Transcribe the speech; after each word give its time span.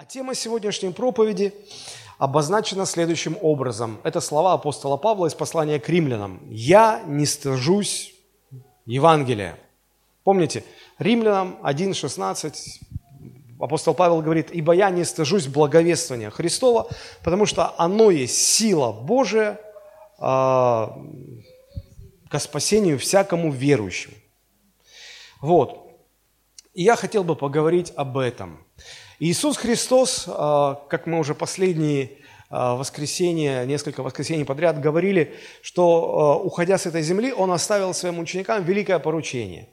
А 0.00 0.04
тема 0.06 0.34
сегодняшней 0.34 0.92
проповеди 0.92 1.52
обозначена 2.16 2.86
следующим 2.86 3.36
образом. 3.42 4.00
Это 4.02 4.22
слова 4.22 4.54
апостола 4.54 4.96
Павла 4.96 5.26
из 5.26 5.34
послания 5.34 5.78
к 5.78 5.90
римлянам. 5.90 6.40
«Я 6.48 7.02
не 7.06 7.26
стыжусь 7.26 8.14
Евангелия». 8.86 9.58
Помните, 10.24 10.64
римлянам 10.98 11.58
1.16 11.62 12.80
апостол 13.60 13.92
Павел 13.92 14.22
говорит, 14.22 14.48
«Ибо 14.50 14.72
я 14.72 14.88
не 14.88 15.04
стыжусь 15.04 15.48
благовествования 15.48 16.30
Христова, 16.30 16.88
потому 17.22 17.44
что 17.44 17.74
оно 17.76 18.10
есть 18.10 18.38
сила 18.38 18.92
Божия 18.92 19.60
э, 20.18 20.18
ко 20.18 20.94
спасению 22.38 22.98
всякому 22.98 23.52
верующему». 23.52 24.14
Вот. 25.42 25.90
И 26.72 26.84
я 26.84 26.96
хотел 26.96 27.22
бы 27.22 27.36
поговорить 27.36 27.92
об 27.96 28.16
этом– 28.16 28.64
Иисус 29.22 29.58
Христос, 29.58 30.24
а, 30.28 30.76
как 30.88 31.06
мы 31.06 31.18
уже 31.18 31.34
последние 31.34 32.12
а, 32.48 32.74
воскресенья, 32.76 33.66
несколько 33.66 34.02
воскресений 34.02 34.46
подряд 34.46 34.80
говорили, 34.80 35.34
что 35.60 35.82
а, 35.84 36.42
уходя 36.42 36.78
с 36.78 36.86
этой 36.86 37.02
земли, 37.02 37.30
Он 37.30 37.52
оставил 37.52 37.92
своим 37.92 38.18
ученикам 38.18 38.64
великое 38.64 38.98
поручение. 38.98 39.68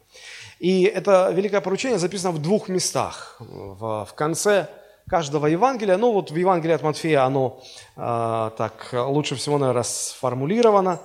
И 0.59 0.83
это 0.83 1.31
великое 1.33 1.61
поручение 1.61 1.97
записано 1.97 2.33
в 2.33 2.41
двух 2.41 2.67
местах. 2.67 3.37
В, 3.39 4.09
конце 4.17 4.67
каждого 5.07 5.47
Евангелия, 5.47 5.95
ну 5.95 6.11
вот 6.11 6.29
в 6.29 6.35
Евангелии 6.35 6.73
от 6.73 6.81
Матфея 6.81 7.23
оно 7.23 7.63
так 7.95 8.89
лучше 8.91 9.35
всего, 9.35 9.57
наверное, 9.59 9.83
сформулировано. 9.83 10.99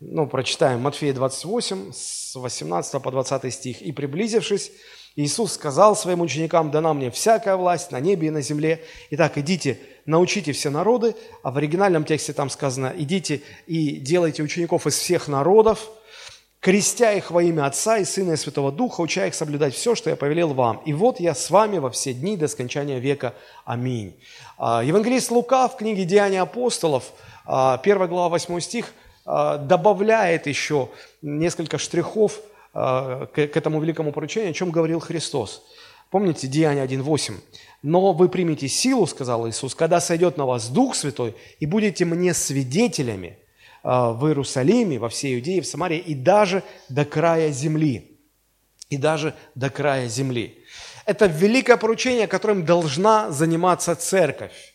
Ну, 0.00 0.26
прочитаем 0.26 0.80
Матфея 0.80 1.12
28, 1.12 1.92
с 1.92 2.36
18 2.36 3.02
по 3.02 3.10
20 3.10 3.52
стих. 3.52 3.82
«И 3.82 3.92
приблизившись, 3.92 4.70
Иисус 5.14 5.52
сказал 5.52 5.94
своим 5.94 6.22
ученикам, 6.22 6.70
дана 6.70 6.94
мне 6.94 7.10
всякая 7.10 7.56
власть 7.56 7.90
на 7.90 8.00
небе 8.00 8.28
и 8.28 8.30
на 8.30 8.40
земле. 8.40 8.82
Итак, 9.10 9.36
идите, 9.36 9.78
научите 10.06 10.52
все 10.52 10.70
народы, 10.70 11.14
а 11.42 11.50
в 11.50 11.58
оригинальном 11.58 12.04
тексте 12.04 12.32
там 12.32 12.48
сказано, 12.48 12.92
идите 12.96 13.42
и 13.66 13.96
делайте 13.96 14.42
учеников 14.42 14.86
из 14.86 14.94
всех 14.94 15.28
народов, 15.28 15.90
крестя 16.60 17.12
их 17.12 17.30
во 17.30 17.42
имя 17.42 17.66
Отца 17.66 17.98
и 17.98 18.06
Сына 18.06 18.32
и 18.32 18.36
Святого 18.36 18.72
Духа, 18.72 19.02
уча 19.02 19.26
их 19.26 19.34
соблюдать 19.34 19.74
все, 19.74 19.94
что 19.94 20.08
я 20.08 20.16
повелел 20.16 20.54
вам. 20.54 20.78
И 20.86 20.94
вот 20.94 21.20
я 21.20 21.34
с 21.34 21.50
вами 21.50 21.76
во 21.76 21.90
все 21.90 22.14
дни 22.14 22.38
до 22.38 22.48
скончания 22.48 22.98
века. 22.98 23.34
Аминь. 23.66 24.16
А, 24.56 24.82
Евангелист 24.82 25.30
Лука 25.30 25.68
в 25.68 25.76
книге 25.76 26.04
«Деяния 26.04 26.40
апостолов», 26.40 27.12
1 27.44 28.02
а, 28.02 28.06
глава, 28.06 28.30
8 28.30 28.60
стих, 28.60 28.94
а, 29.26 29.58
добавляет 29.58 30.46
еще 30.46 30.88
несколько 31.20 31.76
штрихов– 31.76 32.40
Э, 32.74 33.26
к, 33.32 33.38
этому 33.38 33.80
великому 33.80 34.12
поручению, 34.12 34.50
о 34.50 34.54
чем 34.54 34.70
говорил 34.70 34.98
Христос. 34.98 35.62
Помните 36.10 36.46
Деяние 36.46 36.84
1.8? 36.84 37.34
«Но 37.82 38.12
вы 38.12 38.28
примете 38.28 38.68
силу,— 38.68 39.06
сказал 39.08 39.48
Иисус,— 39.48 39.74
когда 39.76 40.00
сойдет 40.00 40.36
на 40.36 40.46
вас 40.46 40.68
Дух 40.68 40.94
Святой, 40.94 41.34
и 41.58 41.66
будете 41.66 42.04
мне 42.04 42.32
свидетелями 42.32 43.38
э, 43.82 43.88
в 43.88 44.26
Иерусалиме, 44.26 44.98
во 44.98 45.08
всей 45.08 45.36
Иудее, 45.36 45.60
в 45.60 45.66
Самарии 45.66 45.98
и 45.98 46.14
даже 46.14 46.62
до 46.88 47.04
края 47.04 47.50
земли». 47.50 48.08
И 48.88 48.98
даже 48.98 49.34
до 49.54 49.70
края 49.70 50.06
земли. 50.06 50.58
Это 51.06 51.24
великое 51.26 51.78
поручение, 51.78 52.26
которым 52.26 52.66
должна 52.66 53.30
заниматься 53.30 53.96
церковь. 53.96 54.74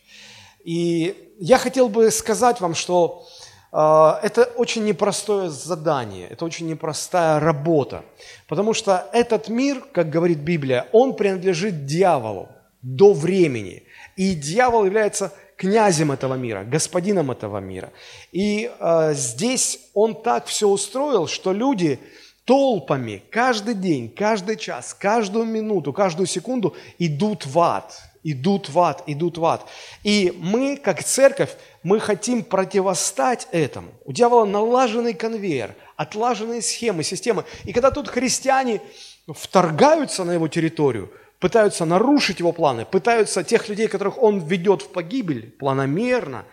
И 0.63 1.35
я 1.39 1.59
хотел 1.59 1.87
бы 1.87 2.09
сказать 2.09 2.59
вам, 2.59 2.73
что 2.73 3.27
а, 3.27 3.36
это 3.79 4.43
очень 4.55 4.85
непростое 4.85 5.49
задание, 5.49 6.27
это 6.29 6.45
очень 6.45 6.67
непростая 6.67 7.39
работа, 7.39 8.03
потому 8.47 8.73
что 8.73 9.07
этот 9.13 9.49
мир, 9.49 9.83
как 9.91 10.09
говорит 10.09 10.39
Библия, 10.39 10.87
он 10.91 11.15
принадлежит 11.15 11.85
дьяволу 11.85 12.49
до 12.81 13.13
времени, 13.13 13.83
и 14.15 14.33
дьявол 14.33 14.85
является 14.85 15.31
князем 15.57 16.11
этого 16.11 16.35
мира, 16.35 16.63
господином 16.63 17.31
этого 17.31 17.59
мира. 17.59 17.91
И 18.31 18.71
э, 18.79 19.13
здесь 19.13 19.79
он 19.93 20.21
так 20.21 20.45
все 20.45 20.67
устроил, 20.67 21.27
что 21.27 21.51
люди 21.51 21.99
толпами 22.45 23.23
каждый 23.29 23.73
день, 23.73 24.09
каждый 24.09 24.55
час, 24.55 24.93
каждую 24.93 25.45
минуту, 25.45 25.91
каждую 25.91 26.27
секунду 26.27 26.75
идут 26.97 27.45
в 27.45 27.59
ад, 27.59 27.99
идут 28.23 28.69
в 28.69 28.79
ад, 28.79 29.03
идут 29.07 29.37
в 29.37 29.45
ад. 29.45 29.65
И 30.03 30.33
мы, 30.39 30.77
как 30.77 31.03
церковь, 31.03 31.55
мы 31.87 32.01
хотим 32.01 32.43
противостать 32.43 33.47
этому. 33.53 33.93
У 34.03 34.11
дьявола 34.11 34.43
налаженный 34.43 35.13
конвейер, 35.13 35.73
отлаженные 35.95 36.61
схемы, 36.61 37.01
системы. 37.01 37.45
И 37.63 37.71
когда 37.71 37.91
тут 37.91 38.09
христиане 38.09 38.81
вторгаются 39.25 40.25
на 40.25 40.33
его 40.33 40.49
территорию, 40.49 41.09
пытаются 41.39 41.85
нарушить 41.85 42.39
его 42.39 42.51
планы, 42.51 42.83
пытаются 42.83 43.41
тех 43.41 43.69
людей, 43.69 43.87
которых 43.87 44.21
он 44.21 44.39
ведет 44.39 44.81
в 44.81 44.89
погибель, 44.89 45.55
планомерно, 45.57 46.43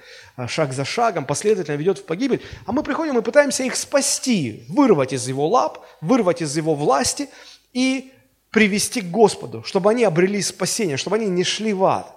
шаг 0.47 0.72
за 0.72 0.84
шагом, 0.84 1.25
последовательно 1.25 1.75
ведет 1.75 1.99
в 1.99 2.05
погибель, 2.05 2.41
а 2.65 2.71
мы 2.71 2.84
приходим 2.84 3.19
и 3.19 3.22
пытаемся 3.22 3.65
их 3.65 3.75
спасти, 3.75 4.65
вырвать 4.69 5.12
из 5.12 5.27
его 5.27 5.49
лап, 5.49 5.84
вырвать 6.01 6.43
из 6.43 6.56
его 6.56 6.77
власти 6.77 7.28
и 7.72 8.12
привести 8.51 9.01
к 9.01 9.11
Господу, 9.11 9.65
чтобы 9.65 9.91
они 9.91 10.05
обрели 10.05 10.41
спасение, 10.43 10.97
чтобы 10.97 11.16
они 11.16 11.27
не 11.27 11.43
шли 11.43 11.72
в 11.72 11.84
ад. 11.84 12.15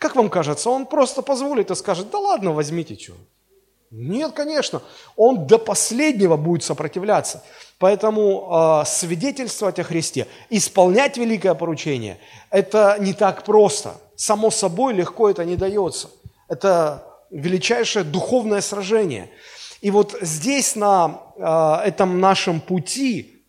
Как 0.00 0.16
вам 0.16 0.30
кажется, 0.30 0.70
он 0.70 0.86
просто 0.86 1.20
позволит 1.20 1.70
и 1.70 1.74
скажет, 1.74 2.10
да 2.10 2.18
ладно, 2.18 2.52
возьмите 2.52 2.96
что. 2.96 3.12
Нет, 3.90 4.32
конечно, 4.32 4.80
он 5.14 5.46
до 5.46 5.58
последнего 5.58 6.38
будет 6.38 6.62
сопротивляться. 6.64 7.42
Поэтому 7.78 8.80
э, 8.82 8.86
свидетельствовать 8.86 9.78
о 9.78 9.84
Христе, 9.84 10.26
исполнять 10.48 11.18
великое 11.18 11.52
поручение, 11.52 12.16
это 12.50 12.96
не 12.98 13.12
так 13.12 13.44
просто. 13.44 14.00
Само 14.16 14.50
собой 14.50 14.94
легко 14.94 15.28
это 15.28 15.44
не 15.44 15.56
дается. 15.56 16.08
Это 16.48 17.04
величайшее 17.30 18.02
духовное 18.02 18.62
сражение. 18.62 19.28
И 19.82 19.90
вот 19.90 20.16
здесь, 20.22 20.76
на 20.76 21.20
э, 21.36 21.88
этом 21.88 22.20
нашем 22.20 22.62
пути, 22.62 23.39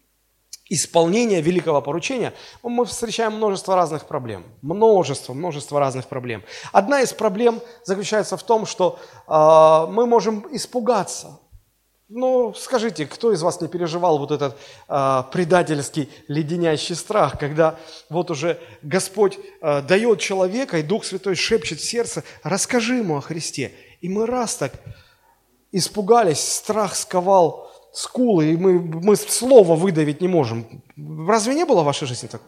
исполнения 0.71 1.41
великого 1.41 1.81
поручения, 1.81 2.33
мы 2.63 2.85
встречаем 2.85 3.33
множество 3.33 3.75
разных 3.75 4.05
проблем. 4.05 4.45
Множество, 4.61 5.33
множество 5.33 5.79
разных 5.79 6.07
проблем. 6.07 6.43
Одна 6.71 7.01
из 7.01 7.11
проблем 7.11 7.59
заключается 7.83 8.37
в 8.37 8.43
том, 8.43 8.65
что 8.65 8.97
э, 9.27 9.91
мы 9.91 10.07
можем 10.07 10.47
испугаться. 10.51 11.39
Ну, 12.07 12.53
скажите, 12.53 13.05
кто 13.05 13.33
из 13.33 13.41
вас 13.41 13.59
не 13.59 13.67
переживал 13.67 14.17
вот 14.17 14.31
этот 14.31 14.57
э, 14.87 15.23
предательский 15.33 16.09
леденящий 16.29 16.95
страх, 16.95 17.37
когда 17.37 17.77
вот 18.09 18.31
уже 18.31 18.57
Господь 18.81 19.39
э, 19.61 19.81
дает 19.81 20.21
человека, 20.21 20.77
и 20.77 20.83
Дух 20.83 21.03
Святой 21.03 21.35
шепчет 21.35 21.79
в 21.79 21.83
сердце, 21.83 22.23
расскажи 22.43 22.95
ему 22.95 23.17
о 23.17 23.21
Христе. 23.21 23.73
И 23.99 24.07
мы 24.07 24.25
раз 24.25 24.55
так 24.55 24.73
испугались, 25.73 26.39
страх 26.39 26.95
сковал 26.95 27.70
скулы, 27.93 28.53
и 28.53 28.57
мы, 28.57 28.79
мы 28.79 29.15
слова 29.15 29.75
выдавить 29.75 30.21
не 30.21 30.27
можем. 30.27 30.83
Разве 31.27 31.55
не 31.55 31.65
было 31.65 31.81
в 31.81 31.85
вашей 31.85 32.07
жизни 32.07 32.27
так? 32.27 32.41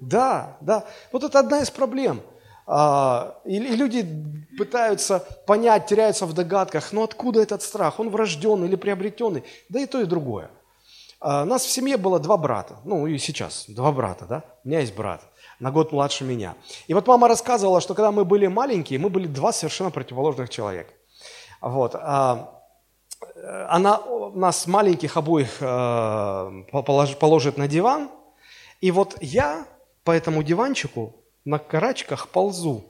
Да, 0.00 0.56
да. 0.60 0.84
Вот 1.12 1.24
это 1.24 1.38
одна 1.38 1.60
из 1.60 1.70
проблем. 1.70 2.20
А, 2.66 3.36
и, 3.44 3.56
и 3.56 3.76
люди 3.76 4.06
пытаются 4.56 5.20
понять, 5.46 5.86
теряются 5.86 6.26
в 6.26 6.32
догадках, 6.32 6.92
но 6.92 7.02
откуда 7.02 7.42
этот 7.42 7.62
страх? 7.62 8.00
Он 8.00 8.08
врожденный 8.08 8.68
или 8.68 8.76
приобретенный? 8.76 9.44
Да 9.68 9.80
и 9.80 9.86
то, 9.86 10.00
и 10.00 10.06
другое. 10.06 10.50
А, 11.20 11.42
у 11.42 11.46
нас 11.46 11.62
в 11.64 11.70
семье 11.70 11.96
было 11.96 12.18
два 12.18 12.36
брата, 12.36 12.76
ну 12.84 13.06
и 13.06 13.18
сейчас 13.18 13.64
два 13.68 13.92
брата, 13.92 14.26
да? 14.26 14.44
У 14.64 14.68
меня 14.68 14.80
есть 14.80 14.94
брат, 14.94 15.22
на 15.60 15.70
год 15.70 15.92
младше 15.92 16.24
меня. 16.24 16.54
И 16.86 16.94
вот 16.94 17.06
мама 17.06 17.28
рассказывала, 17.28 17.80
что 17.80 17.94
когда 17.94 18.12
мы 18.12 18.24
были 18.24 18.46
маленькие, 18.46 18.98
мы 18.98 19.10
были 19.10 19.26
два 19.26 19.52
совершенно 19.52 19.90
противоположных 19.90 20.48
человека. 20.48 20.92
Вот. 21.60 21.94
А, 21.94 22.53
она 23.68 24.00
нас 24.34 24.66
маленьких 24.66 25.16
обоих 25.16 25.56
э, 25.60 26.62
положит 27.18 27.56
на 27.56 27.68
диван, 27.68 28.10
и 28.80 28.90
вот 28.90 29.16
я 29.20 29.66
по 30.04 30.10
этому 30.10 30.42
диванчику 30.42 31.14
на 31.44 31.58
карачках 31.58 32.28
ползу, 32.28 32.84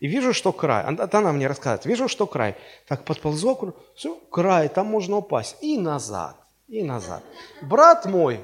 и 0.00 0.06
вижу, 0.06 0.32
что 0.32 0.52
край. 0.52 0.84
Она 0.84 1.32
мне 1.32 1.46
рассказывает, 1.46 1.84
вижу, 1.84 2.08
что 2.08 2.26
край. 2.26 2.56
Так 2.88 3.04
подползу, 3.04 3.74
все, 3.94 4.14
край, 4.30 4.68
там 4.68 4.86
можно 4.86 5.18
упасть. 5.18 5.56
И 5.60 5.78
назад, 5.78 6.36
и 6.68 6.82
назад. 6.82 7.22
Брат 7.60 8.06
мой 8.06 8.40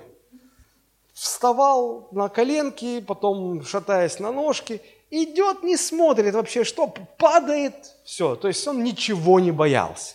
вставал 1.14 2.08
на 2.12 2.28
коленки, 2.28 3.00
потом 3.00 3.64
шатаясь 3.64 4.20
на 4.20 4.32
ножки, 4.32 4.82
идет, 5.10 5.62
не 5.62 5.78
смотрит 5.78 6.34
вообще, 6.34 6.62
что 6.62 6.92
падает, 7.16 7.74
все. 8.04 8.36
То 8.36 8.48
есть 8.48 8.66
он 8.68 8.84
ничего 8.84 9.40
не 9.40 9.50
боялся. 9.50 10.14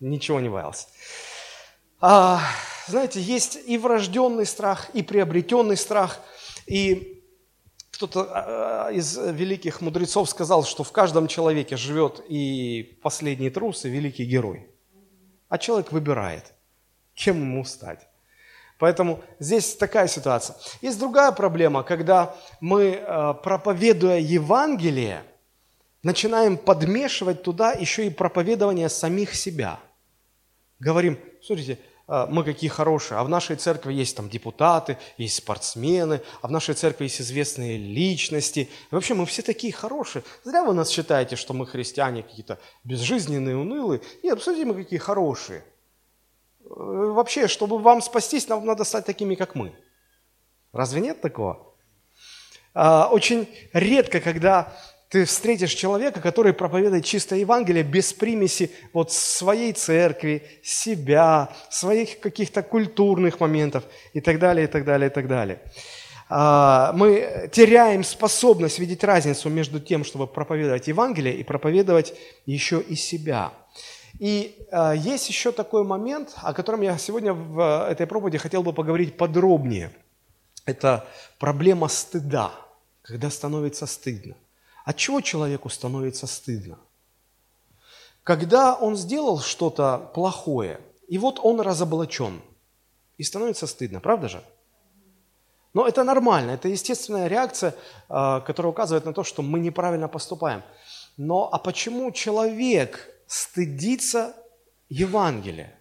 Ничего 0.00 0.40
не 0.40 0.48
боялся. 0.48 0.86
А, 2.00 2.40
знаете, 2.86 3.20
есть 3.20 3.58
и 3.66 3.76
врожденный 3.76 4.46
страх, 4.46 4.90
и 4.94 5.02
приобретенный 5.02 5.76
страх. 5.76 6.20
И 6.66 7.24
кто-то 7.90 8.28
а, 8.30 8.90
из 8.92 9.16
великих 9.16 9.80
мудрецов 9.80 10.30
сказал, 10.30 10.64
что 10.64 10.84
в 10.84 10.92
каждом 10.92 11.26
человеке 11.26 11.76
живет 11.76 12.22
и 12.28 12.98
последний 13.02 13.50
трус, 13.50 13.84
и 13.84 13.88
великий 13.88 14.24
герой. 14.24 14.68
А 15.48 15.58
человек 15.58 15.90
выбирает, 15.90 16.54
кем 17.14 17.40
ему 17.40 17.64
стать. 17.64 18.06
Поэтому 18.78 19.20
здесь 19.40 19.74
такая 19.74 20.06
ситуация. 20.06 20.56
Есть 20.80 21.00
другая 21.00 21.32
проблема, 21.32 21.82
когда 21.82 22.36
мы, 22.60 23.02
а, 23.04 23.34
проповедуя 23.34 24.18
Евангелие, 24.18 25.24
начинаем 26.04 26.56
подмешивать 26.56 27.42
туда 27.42 27.72
еще 27.72 28.06
и 28.06 28.10
проповедование 28.10 28.88
самих 28.88 29.34
себя. 29.34 29.80
Говорим, 30.80 31.18
смотрите, 31.42 31.78
а, 32.06 32.26
мы 32.26 32.42
какие 32.42 32.70
хорошие, 32.70 33.18
а 33.18 33.24
в 33.24 33.28
нашей 33.28 33.56
церкви 33.56 33.92
есть 33.92 34.16
там 34.16 34.30
депутаты, 34.30 34.96
есть 35.18 35.36
спортсмены, 35.36 36.22
а 36.40 36.48
в 36.48 36.50
нашей 36.50 36.74
церкви 36.74 37.04
есть 37.04 37.20
известные 37.20 37.76
личности. 37.76 38.60
И 38.90 38.94
вообще 38.94 39.14
мы 39.14 39.26
все 39.26 39.42
такие 39.42 39.72
хорошие. 39.72 40.24
Зря 40.42 40.64
вы 40.64 40.72
нас 40.72 40.88
считаете, 40.88 41.36
что 41.36 41.52
мы 41.52 41.66
христиане 41.66 42.22
какие-то 42.22 42.58
безжизненные, 42.84 43.56
унылые. 43.56 44.00
Нет, 44.22 44.36
посмотрите, 44.36 44.66
мы 44.66 44.74
какие 44.74 44.98
хорошие. 44.98 45.64
Э, 46.60 46.66
вообще, 46.68 47.46
чтобы 47.46 47.78
вам 47.78 48.00
спастись, 48.00 48.48
нам 48.48 48.64
надо 48.64 48.84
стать 48.84 49.04
такими, 49.04 49.34
как 49.34 49.54
мы. 49.54 49.74
Разве 50.72 51.00
нет 51.00 51.20
такого? 51.20 51.74
А, 52.72 53.08
очень 53.10 53.48
редко, 53.72 54.20
когда 54.20 54.72
ты 55.08 55.24
встретишь 55.24 55.72
человека, 55.72 56.20
который 56.20 56.52
проповедует 56.52 57.04
чистое 57.04 57.38
Евангелие 57.38 57.82
без 57.82 58.12
примеси 58.12 58.70
вот 58.92 59.10
своей 59.10 59.72
церкви, 59.72 60.42
себя, 60.62 61.50
своих 61.70 62.20
каких-то 62.20 62.62
культурных 62.62 63.40
моментов 63.40 63.84
и 64.12 64.20
так 64.20 64.38
далее, 64.38 64.64
и 64.64 64.66
так 64.68 64.84
далее, 64.84 65.08
и 65.08 65.12
так 65.12 65.26
далее. 65.26 65.60
А, 66.28 66.92
мы 66.92 67.48
теряем 67.52 68.04
способность 68.04 68.78
видеть 68.78 69.02
разницу 69.02 69.48
между 69.48 69.80
тем, 69.80 70.04
чтобы 70.04 70.26
проповедовать 70.26 70.86
Евангелие 70.88 71.34
и 71.34 71.42
проповедовать 71.42 72.12
еще 72.44 72.80
и 72.80 72.94
себя. 72.94 73.52
И 74.18 74.66
а, 74.70 74.92
есть 74.92 75.28
еще 75.30 75.52
такой 75.52 75.84
момент, 75.84 76.34
о 76.42 76.52
котором 76.52 76.82
я 76.82 76.98
сегодня 76.98 77.32
в 77.32 77.88
этой 77.88 78.06
проповеди 78.06 78.36
хотел 78.36 78.62
бы 78.62 78.74
поговорить 78.74 79.16
подробнее. 79.16 79.90
Это 80.66 81.06
проблема 81.38 81.88
стыда, 81.88 82.52
когда 83.00 83.30
становится 83.30 83.86
стыдно. 83.86 84.34
От 84.88 84.96
чего 84.96 85.20
человеку 85.20 85.68
становится 85.68 86.26
стыдно? 86.26 86.78
Когда 88.24 88.74
он 88.74 88.96
сделал 88.96 89.38
что-то 89.38 90.10
плохое, 90.14 90.80
и 91.08 91.18
вот 91.18 91.38
он 91.42 91.60
разоблачен, 91.60 92.40
и 93.18 93.22
становится 93.22 93.66
стыдно, 93.66 94.00
правда 94.00 94.30
же? 94.30 94.42
Но 95.74 95.86
это 95.86 96.04
нормально, 96.04 96.52
это 96.52 96.68
естественная 96.68 97.26
реакция, 97.26 97.74
а, 98.08 98.40
которая 98.40 98.72
указывает 98.72 99.04
на 99.04 99.12
то, 99.12 99.24
что 99.24 99.42
мы 99.42 99.58
неправильно 99.58 100.08
поступаем. 100.08 100.62
Но 101.18 101.50
а 101.52 101.58
почему 101.58 102.10
человек 102.10 103.10
стыдится 103.26 104.34
Евангелия? 104.88 105.78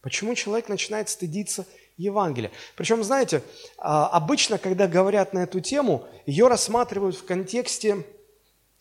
Почему 0.00 0.34
человек 0.34 0.70
начинает 0.70 1.10
стыдиться 1.10 1.66
Евангелия? 1.98 2.50
Причем, 2.76 3.04
знаете, 3.04 3.42
а, 3.76 4.08
обычно, 4.08 4.56
когда 4.56 4.88
говорят 4.88 5.34
на 5.34 5.40
эту 5.40 5.60
тему, 5.60 6.06
ее 6.24 6.48
рассматривают 6.48 7.14
в 7.14 7.26
контексте 7.26 8.06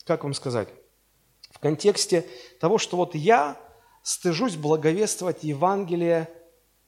как 0.07 0.23
вам 0.23 0.33
сказать, 0.33 0.69
в 1.51 1.59
контексте 1.59 2.25
того, 2.59 2.77
что 2.77 2.97
вот 2.97 3.13
я 3.13 3.57
стыжусь 4.01 4.55
благовествовать 4.55 5.43
Евангелие 5.43 6.29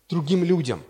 другим 0.07 0.43
людям. 0.43 0.81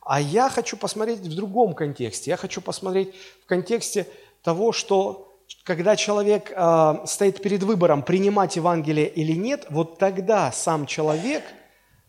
А 0.00 0.20
я 0.20 0.48
хочу 0.50 0.76
посмотреть 0.76 1.20
в 1.20 1.34
другом 1.34 1.74
контексте. 1.74 2.30
Я 2.30 2.36
хочу 2.36 2.60
посмотреть 2.60 3.14
в 3.42 3.46
контексте 3.46 4.06
того, 4.42 4.72
что 4.72 5.22
когда 5.64 5.96
человек 5.96 6.52
э, 6.54 6.94
стоит 7.06 7.42
перед 7.42 7.62
выбором, 7.62 8.02
принимать 8.02 8.56
Евангелие 8.56 9.08
или 9.08 9.32
нет, 9.32 9.66
вот 9.70 9.98
тогда 9.98 10.52
сам 10.52 10.86
человек 10.86 11.44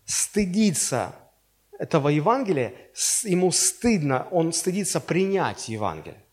стыдится 0.05 1.15
этого 1.77 2.09
Евангелия, 2.09 2.73
ему 3.23 3.51
стыдно, 3.51 4.27
он 4.31 4.53
стыдится 4.53 4.99
принять 4.99 5.69
Евангелие. 5.69 6.23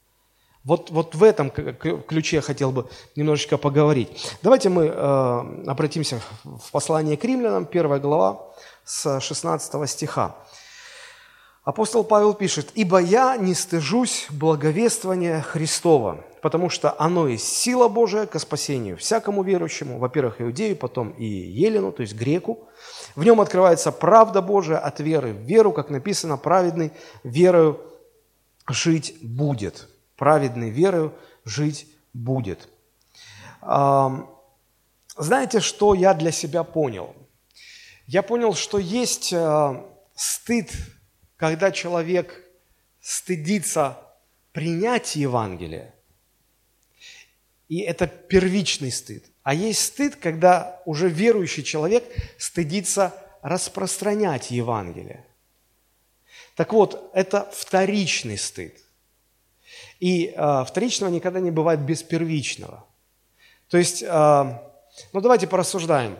Вот, 0.64 0.90
вот 0.90 1.14
в 1.14 1.22
этом 1.22 1.50
ключе 1.50 2.36
я 2.36 2.42
хотел 2.42 2.72
бы 2.72 2.88
немножечко 3.16 3.58
поговорить. 3.58 4.34
Давайте 4.40 4.70
мы 4.70 4.86
э, 4.86 5.64
обратимся 5.66 6.22
в 6.42 6.70
послание 6.70 7.18
к 7.18 7.24
римлянам, 7.24 7.66
первая 7.66 8.00
глава, 8.00 8.40
с 8.82 9.20
16 9.20 9.90
стиха. 9.90 10.34
Апостол 11.64 12.02
Павел 12.02 12.32
пишет, 12.32 12.70
«Ибо 12.74 12.98
я 12.98 13.36
не 13.36 13.54
стыжусь 13.54 14.26
благовествования 14.30 15.42
Христова, 15.42 16.24
потому 16.40 16.70
что 16.70 16.94
оно 16.98 17.28
есть 17.28 17.46
сила 17.46 17.88
Божия 17.88 18.24
ко 18.24 18.38
спасению 18.38 18.96
всякому 18.96 19.42
верующему, 19.42 19.98
во-первых, 19.98 20.40
иудею, 20.40 20.76
потом 20.76 21.10
и 21.10 21.26
елену, 21.26 21.92
то 21.92 22.00
есть 22.00 22.14
греку. 22.14 22.68
В 23.16 23.24
нем 23.24 23.40
открывается 23.42 23.92
правда 23.92 24.40
Божия 24.40 24.78
от 24.78 25.00
веры 25.00 25.32
в 25.32 25.40
веру, 25.40 25.72
как 25.72 25.90
написано, 25.90 26.38
праведный 26.38 26.90
верою 27.22 27.80
жить 28.66 29.16
будет» 29.20 29.88
праведной 30.16 30.70
верою 30.70 31.14
жить 31.44 31.86
будет. 32.12 32.68
Знаете, 35.16 35.60
что 35.60 35.94
я 35.94 36.12
для 36.14 36.32
себя 36.32 36.64
понял? 36.64 37.14
Я 38.06 38.22
понял, 38.22 38.54
что 38.54 38.78
есть 38.78 39.32
э, 39.32 39.82
стыд, 40.14 40.70
когда 41.36 41.70
человек 41.70 42.44
стыдится 43.00 43.98
принять 44.52 45.16
Евангелие. 45.16 45.94
И 47.68 47.80
это 47.80 48.06
первичный 48.06 48.92
стыд. 48.92 49.24
А 49.42 49.54
есть 49.54 49.82
стыд, 49.82 50.16
когда 50.16 50.82
уже 50.84 51.08
верующий 51.08 51.62
человек 51.62 52.04
стыдится 52.36 53.14
распространять 53.40 54.50
Евангелие. 54.50 55.24
Так 56.56 56.72
вот, 56.72 57.10
это 57.14 57.50
вторичный 57.52 58.36
стыд. 58.36 58.83
И 60.04 60.34
э, 60.36 60.64
вторичного 60.66 61.10
никогда 61.10 61.40
не 61.40 61.50
бывает 61.50 61.80
без 61.80 62.02
первичного. 62.02 62.84
То 63.70 63.78
есть, 63.78 64.02
э, 64.02 64.60
ну 65.14 65.20
давайте 65.22 65.46
порассуждаем. 65.46 66.18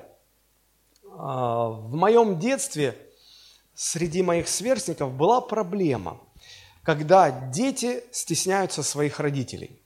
Э, 1.02 1.08
в 1.10 1.94
моем 1.94 2.38
детстве 2.38 2.96
среди 3.74 4.22
моих 4.22 4.48
сверстников 4.48 5.12
была 5.12 5.42
проблема, 5.42 6.16
когда 6.82 7.30
дети 7.30 8.02
стесняются 8.10 8.82
своих 8.82 9.20
родителей. 9.20 9.78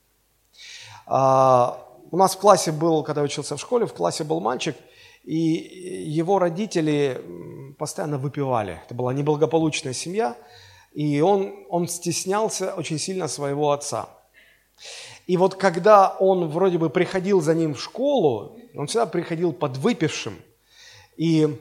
Э, 1.09 1.73
у 2.13 2.17
нас 2.17 2.37
в 2.37 2.39
классе 2.39 2.71
был, 2.71 3.03
когда 3.03 3.23
я 3.23 3.25
учился 3.25 3.57
в 3.57 3.61
школе, 3.61 3.85
в 3.85 3.95
классе 3.95 4.23
был 4.23 4.39
мальчик, 4.39 4.77
и 5.25 5.35
его 6.21 6.39
родители 6.39 7.21
постоянно 7.81 8.19
выпивали. 8.19 8.81
Это 8.85 8.95
была 8.95 9.13
неблагополучная 9.13 9.93
семья– 9.93 10.37
и 10.99 11.21
он, 11.21 11.55
он 11.69 11.87
стеснялся 11.87 12.75
очень 12.75 12.99
сильно 12.99 13.29
своего 13.29 13.71
отца. 13.71 14.09
И 15.29 15.37
вот 15.37 15.55
когда 15.55 16.09
он 16.19 16.49
вроде 16.49 16.77
бы 16.77 16.91
приходил 16.91 17.41
за 17.41 17.55
ним 17.55 17.75
в 17.75 17.81
школу, 17.81 18.59
он 18.75 18.89
всегда 18.89 19.07
приходил 19.07 19.53
под 19.53 19.77
выпившим. 19.77 20.35
И 21.17 21.57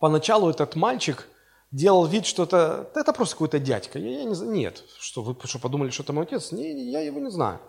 поначалу 0.00 0.50
этот 0.50 0.74
мальчик 0.74 1.28
делал 1.70 2.06
вид, 2.06 2.26
что 2.26 2.42
это, 2.42 2.90
это 2.96 3.12
просто 3.12 3.36
какой-то 3.36 3.60
дядька. 3.60 4.00
Я, 4.00 4.22
я 4.22 4.24
не, 4.24 4.36
нет, 4.48 4.82
что 4.98 5.22
вы 5.22 5.36
что, 5.44 5.60
подумали, 5.60 5.90
что 5.90 6.02
это 6.02 6.12
мой 6.12 6.24
отец? 6.24 6.50
Не, 6.50 6.90
я 6.90 6.98
его 6.98 7.20
не 7.20 7.30
знаю. 7.30 7.60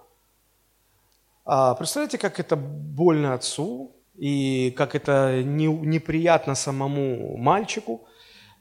А, 1.45 1.75
представляете, 1.75 2.17
как 2.17 2.39
это 2.39 2.55
больно 2.55 3.35
отцу, 3.35 3.91
и 4.17 4.73
как 4.75 4.95
это 4.95 5.43
не, 5.43 5.67
неприятно 5.67 6.55
самому 6.55 7.37
мальчику. 7.37 8.07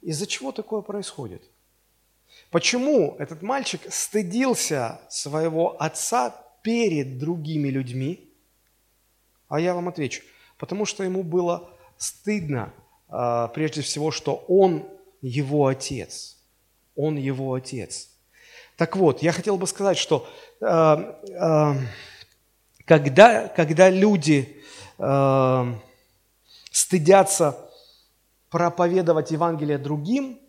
Из-за 0.02 0.26
чего 0.26 0.52
такое 0.52 0.82
происходит? 0.82 1.42
Почему 2.50 3.14
этот 3.18 3.42
мальчик 3.42 3.80
стыдился 3.90 5.00
своего 5.10 5.80
отца 5.80 6.34
перед 6.62 7.18
другими 7.18 7.68
людьми? 7.68 8.32
А 9.48 9.60
я 9.60 9.74
вам 9.74 9.88
отвечу. 9.88 10.22
Потому 10.56 10.86
что 10.86 11.04
ему 11.04 11.22
было 11.22 11.70
стыдно, 11.98 12.72
а, 13.08 13.48
прежде 13.48 13.82
всего, 13.82 14.10
что 14.10 14.44
он 14.48 14.88
его 15.20 15.66
отец. 15.66 16.38
Он 16.96 17.16
его 17.16 17.54
отец. 17.54 18.10
Так 18.76 18.96
вот, 18.96 19.22
я 19.22 19.32
хотел 19.32 19.58
бы 19.58 19.66
сказать, 19.66 19.98
что 19.98 20.28
а, 20.60 21.20
а, 21.38 21.76
когда, 22.84 23.48
когда 23.48 23.90
люди 23.90 24.56
стыдятся 26.72 27.70
проповедовать 28.50 29.30
Евангелие 29.30 29.78
другим, 29.78 30.40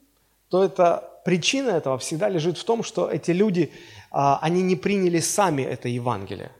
то 0.47 0.63
это 0.63 1.08
причина 1.25 1.71
этого 1.71 1.97
всегда 1.97 2.29
лежит 2.29 2.57
в 2.57 2.63
том, 2.63 2.83
что 2.83 3.09
эти 3.09 3.31
люди, 3.31 3.71
а, 4.11 4.39
они 4.41 4.61
не 4.61 4.75
приняли 4.75 5.19
сами 5.19 5.63
это 5.63 5.87
Евангелие. 5.87 6.51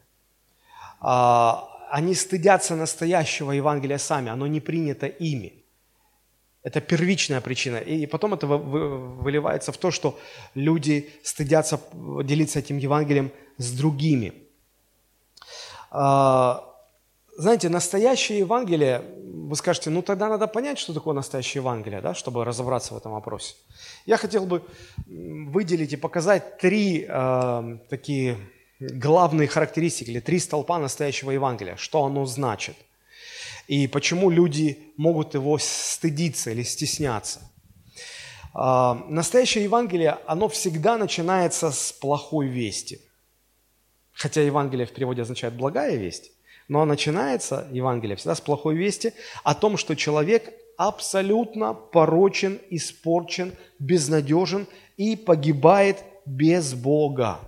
А, 1.00 1.68
они 1.92 2.14
стыдятся 2.16 2.76
настоящего 2.76 3.52
Евангелия 3.52 3.98
сами, 3.98 4.30
оно 4.30 4.48
не 4.48 4.60
принято 4.60 5.08
ими. 5.08 5.54
Это 6.62 6.82
первичная 6.82 7.42
причина. 7.42 7.78
И 7.78 8.06
потом 8.06 8.34
это 8.34 8.46
выливается 8.48 9.72
в 9.72 9.78
то, 9.78 9.92
что 9.92 10.20
люди 10.56 11.10
стыдятся 11.24 11.80
делиться 12.24 12.60
этим 12.60 12.78
Евангелием 12.78 13.32
с 13.58 13.72
другими. 13.72 14.34
А, 15.90 16.69
знаете, 17.40 17.70
настоящее 17.70 18.40
Евангелие, 18.40 19.02
вы 19.24 19.56
скажете, 19.56 19.90
ну 19.90 20.02
тогда 20.02 20.28
надо 20.28 20.46
понять, 20.48 20.78
что 20.78 20.94
такое 20.94 21.14
настоящее 21.14 21.62
Евангелие, 21.62 22.02
да, 22.02 22.14
чтобы 22.14 22.44
разобраться 22.44 22.94
в 22.94 22.98
этом 22.98 23.14
вопросе. 23.14 23.56
Я 24.06 24.18
хотел 24.18 24.46
бы 24.46 24.62
выделить 25.08 25.94
и 25.94 25.98
показать 25.98 26.58
три 26.58 27.06
э, 27.08 27.78
такие 27.90 28.38
главные 28.80 29.48
характеристики 29.48 30.10
или 30.10 30.20
три 30.20 30.40
столпа 30.40 30.80
настоящего 30.80 31.32
Евангелия, 31.32 31.78
что 31.78 32.04
оно 32.04 32.26
значит. 32.26 32.76
И 33.68 33.88
почему 33.88 34.30
люди 34.30 34.78
могут 34.98 35.34
его 35.34 35.58
стыдиться 35.60 36.52
или 36.52 36.64
стесняться. 36.64 37.40
А, 38.54 38.96
настоящее 39.08 39.64
Евангелие, 39.64 40.18
оно 40.28 40.50
всегда 40.50 40.98
начинается 40.98 41.72
с 41.72 41.94
плохой 41.94 42.48
вести. 42.48 43.00
Хотя 44.12 44.42
Евангелие 44.42 44.86
в 44.86 44.92
переводе 44.92 45.22
означает 45.22 45.54
«благая 45.54 45.96
весть», 45.96 46.32
но 46.70 46.86
начинается 46.86 47.68
Евангелие 47.72 48.16
всегда 48.16 48.36
с 48.36 48.42
плохой 48.42 48.76
вести 48.76 49.14
о 49.44 49.56
том, 49.56 49.76
что 49.76 49.96
человек 49.96 50.54
абсолютно 50.78 51.74
порочен, 51.74 52.62
испорчен, 52.70 53.54
безнадежен 53.80 54.68
и 54.96 55.18
погибает 55.18 56.04
без 56.26 56.74
Бога. 56.74 57.40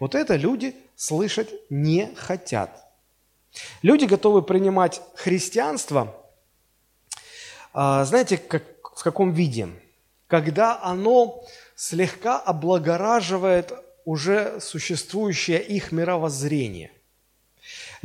Вот 0.00 0.14
это 0.14 0.34
люди 0.34 0.74
слышать 0.96 1.50
не 1.70 2.12
хотят. 2.16 2.84
Люди 3.82 4.06
готовы 4.06 4.42
принимать 4.42 5.00
христианство, 5.14 6.14
а, 7.72 8.04
знаете, 8.06 8.38
как, 8.38 8.64
в 8.96 9.02
каком 9.02 9.32
виде? 9.32 9.68
Когда 10.26 10.80
оно 10.82 11.44
слегка 11.74 12.38
облагораживает 12.38 13.72
уже 14.06 14.60
существующее 14.60 15.62
их 15.62 15.92
мировоззрение. 15.92 16.90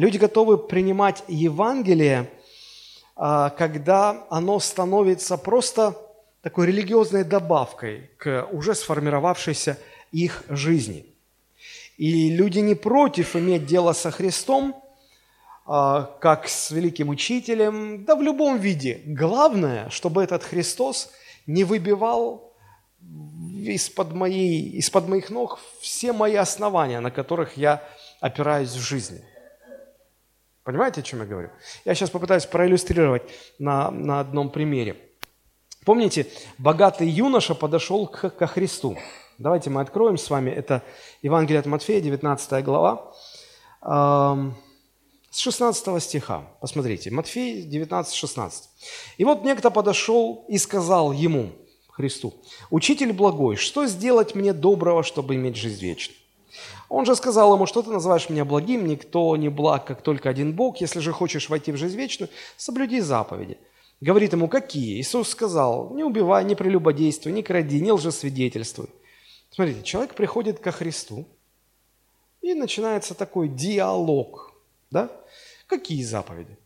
Люди 0.02 0.18
готовы 0.18 0.58
принимать 0.58 1.24
Евангелие, 1.28 2.28
а, 3.16 3.52
когда 3.52 4.26
оно 4.32 4.60
становится 4.60 5.38
просто 5.38 5.96
такой 6.42 6.66
религиозной 6.66 7.24
добавкой 7.24 8.10
к 8.18 8.48
уже 8.52 8.74
сформировавшейся 8.74 9.78
их 10.12 10.44
жизни. 10.50 11.06
И 11.98 12.32
люди 12.32 12.58
не 12.58 12.74
против 12.74 13.36
иметь 13.36 13.68
дело 13.68 13.94
со 13.94 14.10
Христом, 14.10 14.76
а, 15.68 16.18
как 16.20 16.48
с 16.48 16.72
великим 16.72 17.10
учителем, 17.10 18.04
да 18.04 18.16
в 18.16 18.24
любом 18.24 18.58
виде. 18.58 19.04
Главное, 19.06 19.88
чтобы 19.92 20.24
этот 20.24 20.44
Христос 20.44 21.12
не 21.46 21.64
выбивал 21.64 22.56
из-под, 23.68 24.14
моих 24.14 25.30
ног 25.30 25.60
все 25.80 26.12
мои 26.12 26.38
основания, 26.38 27.00
на 27.02 27.12
которых 27.12 27.56
я 27.56 27.84
опираюсь 28.20 28.72
в 28.72 28.80
жизни. 28.80 29.22
Понимаете, 30.64 31.02
о 31.02 31.04
чем 31.04 31.20
я 31.20 31.26
говорю? 31.26 31.50
Я 31.86 31.96
сейчас 31.96 32.10
попытаюсь 32.10 32.46
проиллюстрировать 32.46 33.24
на, 33.58 33.90
на 33.90 34.20
одном 34.20 34.50
примере. 34.52 34.98
Помните, 35.86 36.28
богатый 36.60 37.08
юноша 37.08 37.56
подошел 37.56 38.06
к, 38.06 38.30
ко 38.30 38.48
Христу. 38.48 38.98
Давайте 39.40 39.72
мы 39.72 39.82
откроем 39.82 40.18
с 40.18 40.30
вами, 40.30 40.52
это 40.52 40.84
Евангелие 41.24 41.60
от 41.60 41.66
Матфея, 41.66 42.00
19 42.00 42.64
глава, 42.64 43.12
с 43.82 45.38
16 45.38 46.04
стиха. 46.04 46.44
Посмотрите, 46.60 47.10
Матфей 47.10 47.64
19, 47.64 48.14
16. 48.14 48.70
«И 49.18 49.26
вот 49.26 49.44
некто 49.44 49.72
подошел 49.72 50.46
и 50.48 50.60
сказал 50.60 51.12
ему, 51.12 51.54
Христу, 51.90 52.36
«Учитель 52.70 53.14
благой, 53.14 53.56
что 53.56 53.88
сделать 53.88 54.36
мне 54.36 54.54
доброго, 54.54 55.02
чтобы 55.02 55.34
иметь 55.36 55.56
жизнь 55.56 55.82
вечную?» 55.82 56.21
Он 56.92 57.06
же 57.06 57.16
сказал 57.16 57.56
ему, 57.56 57.68
что 57.68 57.82
ты 57.82 57.90
называешь 57.90 58.30
меня 58.30 58.44
благим, 58.44 58.86
никто 58.86 59.38
не 59.38 59.48
благ, 59.48 59.86
как 59.86 60.02
только 60.02 60.28
один 60.28 60.52
Бог. 60.52 60.82
Если 60.82 61.00
же 61.00 61.14
хочешь 61.14 61.48
войти 61.48 61.72
в 61.72 61.78
жизнь 61.78 61.96
вечную, 61.96 62.30
соблюди 62.58 63.00
заповеди. 63.00 63.58
Говорит 64.02 64.34
ему, 64.34 64.50
какие? 64.50 65.00
Иисус 65.00 65.30
сказал, 65.30 65.96
не 65.96 66.04
убивай, 66.04 66.44
не 66.44 66.54
прелюбодействуй, 66.54 67.32
не 67.32 67.44
кради, 67.44 67.80
не 67.80 67.94
лжесвидетельствуй. 67.94 68.88
Смотрите, 69.52 69.84
человек 69.84 70.16
приходит 70.16 70.60
ко 70.60 70.74
Христу, 70.74 71.26
и 72.42 72.54
начинается 72.54 73.14
такой 73.14 73.48
диалог. 73.48 74.52
Да? 74.90 75.10
Какие 75.68 76.04
заповеди? 76.04 76.58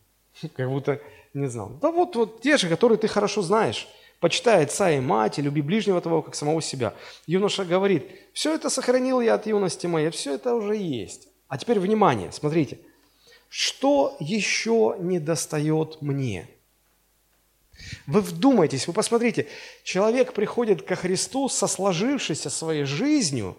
Как 0.56 0.68
будто 0.68 1.00
не 1.34 1.46
знал. 1.46 1.70
Да 1.80 1.92
вот, 1.92 2.16
вот 2.16 2.40
те 2.40 2.56
же, 2.56 2.68
которые 2.68 2.98
ты 2.98 3.06
хорошо 3.06 3.42
знаешь. 3.42 3.86
Почитай 4.26 4.64
отца 4.64 4.90
и 4.90 4.98
мать, 4.98 5.38
и 5.38 5.42
люби 5.42 5.62
ближнего 5.62 6.00
твоего, 6.00 6.20
как 6.20 6.34
самого 6.34 6.60
себя. 6.60 6.94
Юноша 7.28 7.64
говорит, 7.64 8.10
все 8.32 8.56
это 8.56 8.70
сохранил 8.70 9.20
я 9.20 9.34
от 9.34 9.46
юности 9.46 9.86
моей, 9.86 10.10
все 10.10 10.34
это 10.34 10.56
уже 10.56 10.74
есть. 10.74 11.28
А 11.46 11.56
теперь 11.56 11.78
внимание, 11.78 12.32
смотрите. 12.32 12.80
Что 13.48 14.16
еще 14.18 14.96
не 14.98 15.20
достает 15.20 16.02
мне? 16.02 16.48
Вы 18.08 18.20
вдумайтесь, 18.20 18.88
вы 18.88 18.94
посмотрите, 18.94 19.46
человек 19.84 20.32
приходит 20.32 20.82
ко 20.82 20.96
Христу 20.96 21.48
со 21.48 21.68
сложившейся 21.68 22.50
своей 22.50 22.82
жизнью 22.82 23.56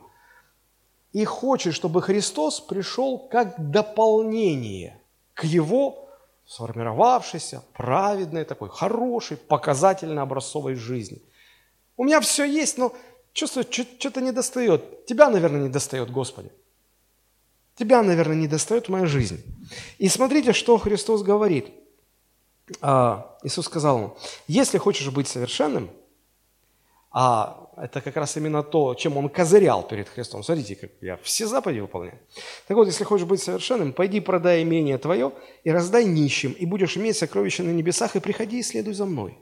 и 1.13 1.23
хочет, 1.23 1.75
чтобы 1.75 2.01
Христос 2.01 2.59
пришел 2.59 3.19
как 3.19 3.71
дополнение 3.71 5.01
к 5.33 5.45
его 5.45 6.06
сформировавшейся, 6.47 7.63
праведной 7.73 8.45
такой, 8.45 8.69
хорошей, 8.69 9.37
показательно 9.37 10.21
образцовой 10.21 10.75
жизни. 10.75 11.21
У 11.97 12.05
меня 12.05 12.21
все 12.21 12.45
есть, 12.45 12.77
но 12.77 12.95
чувствую, 13.33 13.65
что-то 13.69 14.21
не 14.21 14.31
достает. 14.31 15.05
Тебя, 15.05 15.29
наверное, 15.29 15.63
не 15.63 15.69
достает, 15.69 16.09
Господи. 16.09 16.51
Тебя, 17.75 18.01
наверное, 18.01 18.35
не 18.35 18.47
достает 18.47 18.89
моя 18.89 19.05
жизнь. 19.05 19.43
И 19.97 20.07
смотрите, 20.07 20.53
что 20.53 20.77
Христос 20.77 21.21
говорит. 21.21 21.69
А, 22.81 23.37
Иисус 23.43 23.65
сказал 23.65 23.97
ему, 23.97 24.17
если 24.47 24.77
хочешь 24.77 25.09
быть 25.09 25.27
совершенным, 25.27 25.89
а 27.11 27.66
это 27.79 28.01
как 28.01 28.15
раз 28.15 28.35
именно 28.37 28.63
то, 28.63 28.95
чем 28.95 29.17
он 29.17 29.29
козырял 29.29 29.87
перед 29.87 30.09
Христом. 30.09 30.43
Смотрите, 30.43 30.75
как 30.75 30.91
я 31.01 31.17
все 31.17 31.47
заповеди 31.47 31.79
выполняю. 31.79 32.19
Так 32.67 32.75
вот, 32.75 32.87
если 32.87 33.03
хочешь 33.03 33.27
быть 33.27 33.41
совершенным, 33.41 33.93
пойди 33.93 34.19
продай 34.19 34.63
имение 34.63 34.97
твое 34.97 35.31
и 35.63 35.71
раздай 35.71 36.05
нищим, 36.05 36.51
и 36.51 36.65
будешь 36.65 36.97
иметь 36.97 37.17
сокровища 37.17 37.63
на 37.63 37.69
небесах, 37.69 38.15
и 38.15 38.19
приходи 38.19 38.59
и 38.59 38.63
следуй 38.63 38.93
за 38.93 39.05
мной. 39.05 39.37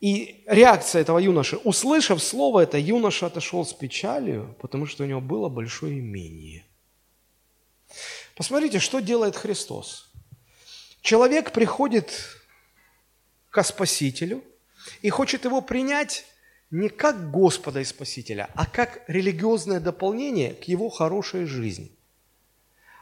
И 0.00 0.42
реакция 0.46 1.02
этого 1.02 1.18
юноши, 1.18 1.56
услышав 1.56 2.22
слово 2.22 2.60
это, 2.60 2.78
юноша 2.78 3.26
отошел 3.26 3.64
с 3.64 3.72
печалью, 3.72 4.56
потому 4.60 4.86
что 4.86 5.04
у 5.04 5.06
него 5.06 5.20
было 5.20 5.48
большое 5.48 5.98
имение. 5.98 6.64
Посмотрите, 8.36 8.78
что 8.78 9.00
делает 9.00 9.36
Христос. 9.36 10.10
Человек 11.02 11.52
приходит 11.52 12.12
к 13.50 13.62
Спасителю– 13.62 14.42
и 15.00 15.10
хочет 15.10 15.44
его 15.44 15.60
принять 15.60 16.24
не 16.72 16.88
как 16.88 17.30
Господа 17.30 17.80
и 17.80 17.84
Спасителя, 17.84 18.48
а 18.54 18.66
как 18.66 19.02
религиозное 19.06 19.78
дополнение 19.78 20.54
к 20.54 20.64
его 20.64 20.88
хорошей 20.88 21.44
жизни. 21.44 21.92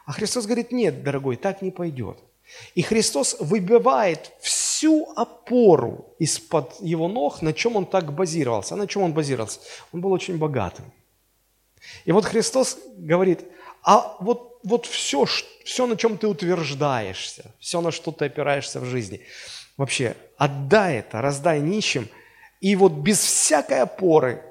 А 0.05 0.11
Христос 0.11 0.45
говорит, 0.45 0.71
нет, 0.71 1.03
дорогой, 1.03 1.37
так 1.37 1.61
не 1.61 1.71
пойдет. 1.71 2.19
И 2.75 2.81
Христос 2.81 3.37
выбивает 3.39 4.31
всю 4.41 5.11
опору 5.15 6.13
из-под 6.19 6.79
его 6.81 7.07
ног, 7.07 7.41
на 7.41 7.53
чем 7.53 7.77
он 7.77 7.85
так 7.85 8.13
базировался. 8.13 8.75
А 8.75 8.77
на 8.77 8.87
чем 8.87 9.03
он 9.03 9.13
базировался? 9.13 9.61
Он 9.93 10.01
был 10.01 10.11
очень 10.11 10.37
богатым. 10.37 10.91
И 12.03 12.11
вот 12.11 12.25
Христос 12.25 12.77
говорит, 12.97 13.39
а 13.83 14.17
вот, 14.19 14.59
вот 14.63 14.85
все, 14.85 15.25
все, 15.63 15.87
на 15.87 15.95
чем 15.95 16.17
ты 16.17 16.27
утверждаешься, 16.27 17.55
все, 17.59 17.79
на 17.79 17.91
что 17.91 18.11
ты 18.11 18.25
опираешься 18.25 18.79
в 18.79 18.85
жизни– 18.85 19.21
Вообще, 19.81 20.15
отдай 20.37 20.97
это, 20.97 21.21
раздай 21.21 21.59
нищим, 21.59 22.07
и 22.61 22.75
вот 22.75 22.93
без 22.93 23.19
всякой 23.19 23.81
опоры 23.81 24.43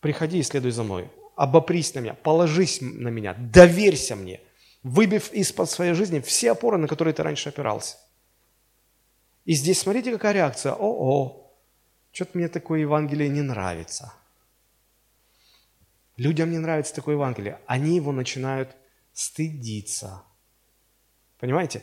приходи 0.00 0.38
и 0.38 0.42
следуй 0.42 0.72
за 0.72 0.82
мной. 0.82 1.10
Обопрись 1.36 1.94
на 1.94 2.00
меня, 2.00 2.14
положись 2.14 2.80
на 2.80 3.08
меня, 3.08 3.34
доверься 3.34 4.16
мне, 4.16 4.40
выбив 4.82 5.32
из-под 5.32 5.70
своей 5.70 5.94
жизни 5.94 6.20
все 6.20 6.52
опоры, 6.52 6.78
на 6.78 6.88
которые 6.88 7.14
ты 7.14 7.22
раньше 7.22 7.50
опирался. 7.50 7.96
И 9.44 9.54
здесь 9.54 9.80
смотрите, 9.80 10.12
какая 10.12 10.32
реакция. 10.32 10.72
О-о, 10.72 11.50
что-то 12.12 12.36
мне 12.36 12.48
такое 12.48 12.80
Евангелие 12.80 13.28
не 13.28 13.42
нравится. 13.42 14.12
Людям 16.16 16.50
не 16.50 16.58
нравится 16.58 16.94
такое 16.94 17.14
Евангелие. 17.14 17.60
Они 17.66 17.96
его 17.96 18.12
начинают 18.12 18.76
стыдиться. 19.12 20.22
Понимаете? 21.38 21.82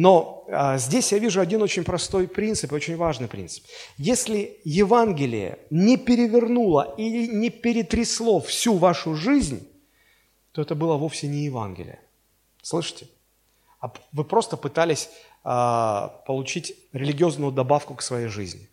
Но 0.00 0.46
а, 0.48 0.78
здесь 0.78 1.12
я 1.12 1.18
вижу 1.18 1.42
один 1.42 1.60
очень 1.60 1.84
простой 1.84 2.26
принцип, 2.26 2.72
очень 2.72 2.96
важный 2.96 3.28
принцип. 3.28 3.64
Если 3.98 4.58
Евангелие 4.64 5.58
не 5.68 5.98
перевернуло 5.98 6.94
или 6.96 7.26
не 7.26 7.50
перетрясло 7.50 8.40
всю 8.40 8.78
вашу 8.78 9.14
жизнь, 9.14 9.68
то 10.52 10.62
это 10.62 10.74
было 10.74 10.96
вовсе 10.96 11.28
не 11.28 11.44
Евангелие. 11.44 12.00
Слышите? 12.62 13.08
А 13.78 13.92
вы 14.12 14.24
просто 14.24 14.56
пытались 14.56 15.10
а, 15.44 16.08
получить 16.26 16.74
религиозную 16.94 17.52
добавку 17.52 17.94
к 17.94 18.00
своей 18.00 18.28
жизни. 18.28 18.70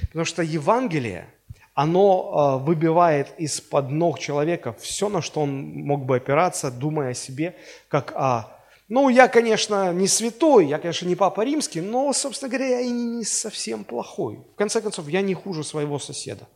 Потому 0.00 0.26
что 0.26 0.42
Евангелие, 0.42 1.32
оно 1.72 2.04
а, 2.04 2.58
выбивает 2.58 3.32
из-под 3.38 3.90
ног 3.90 4.18
человека 4.18 4.74
все, 4.78 5.08
на 5.08 5.22
что 5.22 5.40
он 5.40 5.64
мог 5.86 6.04
бы 6.04 6.16
опираться, 6.16 6.70
думая 6.70 7.12
о 7.12 7.14
себе, 7.14 7.56
как 7.88 8.12
о 8.14 8.57
ну, 8.88 9.10
я, 9.10 9.28
конечно, 9.28 9.92
не 9.92 10.08
святой, 10.08 10.66
я, 10.66 10.78
конечно, 10.78 11.06
не 11.06 11.14
папа 11.14 11.44
римский, 11.44 11.82
но, 11.82 12.10
собственно 12.14 12.50
говоря, 12.50 12.68
я 12.68 12.80
и 12.80 12.90
не 12.90 13.24
совсем 13.24 13.84
плохой. 13.84 14.36
В 14.36 14.54
конце 14.54 14.80
концов, 14.80 15.08
я 15.08 15.20
не 15.20 15.34
хуже 15.34 15.62
своего 15.62 15.98
соседа. 15.98 16.48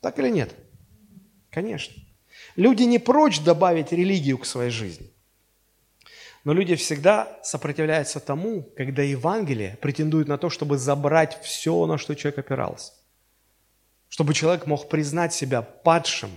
Так 0.00 0.18
или 0.20 0.30
нет? 0.30 0.54
Конечно. 1.50 1.94
Люди 2.54 2.84
не 2.84 3.00
прочь 3.00 3.40
добавить 3.40 3.90
религию 3.90 4.38
к 4.38 4.46
своей 4.46 4.70
жизни. 4.70 5.10
Но 6.44 6.52
люди 6.52 6.76
всегда 6.76 7.40
сопротивляются 7.42 8.20
тому, 8.20 8.62
когда 8.76 9.02
Евангелие 9.02 9.76
претендует 9.82 10.28
на 10.28 10.38
то, 10.38 10.50
чтобы 10.50 10.78
забрать 10.78 11.42
все, 11.42 11.84
на 11.86 11.98
что 11.98 12.14
человек 12.14 12.38
опирался. 12.38 12.92
Чтобы 14.08 14.34
человек 14.34 14.66
мог 14.66 14.88
признать 14.88 15.34
себя 15.34 15.62
падшим, 15.62 16.30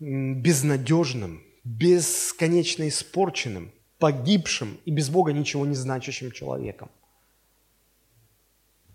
безнадежным, 0.00 1.42
бесконечно 1.68 2.88
испорченным, 2.88 3.72
погибшим 3.98 4.78
и 4.86 4.90
без 4.90 5.10
Бога 5.10 5.32
ничего 5.32 5.66
не 5.66 5.74
значащим 5.74 6.32
человеком. 6.32 6.88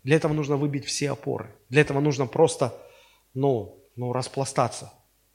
Для 0.04 0.16
этого 0.16 0.34
нужно 0.34 0.58
выбить 0.58 0.86
все 0.86 1.12
опоры. 1.12 1.54
Для 1.70 1.82
этого 1.82 2.00
нужно 2.00 2.26
просто, 2.26 2.74
ну, 3.34 3.78
ну 3.96 4.12
распластаться, 4.12 4.92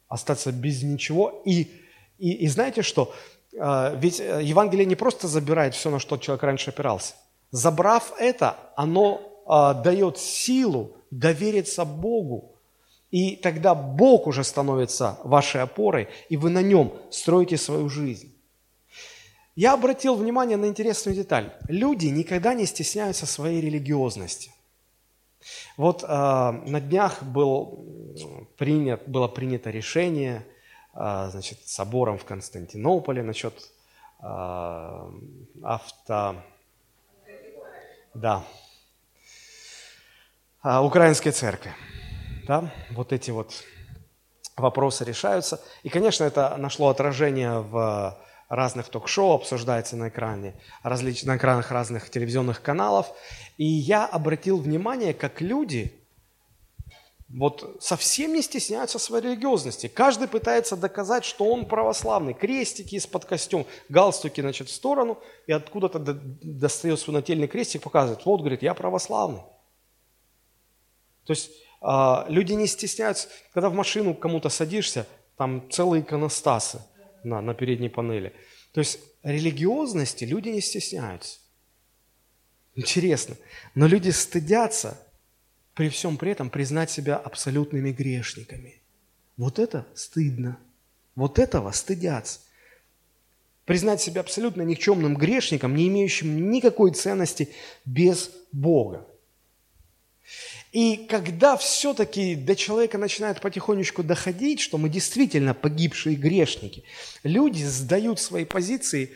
остаться 0.09 0.53
без 0.53 0.83
ничего. 0.83 1.43
И, 1.45 1.71
и, 2.19 2.33
и 2.33 2.49
знаете 2.49 2.83
что? 2.83 3.15
А, 3.59 3.95
ведь 3.95 4.21
э, 4.21 4.41
Евангелие 4.43 4.85
не 4.85 4.97
просто 4.97 5.29
забирает 5.29 5.75
все, 5.75 5.91
на 5.91 6.01
что 6.01 6.17
человек 6.19 6.43
раньше 6.43 6.71
опирался. 6.71 7.15
Забрав 7.51 8.13
это, 8.19 8.57
оно 8.77 9.43
а, 9.47 9.75
дает 9.75 10.19
силу 10.19 10.97
довериться 11.11 11.85
Богу. 11.85 12.58
И 13.11 13.37
тогда 13.37 13.75
Бог 13.75 14.27
уже 14.27 14.45
становится 14.45 15.19
вашей 15.25 15.63
опорой, 15.63 16.09
и 16.29 16.37
вы 16.37 16.51
на 16.51 16.63
нем 16.63 16.93
строите 17.11 17.57
свою 17.57 17.89
жизнь. 17.89 18.35
Я 19.57 19.73
обратил 19.73 20.15
внимание 20.15 20.57
на 20.57 20.67
интересную 20.67 21.17
деталь. 21.17 21.53
Люди 21.69 22.07
никогда 22.07 22.55
не 22.55 22.67
стесняются 22.67 23.27
своей 23.27 23.61
религиозности. 23.61 24.53
Вот 25.77 26.05
э, 26.05 26.07
на 26.07 26.81
днях 26.81 27.23
был 27.23 27.85
принят, 28.57 29.09
было 29.09 29.27
принято 29.27 29.71
решение 29.71 30.47
э, 30.95 31.29
значит, 31.31 31.67
собором 31.67 32.19
в 32.19 32.25
Константинополе 32.25 33.23
насчет 33.23 33.55
э, 34.21 35.11
авто... 35.63 36.37
Да. 38.15 38.45
Э, 40.63 40.79
украинской 40.79 41.31
церкви. 41.31 41.73
Да? 42.49 42.73
Вот 42.91 43.13
эти 43.13 43.31
вот 43.31 43.53
вопросы 44.57 45.05
решаются. 45.05 45.61
И, 45.83 45.91
конечно, 45.91 46.25
это 46.25 46.57
нашло 46.57 46.89
отражение 46.89 47.61
в 47.61 48.19
разных 48.49 48.89
ток-шоу, 48.89 49.35
обсуждается 49.35 49.97
на 49.97 50.09
экране, 50.09 50.55
различ... 50.83 51.25
на 51.25 51.37
экранах 51.37 51.71
разных 51.71 52.09
телевизионных 52.09 52.63
каналов. 52.63 53.13
И 53.59 53.65
я 53.65 54.07
обратил 54.07 54.59
внимание, 54.59 55.13
как 55.13 55.43
люди 55.43 55.93
вот 57.29 57.77
совсем 57.83 58.33
не 58.33 58.41
стесняются 58.41 58.99
своей 58.99 59.23
религиозности. 59.25 59.87
Каждый 59.87 60.29
пытается 60.29 60.79
доказать, 60.79 61.27
что 61.27 61.45
он 61.45 61.67
православный. 61.67 62.33
Крестики 62.33 62.95
из-под 62.95 63.27
костюм, 63.27 63.67
галстуки, 63.91 64.41
значит, 64.41 64.71
в 64.71 64.73
сторону, 64.73 65.19
и 65.47 65.53
откуда-то 65.53 65.99
достает 65.99 66.99
свой 66.99 67.17
нательный 67.17 67.47
крестик, 67.47 67.83
показывает, 67.83 68.25
вот, 68.25 68.39
говорит, 68.39 68.63
я 68.63 68.73
православный. 68.73 69.43
То 71.27 71.35
есть 71.35 71.51
люди 72.29 72.53
не 72.53 72.67
стесняются, 72.67 73.29
когда 73.53 73.69
в 73.69 73.75
машину 73.75 74.15
кому-то 74.15 74.49
садишься, 74.49 75.07
там 75.37 75.71
целые 75.71 76.03
иконостасы– 76.03 76.81
на, 77.25 77.41
на 77.41 77.55
передней 77.55 77.89
панели. 77.89 78.33
То 78.73 78.81
есть 78.81 79.01
религиозности 79.23 80.25
люди 80.25 80.49
не 80.49 80.61
стесняются. 80.61 81.39
Интересно. 82.75 83.37
Но 83.75 83.87
люди 83.87 84.11
стыдятся 84.11 85.01
при 85.75 85.89
всем 85.89 86.17
при 86.17 86.33
этом 86.33 86.51
признать 86.51 86.91
себя 86.91 87.17
абсолютными 87.17 87.93
грешниками. 87.93 88.81
Вот 89.37 89.59
это 89.59 89.87
стыдно. 89.95 90.59
Вот 91.15 91.39
этого 91.39 91.71
стыдятся. 91.73 92.41
Признать 93.65 94.01
себя 94.01 94.23
абсолютно 94.23 94.63
никчемным 94.63 95.15
грешником, 95.15 95.77
не 95.77 95.89
имеющим 95.89 96.51
никакой 96.51 96.93
ценности 96.93 97.51
без 97.85 98.31
Бога. 98.51 99.07
И 100.73 101.07
когда 101.09 101.57
все-таки 101.57 102.35
до 102.35 102.55
человека 102.55 102.99
начинает 102.99 103.41
потихонечку 103.41 104.03
доходить, 104.03 104.61
что 104.61 104.77
мы 104.77 104.89
действительно 104.89 105.55
погибшие 105.55 106.17
грешники, 106.17 106.85
люди 107.23 107.63
сдают 107.63 108.21
свои 108.21 108.45
позиции 108.45 109.13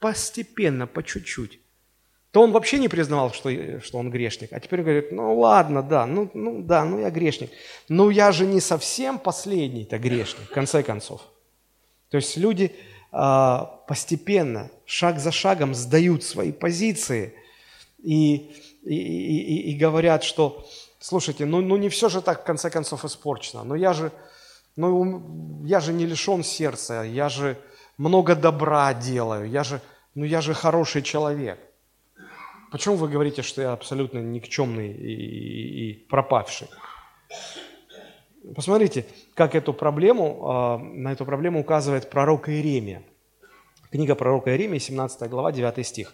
постепенно, 0.00 0.86
по 0.86 1.02
чуть-чуть. 1.02 1.60
То 2.30 2.42
он 2.42 2.52
вообще 2.52 2.78
не 2.78 2.88
признавал, 2.88 3.32
что, 3.32 3.80
что 3.80 3.98
он 3.98 4.10
грешник. 4.10 4.52
А 4.52 4.60
теперь 4.60 4.82
говорит, 4.82 5.12
ну 5.12 5.38
ладно, 5.38 5.82
да, 5.82 6.04
ну, 6.04 6.30
ну 6.34 6.62
да, 6.62 6.84
ну 6.84 7.00
я 7.00 7.10
грешник. 7.10 7.50
Но 7.88 8.10
я 8.10 8.32
же 8.32 8.44
не 8.44 8.60
совсем 8.60 9.18
последний-то 9.18 9.98
грешник, 9.98 10.48
в 10.50 10.52
конце 10.52 10.82
концов. 10.82 11.22
То 12.10 12.16
есть 12.16 12.36
люди 12.36 12.74
а, 13.10 13.82
постепенно, 13.86 14.70
шаг 14.84 15.18
за 15.18 15.32
шагом 15.32 15.74
сдают 15.74 16.22
свои 16.22 16.52
позиции 16.52 17.34
и, 18.02 18.50
и, 18.84 18.94
и, 18.94 19.70
и 19.70 19.78
говорят, 19.78 20.22
что 20.22 20.66
Слушайте, 21.08 21.46
ну, 21.46 21.62
ну 21.62 21.78
не 21.78 21.88
все 21.88 22.10
же 22.10 22.20
так 22.20 22.42
в 22.42 22.44
конце 22.44 22.68
концов 22.68 23.02
испорчено. 23.02 23.64
Но 23.64 23.74
я 23.74 23.94
же, 23.94 24.12
ну, 24.76 25.64
я 25.64 25.80
же 25.80 25.94
не 25.94 26.04
лишен 26.04 26.44
сердца, 26.44 27.02
я 27.02 27.30
же 27.30 27.56
много 27.96 28.36
добра 28.36 28.92
делаю, 28.92 29.48
я 29.48 29.64
же, 29.64 29.80
ну 30.14 30.26
я 30.26 30.42
же 30.42 30.52
хороший 30.52 31.00
человек. 31.00 31.58
Почему 32.70 32.96
вы 32.96 33.08
говорите, 33.08 33.40
что 33.40 33.62
я 33.62 33.72
абсолютно 33.72 34.18
никчемный 34.18 34.92
и, 34.92 35.14
и, 35.14 35.90
и 35.90 35.94
пропавший? 35.94 36.68
Посмотрите, 38.54 39.06
как 39.32 39.54
эту 39.54 39.72
проблему, 39.72 40.40
а, 40.42 40.78
на 40.78 41.12
эту 41.12 41.24
проблему 41.24 41.60
указывает 41.60 42.10
пророк 42.10 42.50
Иеремия. 42.50 43.02
Книга 43.90 44.14
пророка 44.14 44.50
Иеремии, 44.50 44.78
17 44.78 45.30
глава, 45.30 45.52
9 45.52 45.86
стих. 45.86 46.12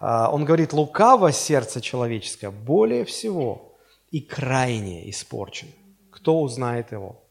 А, 0.00 0.30
он 0.32 0.46
говорит, 0.46 0.72
лукаво 0.72 1.32
сердце 1.32 1.82
человеческое 1.82 2.50
более 2.50 3.04
всего– 3.04 3.68
и 4.12 4.20
крайне 4.20 5.10
испорчен. 5.10 5.68
Кто 6.10 6.40
узнает 6.40 6.92
его? 6.92 7.24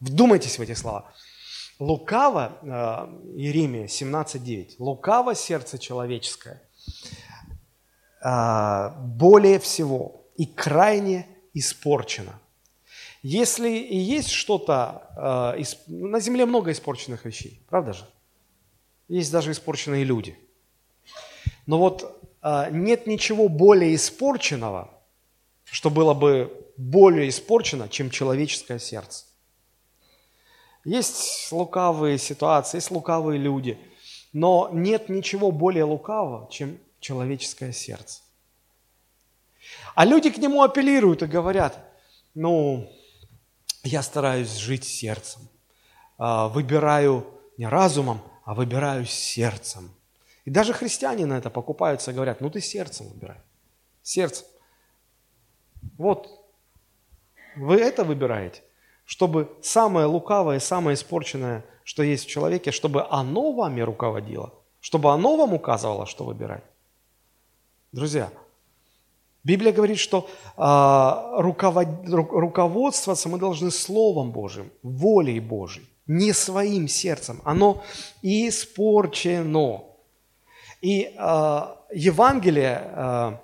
Вдумайтесь 0.00 0.58
в 0.58 0.62
эти 0.62 0.74
слова. 0.74 1.10
Лукаво, 1.78 2.58
э, 2.60 2.66
Иеремия 3.36 3.86
17.9, 3.86 4.74
лукаво 4.78 5.34
сердце 5.34 5.78
человеческое 5.78 6.60
э, 8.20 8.90
более 8.98 9.58
всего 9.60 10.26
и 10.36 10.44
крайне 10.44 11.28
испорчено. 11.54 12.38
Если 13.22 13.70
и 13.70 13.96
есть 13.96 14.30
что-то, 14.30 15.54
э, 15.56 15.62
на 15.86 16.18
земле 16.18 16.46
много 16.46 16.72
испорченных 16.72 17.24
вещей, 17.24 17.64
правда 17.68 17.92
же? 17.92 18.04
Есть 19.06 19.30
даже 19.30 19.52
испорченные 19.52 20.04
люди. 20.04 20.36
Но 21.66 21.78
вот 21.78 22.18
нет 22.72 23.06
ничего 23.06 23.48
более 23.48 23.94
испорченного, 23.94 24.90
что 25.72 25.88
было 25.88 26.12
бы 26.12 26.52
более 26.76 27.30
испорчено, 27.30 27.88
чем 27.88 28.10
человеческое 28.10 28.78
сердце. 28.78 29.24
Есть 30.84 31.50
лукавые 31.50 32.18
ситуации, 32.18 32.76
есть 32.76 32.90
лукавые 32.90 33.38
люди, 33.38 33.78
но 34.34 34.68
нет 34.70 35.08
ничего 35.08 35.50
более 35.50 35.84
лукавого, 35.84 36.50
чем 36.50 36.78
человеческое 37.00 37.72
сердце. 37.72 38.20
А 39.94 40.04
люди 40.04 40.28
к 40.28 40.36
нему 40.36 40.62
апеллируют 40.62 41.22
и 41.22 41.26
говорят, 41.26 41.78
ну, 42.34 42.90
я 43.82 44.02
стараюсь 44.02 44.54
жить 44.56 44.84
сердцем, 44.84 45.48
а, 46.18 46.48
выбираю 46.48 47.26
не 47.56 47.66
разумом, 47.66 48.20
а 48.44 48.52
выбираю 48.52 49.06
сердцем. 49.06 49.90
И 50.44 50.50
даже 50.50 50.74
христиане 50.74 51.24
на 51.24 51.38
это 51.38 51.48
покупаются 51.48 52.10
и 52.10 52.14
говорят, 52.14 52.42
ну 52.42 52.50
ты 52.50 52.60
сердцем 52.60 53.08
выбирай. 53.08 53.38
Сердцем. 54.02 54.46
Вот, 55.98 56.28
вы 57.56 57.76
это 57.76 58.04
выбираете, 58.04 58.62
чтобы 59.04 59.50
самое 59.62 60.06
лукавое, 60.06 60.58
самое 60.58 60.94
испорченное, 60.94 61.64
что 61.84 62.02
есть 62.02 62.24
в 62.24 62.28
человеке, 62.28 62.70
чтобы 62.70 63.06
оно 63.10 63.52
вами 63.52 63.80
руководило, 63.80 64.52
чтобы 64.80 65.10
оно 65.12 65.36
вам 65.36 65.54
указывало, 65.54 66.06
что 66.06 66.24
выбирать. 66.24 66.64
Друзья, 67.92 68.30
Библия 69.44 69.72
говорит, 69.72 69.98
что 69.98 70.28
э, 70.56 71.42
руковод, 71.42 71.88
ру, 72.08 72.24
руководствоваться 72.24 73.28
мы 73.28 73.38
должны 73.38 73.70
Словом 73.70 74.30
Божьим, 74.30 74.70
волей 74.82 75.40
Божьей, 75.40 75.86
не 76.06 76.32
своим 76.32 76.88
сердцем. 76.88 77.40
Оно 77.44 77.82
испорчено. 78.22 79.82
И 80.80 81.14
э, 81.16 81.60
Евангелие, 81.92 82.82
э, 82.84 83.36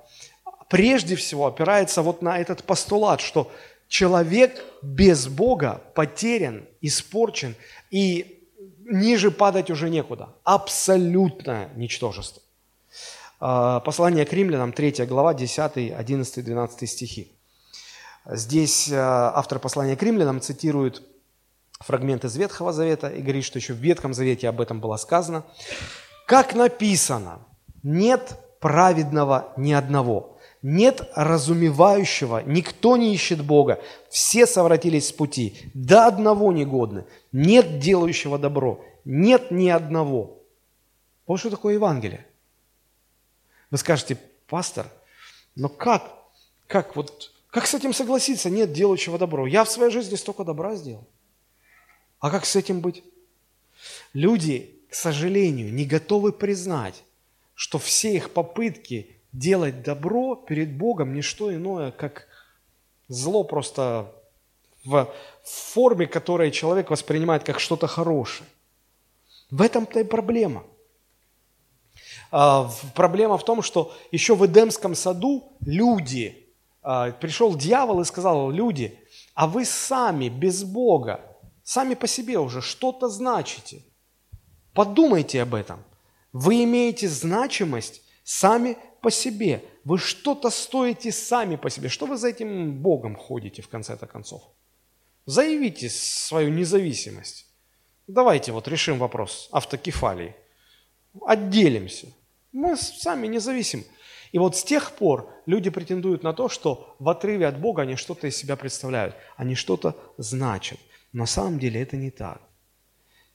прежде 0.68 1.16
всего 1.16 1.46
опирается 1.46 2.02
вот 2.02 2.22
на 2.22 2.38
этот 2.38 2.64
постулат, 2.64 3.20
что 3.20 3.50
человек 3.88 4.62
без 4.82 5.26
Бога 5.26 5.82
потерян, 5.94 6.66
испорчен, 6.80 7.54
и 7.90 8.44
ниже 8.84 9.30
падать 9.30 9.70
уже 9.70 9.90
некуда. 9.90 10.30
Абсолютное 10.44 11.70
ничтожество. 11.74 12.42
А, 13.40 13.80
послание 13.80 14.24
к 14.24 14.32
римлянам, 14.32 14.72
3 14.72 15.06
глава, 15.06 15.34
10, 15.34 15.92
11, 15.92 16.44
12 16.44 16.90
стихи. 16.90 17.32
Здесь 18.26 18.90
а, 18.92 19.32
автор 19.34 19.58
послания 19.58 19.96
к 19.96 20.02
римлянам 20.02 20.40
цитирует 20.40 21.02
фрагмент 21.80 22.24
из 22.24 22.36
Ветхого 22.36 22.72
Завета 22.72 23.08
и 23.08 23.22
говорит, 23.22 23.44
что 23.44 23.58
еще 23.58 23.72
в 23.72 23.76
Ветхом 23.78 24.12
Завете 24.12 24.48
об 24.48 24.60
этом 24.60 24.80
было 24.80 24.96
сказано. 24.96 25.44
Как 26.26 26.54
написано, 26.54 27.38
нет 27.82 28.36
праведного 28.60 29.52
ни 29.56 29.72
одного, 29.72 30.37
нет 30.62 31.08
разумевающего, 31.14 32.42
никто 32.44 32.96
не 32.96 33.14
ищет 33.14 33.44
Бога, 33.44 33.82
все 34.08 34.46
совратились 34.46 35.08
с 35.08 35.12
пути, 35.12 35.56
до 35.74 36.06
одного 36.06 36.52
негодны, 36.52 37.04
нет 37.32 37.78
делающего 37.78 38.38
добро, 38.38 38.84
нет 39.04 39.50
ни 39.50 39.68
одного. 39.68 40.42
Вот 41.26 41.38
что 41.38 41.50
такое 41.50 41.74
Евангелие. 41.74 42.26
Вы 43.70 43.78
скажете, 43.78 44.18
пастор, 44.46 44.86
но 45.54 45.68
как, 45.68 46.10
как 46.66 46.96
вот, 46.96 47.32
как 47.50 47.66
с 47.66 47.74
этим 47.74 47.92
согласиться? 47.92 48.50
Нет 48.50 48.72
делающего 48.72 49.18
добро. 49.18 49.46
Я 49.46 49.64
в 49.64 49.70
своей 49.70 49.90
жизни 49.90 50.16
столько 50.16 50.44
добра 50.44 50.74
сделал. 50.74 51.06
А 52.18 52.30
как 52.30 52.46
с 52.46 52.56
этим 52.56 52.80
быть? 52.80 53.04
Люди, 54.12 54.80
к 54.90 54.94
сожалению, 54.94 55.72
не 55.72 55.84
готовы 55.84 56.32
признать, 56.32 57.04
что 57.54 57.78
все 57.78 58.14
их 58.14 58.30
попытки 58.30 59.17
делать 59.32 59.82
добро 59.82 60.34
перед 60.34 60.76
Богом 60.76 61.14
не 61.14 61.22
что 61.22 61.54
иное, 61.54 61.90
как 61.90 62.26
зло 63.08 63.44
просто 63.44 64.12
в 64.84 65.08
форме, 65.44 66.06
которой 66.06 66.50
человек 66.50 66.90
воспринимает 66.90 67.44
как 67.44 67.60
что-то 67.60 67.86
хорошее. 67.86 68.48
В 69.50 69.62
этом-то 69.62 70.00
и 70.00 70.04
проблема. 70.04 70.64
А, 72.30 72.70
проблема 72.94 73.38
в 73.38 73.44
том, 73.44 73.62
что 73.62 73.94
еще 74.12 74.34
в 74.34 74.44
Эдемском 74.46 74.94
саду 74.94 75.56
люди, 75.60 76.46
а, 76.82 77.10
пришел 77.12 77.56
дьявол 77.56 78.00
и 78.00 78.04
сказал, 78.04 78.50
люди, 78.50 78.98
а 79.34 79.46
вы 79.46 79.64
сами 79.64 80.28
без 80.28 80.64
Бога, 80.64 81.20
сами 81.62 81.94
по 81.94 82.06
себе 82.06 82.38
уже 82.38 82.60
что-то 82.60 83.08
значите. 83.08 83.82
Подумайте 84.74 85.42
об 85.42 85.54
этом. 85.54 85.82
Вы 86.32 86.64
имеете 86.64 87.08
значимость 87.08 88.02
сами 88.22 88.76
по 89.00 89.10
себе. 89.10 89.64
Вы 89.84 89.98
что-то 89.98 90.50
стоите 90.50 91.12
сами 91.12 91.56
по 91.56 91.70
себе. 91.70 91.88
Что 91.88 92.06
вы 92.06 92.16
за 92.16 92.28
этим 92.28 92.82
Богом 92.82 93.16
ходите 93.16 93.62
в 93.62 93.68
конце-то 93.68 94.06
концов? 94.06 94.42
Заявите 95.26 95.88
свою 95.90 96.50
независимость. 96.50 97.46
Давайте 98.06 98.52
вот 98.52 98.68
решим 98.68 98.98
вопрос 98.98 99.48
автокефалии. 99.52 100.34
Отделимся. 101.26 102.08
Мы 102.52 102.76
сами 102.76 103.26
независим. 103.26 103.84
И 104.32 104.38
вот 104.38 104.56
с 104.56 104.64
тех 104.64 104.92
пор 104.92 105.30
люди 105.46 105.70
претендуют 105.70 106.22
на 106.22 106.32
то, 106.32 106.48
что 106.48 106.96
в 106.98 107.08
отрыве 107.08 107.46
от 107.46 107.60
Бога 107.60 107.82
они 107.82 107.96
что-то 107.96 108.26
из 108.26 108.36
себя 108.36 108.56
представляют, 108.56 109.14
они 109.36 109.54
что-то 109.54 109.96
значат. 110.18 110.78
На 111.12 111.26
самом 111.26 111.58
деле 111.58 111.80
это 111.80 111.96
не 111.96 112.10
так. 112.10 112.42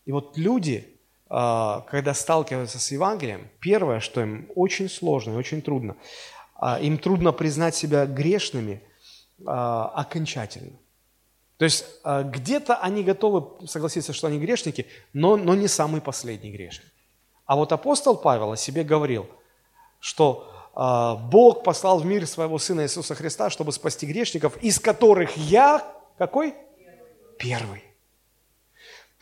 И 0.06 0.12
вот 0.12 0.38
люди, 0.38 0.93
когда 1.34 2.14
сталкиваются 2.14 2.78
с 2.78 2.92
Евангелием, 2.92 3.50
первое, 3.60 4.02
что 4.02 4.22
им 4.22 4.52
очень 4.54 4.88
сложно 4.88 5.32
и 5.32 5.36
очень 5.36 5.64
трудно, 5.64 5.96
а, 6.56 6.80
им 6.80 7.00
трудно 7.00 7.32
признать 7.32 7.76
себя 7.76 8.06
грешными 8.06 8.84
а, 9.44 9.88
окончательно. 9.96 10.78
То 11.58 11.66
есть 11.66 11.86
где-то 12.04 12.76
они 12.76 13.04
готовы 13.04 13.68
согласиться, 13.68 14.14
что 14.14 14.28
они 14.28 14.38
грешники, 14.38 14.86
но, 15.14 15.36
но 15.36 15.56
не 15.56 15.68
самый 15.68 16.02
последний 16.02 16.52
грешник. 16.52 16.92
А 17.46 17.56
вот 17.56 17.72
апостол 17.72 18.16
Павел 18.16 18.52
о 18.52 18.58
себе 18.58 18.84
говорил, 18.84 19.28
что 20.00 20.50
Бог 20.76 21.64
послал 21.64 22.00
в 22.00 22.06
мир 22.06 22.28
своего 22.28 22.60
Сына 22.60 22.82
Иисуса 22.82 23.16
Христа, 23.16 23.50
чтобы 23.50 23.72
спасти 23.72 24.06
грешников, 24.06 24.58
из 24.62 24.80
которых 24.80 25.38
я 25.38 25.86
какой? 26.18 26.54
Первый. 27.40 27.93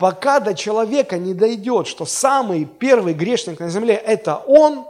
Пока 0.01 0.39
до 0.39 0.55
человека 0.55 1.19
не 1.19 1.35
дойдет, 1.35 1.85
что 1.85 2.07
самый 2.07 2.65
первый 2.65 3.13
грешник 3.13 3.59
на 3.59 3.69
земле– 3.69 3.93
это 4.07 4.37
он, 4.37 4.87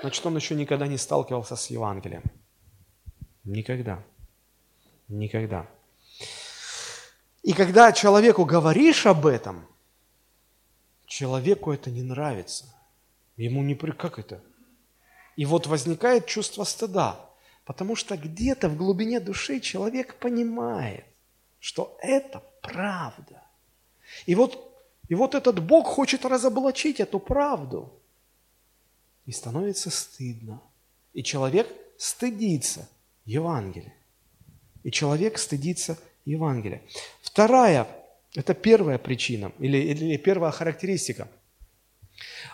значит, 0.00 0.26
он 0.26 0.34
еще 0.34 0.56
никогда 0.56 0.88
не 0.88 0.98
сталкивался 0.98 1.54
с 1.54 1.70
Евангелием. 1.70 2.24
Никогда. 3.44 4.02
Никогда. 5.06 5.68
И 7.44 7.52
когда 7.52 7.92
человеку 7.92 8.44
говоришь 8.44 9.06
об 9.06 9.24
этом, 9.24 9.68
человеку 11.06 11.70
это 11.70 11.88
не 11.88 12.02
нравится. 12.02 12.74
Ему 13.36 13.62
не 13.62 13.76
при... 13.76 13.92
Как 13.92 14.18
это? 14.18 14.40
И 15.36 15.44
вот 15.44 15.68
возникает 15.68 16.26
чувство 16.26 16.64
стыда, 16.64 17.20
потому 17.64 17.94
что 17.94 18.16
где-то 18.16 18.68
в 18.68 18.76
глубине 18.76 19.20
души 19.20 19.60
человек 19.60 20.16
понимает, 20.16 21.04
что 21.60 21.96
это 22.00 22.42
правда. 22.62 23.41
И 24.26 24.34
вот, 24.34 24.78
и 25.08 25.14
вот 25.14 25.34
этот 25.34 25.62
Бог 25.62 25.86
хочет 25.86 26.24
разоблачить 26.24 27.00
эту 27.00 27.18
правду. 27.18 27.92
И 29.26 29.32
становится 29.32 29.90
стыдно. 29.90 30.60
И 31.12 31.22
человек 31.22 31.68
стыдится 31.98 32.88
Евангелия. 33.24 33.94
И 34.82 34.90
человек 34.90 35.38
стыдится 35.38 35.98
Евангелия. 36.24 36.82
Вторая, 37.20 37.86
это 38.34 38.54
первая 38.54 38.98
причина, 38.98 39.52
или, 39.58 39.76
или 39.76 40.16
первая 40.16 40.50
характеристика 40.50 41.28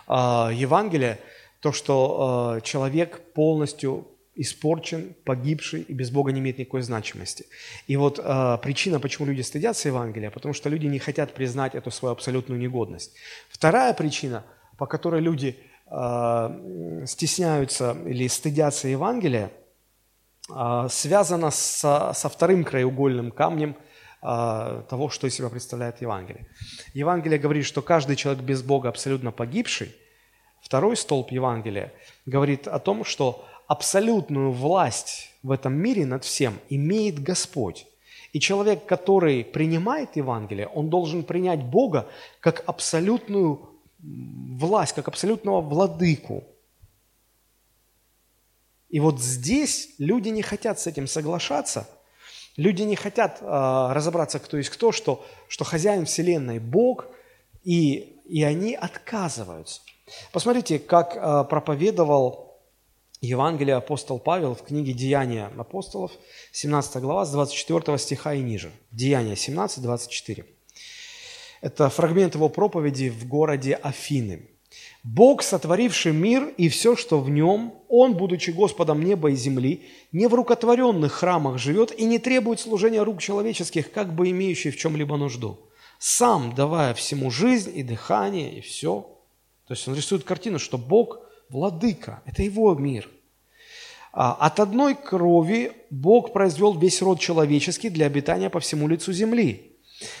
а, 0.07 0.51
Евангелия, 0.53 1.19
то, 1.61 1.71
что 1.71 2.55
а, 2.57 2.61
человек 2.61 3.33
полностью 3.33 4.07
испорчен, 4.39 5.15
погибший 5.25 5.81
и 5.81 5.93
без 5.93 6.11
Бога 6.11 6.31
не 6.31 6.39
имеет 6.39 6.57
никакой 6.57 6.81
значимости. 6.81 7.45
И 7.87 7.97
вот 7.97 8.19
э, 8.19 8.57
причина, 8.61 8.99
почему 8.99 9.27
люди 9.27 9.41
стыдятся 9.41 9.89
Евангелия, 9.89 10.31
потому 10.31 10.53
что 10.53 10.69
люди 10.69 10.87
не 10.87 10.99
хотят 10.99 11.33
признать 11.33 11.75
эту 11.75 11.91
свою 11.91 12.13
абсолютную 12.13 12.59
негодность. 12.59 13.15
Вторая 13.49 13.93
причина, 13.93 14.45
по 14.77 14.85
которой 14.85 15.21
люди 15.21 15.57
э, 15.91 17.05
стесняются 17.05 17.97
или 18.05 18.27
стыдятся 18.27 18.87
Евангелия, 18.87 19.51
э, 20.49 20.87
связана 20.89 21.51
со, 21.51 22.13
со 22.13 22.29
вторым 22.29 22.63
краеугольным 22.63 23.31
камнем 23.31 23.75
того, 24.21 25.09
что 25.09 25.27
из 25.27 25.35
себя 25.35 25.47
представляет 25.47 26.01
Евангелие. 26.01 26.45
Евангелие 26.93 27.39
говорит, 27.39 27.63
что 27.63 27.81
каждый 27.81 28.17
человек 28.17 28.43
без 28.43 28.61
Бога 28.61 28.89
абсолютно 28.89 29.31
погибший. 29.31 29.95
Второй 30.61 30.97
столб 30.97 31.31
Евангелия 31.31 31.93
говорит 32.25 32.67
о 32.67 32.79
том, 32.79 33.05
что 33.05 33.45
абсолютную 33.69 34.51
власть 34.51 35.29
в 35.43 35.51
этом 35.51 35.73
мире 35.73 36.03
над 36.05 36.23
всем 36.23 36.59
имеет 36.69 37.21
Господь. 37.21 37.85
И 38.33 38.39
человек, 38.39 38.85
который 38.87 39.45
принимает 39.45 40.15
Евангелие, 40.15 40.67
он 40.67 40.89
должен 40.89 41.23
принять 41.23 41.63
Бога 41.63 42.07
как 42.39 42.63
абсолютную 42.65 43.69
власть, 43.99 44.93
как 44.95 45.07
абсолютного 45.07 45.61
владыку. 45.61 46.43
И 48.89 48.99
вот 48.99 49.19
здесь 49.19 49.89
люди 49.99 50.29
не 50.29 50.41
хотят 50.41 50.79
с 50.79 50.87
этим 50.87 51.05
соглашаться, 51.05 51.87
люди 52.57 52.81
не 52.81 52.95
хотят 52.95 53.37
э, 53.39 53.45
разобраться, 53.45 54.39
кто 54.39 54.57
есть 54.57 54.71
кто, 54.71 54.91
что, 54.91 55.23
что 55.47 55.63
хозяин 55.63 56.05
Вселенной 56.05 56.57
Бог, 56.57 57.05
и, 57.63 58.19
и 58.25 58.41
они 58.41 58.73
отказываются. 58.73 59.81
Посмотрите, 60.31 60.79
как 60.79 61.15
э, 61.15 61.43
проповедовал 61.47 62.48
Евангелие 63.21 63.75
апостол 63.75 64.17
Павел 64.17 64.55
в 64.55 64.63
книге 64.63 64.93
«Деяния 64.93 65.51
апостолов», 65.57 66.11
17 66.53 67.01
глава, 67.01 67.25
с 67.25 67.31
24 67.33 67.97
стиха 67.97 68.33
и 68.33 68.39
ниже. 68.39 68.71
Деяния 68.91 69.35
17, 69.35 69.83
24. 69.83 70.45
Это 71.59 71.89
фрагмент 71.89 72.35
его 72.35 72.47
проповеди 72.47 73.09
в 73.09 73.27
городе 73.27 73.73
Афины. 73.73 74.47
«Бог, 75.03 75.43
сотворивший 75.43 76.13
мир 76.13 76.53
и 76.57 76.69
все, 76.69 76.95
что 76.95 77.19
в 77.19 77.29
нем, 77.29 77.73
Он, 77.89 78.13
будучи 78.13 78.51
Господом 78.51 79.03
неба 79.03 79.31
и 79.31 79.35
земли, 79.35 79.85
не 80.13 80.27
в 80.27 80.33
рукотворенных 80.33 81.11
храмах 81.11 81.57
живет 81.57 81.91
и 81.91 82.05
не 82.05 82.19
требует 82.19 82.61
служения 82.61 83.03
рук 83.03 83.19
человеческих, 83.19 83.91
как 83.91 84.13
бы 84.13 84.29
имеющий 84.29 84.71
в 84.71 84.77
чем-либо 84.77 85.17
нужду, 85.17 85.59
сам 85.97 86.55
давая 86.55 86.93
всему 86.93 87.31
жизнь 87.31 87.77
и 87.77 87.83
дыхание, 87.83 88.59
и 88.59 88.61
все». 88.61 89.09
То 89.67 89.73
есть 89.73 89.85
он 89.89 89.95
рисует 89.95 90.23
картину, 90.23 90.57
что 90.57 90.77
Бог– 90.77 91.19
владыка, 91.49 92.21
это 92.25 92.43
его 92.43 92.73
мир. 92.75 93.09
А, 94.11 94.33
от 94.33 94.59
одной 94.59 94.95
крови 94.95 95.71
Бог 95.89 96.33
произвел 96.33 96.73
весь 96.77 97.01
род 97.01 97.19
человеческий 97.19 97.89
для 97.89 98.07
обитания 98.07 98.49
по 98.49 98.59
всему 98.59 98.87
лицу 98.87 99.13
земли, 99.13 99.77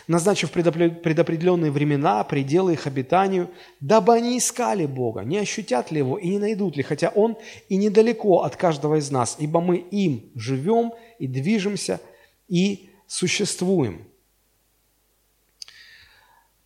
назначив 0.07 0.51
предопределенные 0.51 1.71
времена, 1.71 2.23
пределы 2.23 2.73
их 2.73 2.85
обитанию, 2.85 3.49
дабы 3.79 4.13
они 4.13 4.37
искали 4.37 4.85
Бога, 4.85 5.21
не 5.21 5.37
ощутят 5.37 5.91
ли 5.91 5.99
Его 5.99 6.17
и 6.17 6.29
не 6.29 6.39
найдут 6.39 6.77
ли, 6.77 6.83
хотя 6.83 7.09
Он 7.09 7.37
и 7.67 7.77
недалеко 7.77 8.43
от 8.43 8.55
каждого 8.55 8.95
из 8.95 9.09
нас, 9.09 9.37
ибо 9.39 9.59
мы 9.59 9.77
им 9.77 10.31
живем 10.35 10.93
и 11.17 11.27
движемся 11.27 11.99
и 12.47 12.89
существуем. 13.07 14.05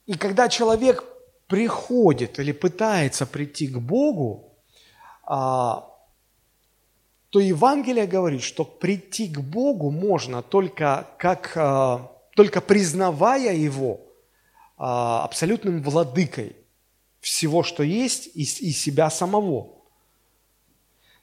И 0.06 0.14
когда 0.18 0.50
человек 0.50 1.06
приходит 1.48 2.40
или 2.40 2.52
пытается 2.52 3.26
прийти 3.26 3.68
к 3.68 3.78
Богу, 3.78 4.53
то 7.34 7.40
Евангелие 7.40 8.06
говорит, 8.06 8.44
что 8.44 8.64
прийти 8.64 9.28
к 9.28 9.40
Богу 9.40 9.90
можно 9.90 10.44
только 10.44 11.08
как, 11.18 11.54
а, 11.56 12.12
только 12.36 12.62
признавая 12.62 13.56
Его 13.56 14.02
а, 14.78 15.24
абсолютным 15.24 15.82
владыкой 15.82 16.56
всего, 17.22 17.64
что 17.64 17.82
есть, 17.82 18.30
и, 18.36 18.44
себя 18.44 19.10
самого. 19.10 19.70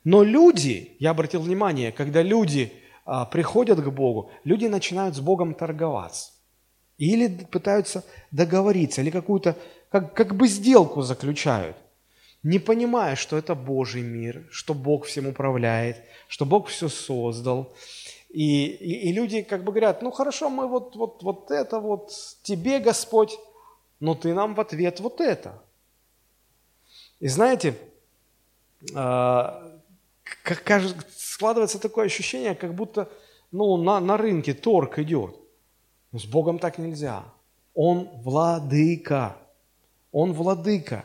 Но 0.03 0.25
люди, 0.25 0.97
я 0.99 1.11
обратил 1.11 1.43
внимание, 1.43 1.93
когда 1.93 2.23
люди 2.23 2.73
а, 3.05 3.25
приходят 3.25 3.81
к 3.81 3.89
Богу, 3.91 4.33
люди 4.43 4.67
начинают 4.67 5.15
с 5.15 5.21
Богом 5.21 5.55
торговаться. 5.55 6.33
Или 6.99 7.29
пытаются 7.45 8.05
договориться, 8.33 9.01
или 9.01 9.11
какую-то, 9.11 9.57
как, 9.91 10.13
как 10.15 10.35
бы 10.35 10.49
сделку 10.49 11.03
заключают, 11.03 11.77
не 12.43 12.59
понимая, 12.59 13.17
что 13.17 13.37
это 13.37 13.55
Божий 13.55 14.03
мир, 14.03 14.47
что 14.51 14.75
Бог 14.75 15.07
всем 15.07 15.27
управляет, 15.27 16.03
что 16.29 16.47
Бог 16.47 16.69
все 16.69 16.89
создал. 16.89 17.73
И, 18.31 18.67
и, 18.67 19.09
и 19.09 19.13
люди 19.13 19.43
как 19.43 19.65
бы 19.65 19.73
говорят, 19.73 20.03
ну 20.03 20.11
хорошо, 20.11 20.49
мы 20.49 20.69
вот, 20.69 20.97
вот, 20.97 21.23
вот 21.23 21.51
это 21.51 21.81
вот 21.81 22.13
тебе, 22.43 22.79
Господь, 22.79 23.39
но 23.99 24.15
ты 24.15 24.33
нам 24.33 24.55
в 24.55 24.61
ответ 24.61 25.01
вот 25.01 25.21
это. 25.21 25.63
И 27.19 27.29
знаете, 27.29 27.77
а, 28.95 29.81
как 30.43 30.63
кажется, 30.63 30.97
складывается 31.17 31.79
такое 31.79 32.07
ощущение, 32.07 32.55
как 32.55 32.75
будто 32.75 33.09
ну, 33.53 33.77
на, 33.77 34.01
на 34.01 34.17
рынке 34.17 34.55
торг 34.55 34.99
идет. 34.99 35.37
Но 36.13 36.19
с 36.19 36.25
Богом 36.25 36.59
так 36.59 36.79
нельзя. 36.79 37.25
Он 37.75 38.09
владыка. 38.23 39.37
Он 40.13 40.33
владыка. 40.33 41.05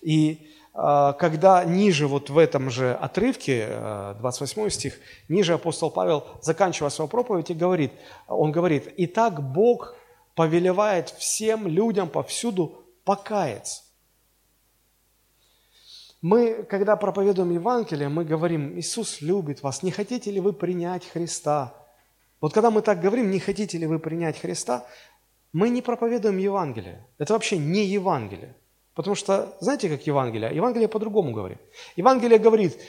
И 0.00 0.48
э, 0.74 1.12
когда 1.18 1.64
ниже, 1.64 2.06
вот 2.06 2.30
в 2.30 2.38
этом 2.38 2.70
же 2.70 2.94
отрывке, 2.94 3.66
э, 3.68 4.14
28 4.20 4.70
стих, 4.70 4.98
ниже 5.28 5.54
апостол 5.54 5.90
Павел, 5.90 6.24
заканчивая 6.40 6.90
свою 6.90 7.08
проповедь, 7.08 7.50
и 7.50 7.54
говорит, 7.54 7.92
он 8.26 8.52
говорит, 8.52 8.92
«Итак 8.96 9.42
Бог 9.42 9.94
повелевает 10.34 11.10
всем 11.10 11.66
людям 11.66 12.08
повсюду 12.08 12.84
покаяться». 13.04 13.82
Мы, 16.20 16.64
когда 16.64 16.96
проповедуем 16.96 17.52
Евангелие, 17.52 18.08
мы 18.08 18.24
говорим, 18.24 18.76
Иисус 18.76 19.20
любит 19.20 19.62
вас, 19.62 19.84
не 19.84 19.92
хотите 19.92 20.32
ли 20.32 20.40
вы 20.40 20.52
принять 20.52 21.06
Христа? 21.06 21.74
Вот 22.40 22.52
когда 22.52 22.70
мы 22.70 22.82
так 22.82 23.00
говорим, 23.00 23.30
не 23.30 23.38
хотите 23.38 23.78
ли 23.78 23.86
вы 23.86 24.00
принять 24.00 24.40
Христа, 24.40 24.84
мы 25.52 25.68
не 25.70 25.80
проповедуем 25.80 26.38
Евангелие. 26.38 27.06
Это 27.18 27.34
вообще 27.34 27.56
не 27.56 27.84
Евангелие. 27.84 28.56
Потому 28.98 29.14
что, 29.14 29.56
знаете, 29.60 29.88
как 29.88 30.08
Евангелие? 30.08 30.52
Евангелие 30.52 30.88
по-другому 30.88 31.30
говорит. 31.30 31.58
Евангелие 31.94 32.40
говорит, 32.40 32.80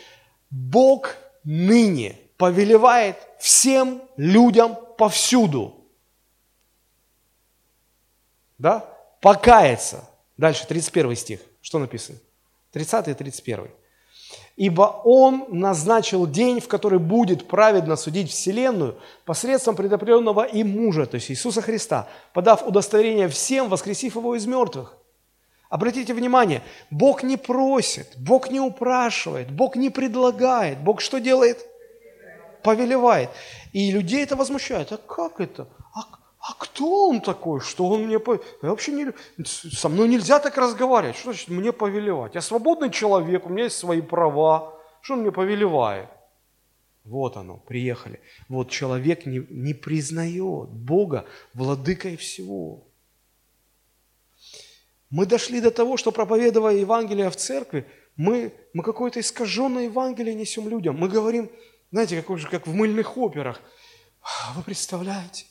Бог 0.49 1.15
ныне 1.43 2.17
повелевает 2.35 3.15
всем 3.37 4.01
людям 4.17 4.75
повсюду. 4.97 5.85
Да? 8.57 8.91
Покаяться. 9.21 10.09
Дальше, 10.35 10.65
31 10.65 11.15
стих. 11.15 11.41
Что 11.61 11.77
написано? 11.77 12.17
30 12.71 13.09
и 13.09 13.13
31. 13.13 13.67
«Ибо 14.55 15.01
Он 15.05 15.45
назначил 15.49 16.25
день, 16.25 16.59
в 16.59 16.67
который 16.67 16.97
будет 16.97 17.47
праведно 17.47 17.95
судить 17.95 18.31
Вселенную 18.31 18.97
посредством 19.25 19.75
предопределенного 19.75 20.41
им 20.41 20.69
мужа, 20.71 21.05
то 21.05 21.15
есть 21.15 21.29
Иисуса 21.29 21.61
Христа, 21.61 22.07
подав 22.33 22.65
удостоверение 22.67 23.27
всем, 23.27 23.69
воскресив 23.69 24.15
Его 24.15 24.35
из 24.35 24.47
мертвых». 24.47 24.98
Обратите 25.69 26.13
внимание, 26.13 26.61
Бог 26.89 27.23
не 27.23 27.37
просит, 27.37 28.13
Бог 28.17 28.49
не 28.49 28.59
упрашивает, 28.59 29.51
Бог 29.51 29.75
не 29.75 29.89
предлагает. 29.89 30.79
Бог 30.79 30.99
что 30.99 31.19
делает? 31.19 31.65
Повелевает. 32.63 33.29
И 33.71 33.91
людей 33.91 34.23
это 34.23 34.35
возмущает. 34.35 34.91
А 34.91 34.97
как 34.97 35.39
это? 35.39 35.67
А 35.93 36.19
а 36.39 36.53
кто 36.53 37.09
он 37.09 37.21
такой, 37.21 37.59
что 37.59 37.87
он 37.87 38.05
мне... 38.05 38.17
Я 38.63 38.69
вообще 38.69 38.91
не... 38.93 39.13
Со 39.45 39.89
мной 39.89 40.07
нельзя 40.07 40.39
так 40.39 40.57
разговаривать. 40.57 41.17
Что 41.17 41.31
значит 41.31 41.49
мне 41.49 41.71
повелевать? 41.73 42.35
Я 42.35 42.41
свободный 42.41 42.89
человек, 42.89 43.45
у 43.45 43.49
меня 43.49 43.65
есть 43.65 43.77
свои 43.77 44.01
права. 44.01 44.73
Что 45.01 45.13
он 45.13 45.21
мне 45.21 45.31
повелевает? 45.31 46.09
Вот 47.03 47.37
оно, 47.37 47.57
приехали. 47.57 48.21
Вот 48.47 48.69
человек 48.69 49.25
не, 49.25 49.45
не 49.49 49.73
признает 49.73 50.69
Бога 50.69 51.25
владыкой 51.53 52.15
всего. 52.15 52.87
Мы 55.09 55.25
дошли 55.25 55.59
до 55.59 55.71
того, 55.71 55.97
что 55.97 56.11
проповедуя 56.11 56.73
Евангелие 56.73 57.29
в 57.29 57.35
церкви, 57.35 57.87
мы, 58.15 58.53
мы 58.73 58.83
какое-то 58.83 59.19
искаженное 59.19 59.85
Евангелие 59.85 60.35
несем 60.35 60.69
людям. 60.69 60.97
Мы 60.97 61.07
говорим, 61.07 61.49
знаете, 61.91 62.21
как, 62.21 62.49
как 62.49 62.67
в 62.67 62.73
мыльных 62.73 63.17
операх. 63.17 63.61
Вы 64.55 64.61
представляете, 64.63 65.45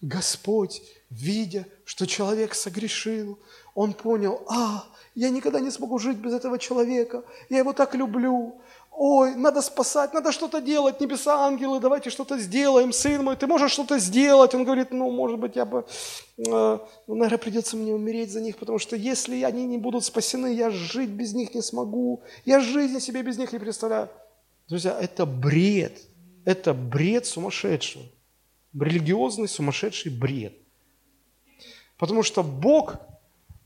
Господь, 0.00 0.82
видя, 1.10 1.66
что 1.84 2.06
человек 2.06 2.54
согрешил, 2.54 3.38
он 3.74 3.92
понял, 3.92 4.44
а, 4.48 4.84
я 5.14 5.30
никогда 5.30 5.60
не 5.60 5.70
смогу 5.70 5.98
жить 5.98 6.18
без 6.18 6.32
этого 6.32 6.58
человека, 6.58 7.24
я 7.48 7.58
его 7.58 7.72
так 7.72 7.94
люблю, 7.94 8.60
ой, 8.96 9.34
надо 9.34 9.62
спасать, 9.62 10.14
надо 10.14 10.32
что-то 10.32 10.60
делать, 10.60 11.00
небеса, 11.00 11.46
ангелы, 11.46 11.80
давайте 11.80 12.10
что-то 12.10 12.38
сделаем, 12.38 12.92
сын 12.92 13.24
мой, 13.24 13.36
ты 13.36 13.46
можешь 13.46 13.72
что-то 13.72 13.98
сделать? 13.98 14.54
Он 14.54 14.64
говорит, 14.64 14.92
ну, 14.92 15.10
может 15.10 15.38
быть, 15.38 15.56
я 15.56 15.64
бы, 15.64 15.84
э, 16.38 16.42
ну, 17.06 17.14
наверное, 17.14 17.38
придется 17.38 17.76
мне 17.76 17.94
умереть 17.94 18.32
за 18.32 18.40
них, 18.40 18.56
потому 18.56 18.78
что 18.78 18.96
если 18.96 19.42
они 19.42 19.66
не 19.66 19.78
будут 19.78 20.04
спасены, 20.04 20.54
я 20.54 20.70
жить 20.70 21.10
без 21.10 21.34
них 21.34 21.54
не 21.54 21.62
смогу, 21.62 22.22
я 22.44 22.60
жизни 22.60 22.98
себе 22.98 23.22
без 23.22 23.38
них 23.38 23.52
не 23.52 23.58
представляю. 23.58 24.08
Друзья, 24.68 24.96
это 25.00 25.26
бред, 25.26 25.98
это 26.44 26.72
бред 26.72 27.26
сумасшедшего 27.26 28.04
религиозный 28.80 29.48
сумасшедший 29.48 30.10
бред. 30.10 30.54
Потому 31.98 32.22
что 32.22 32.42
Бог 32.42 32.96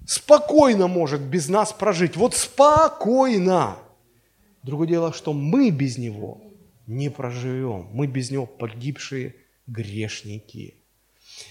спокойно 0.06 0.86
может 0.86 1.20
без 1.20 1.48
нас 1.48 1.72
прожить. 1.72 2.16
Вот 2.16 2.34
спокойно. 2.34 3.78
Другое 4.68 4.88
дело, 4.88 5.12
что 5.12 5.32
мы 5.32 5.70
без 5.70 5.98
Него 5.98 6.40
не 6.86 7.10
проживем. 7.10 7.88
Мы 7.92 8.06
без 8.06 8.30
Него 8.30 8.46
погибшие 8.46 9.34
грешники. 9.66 10.74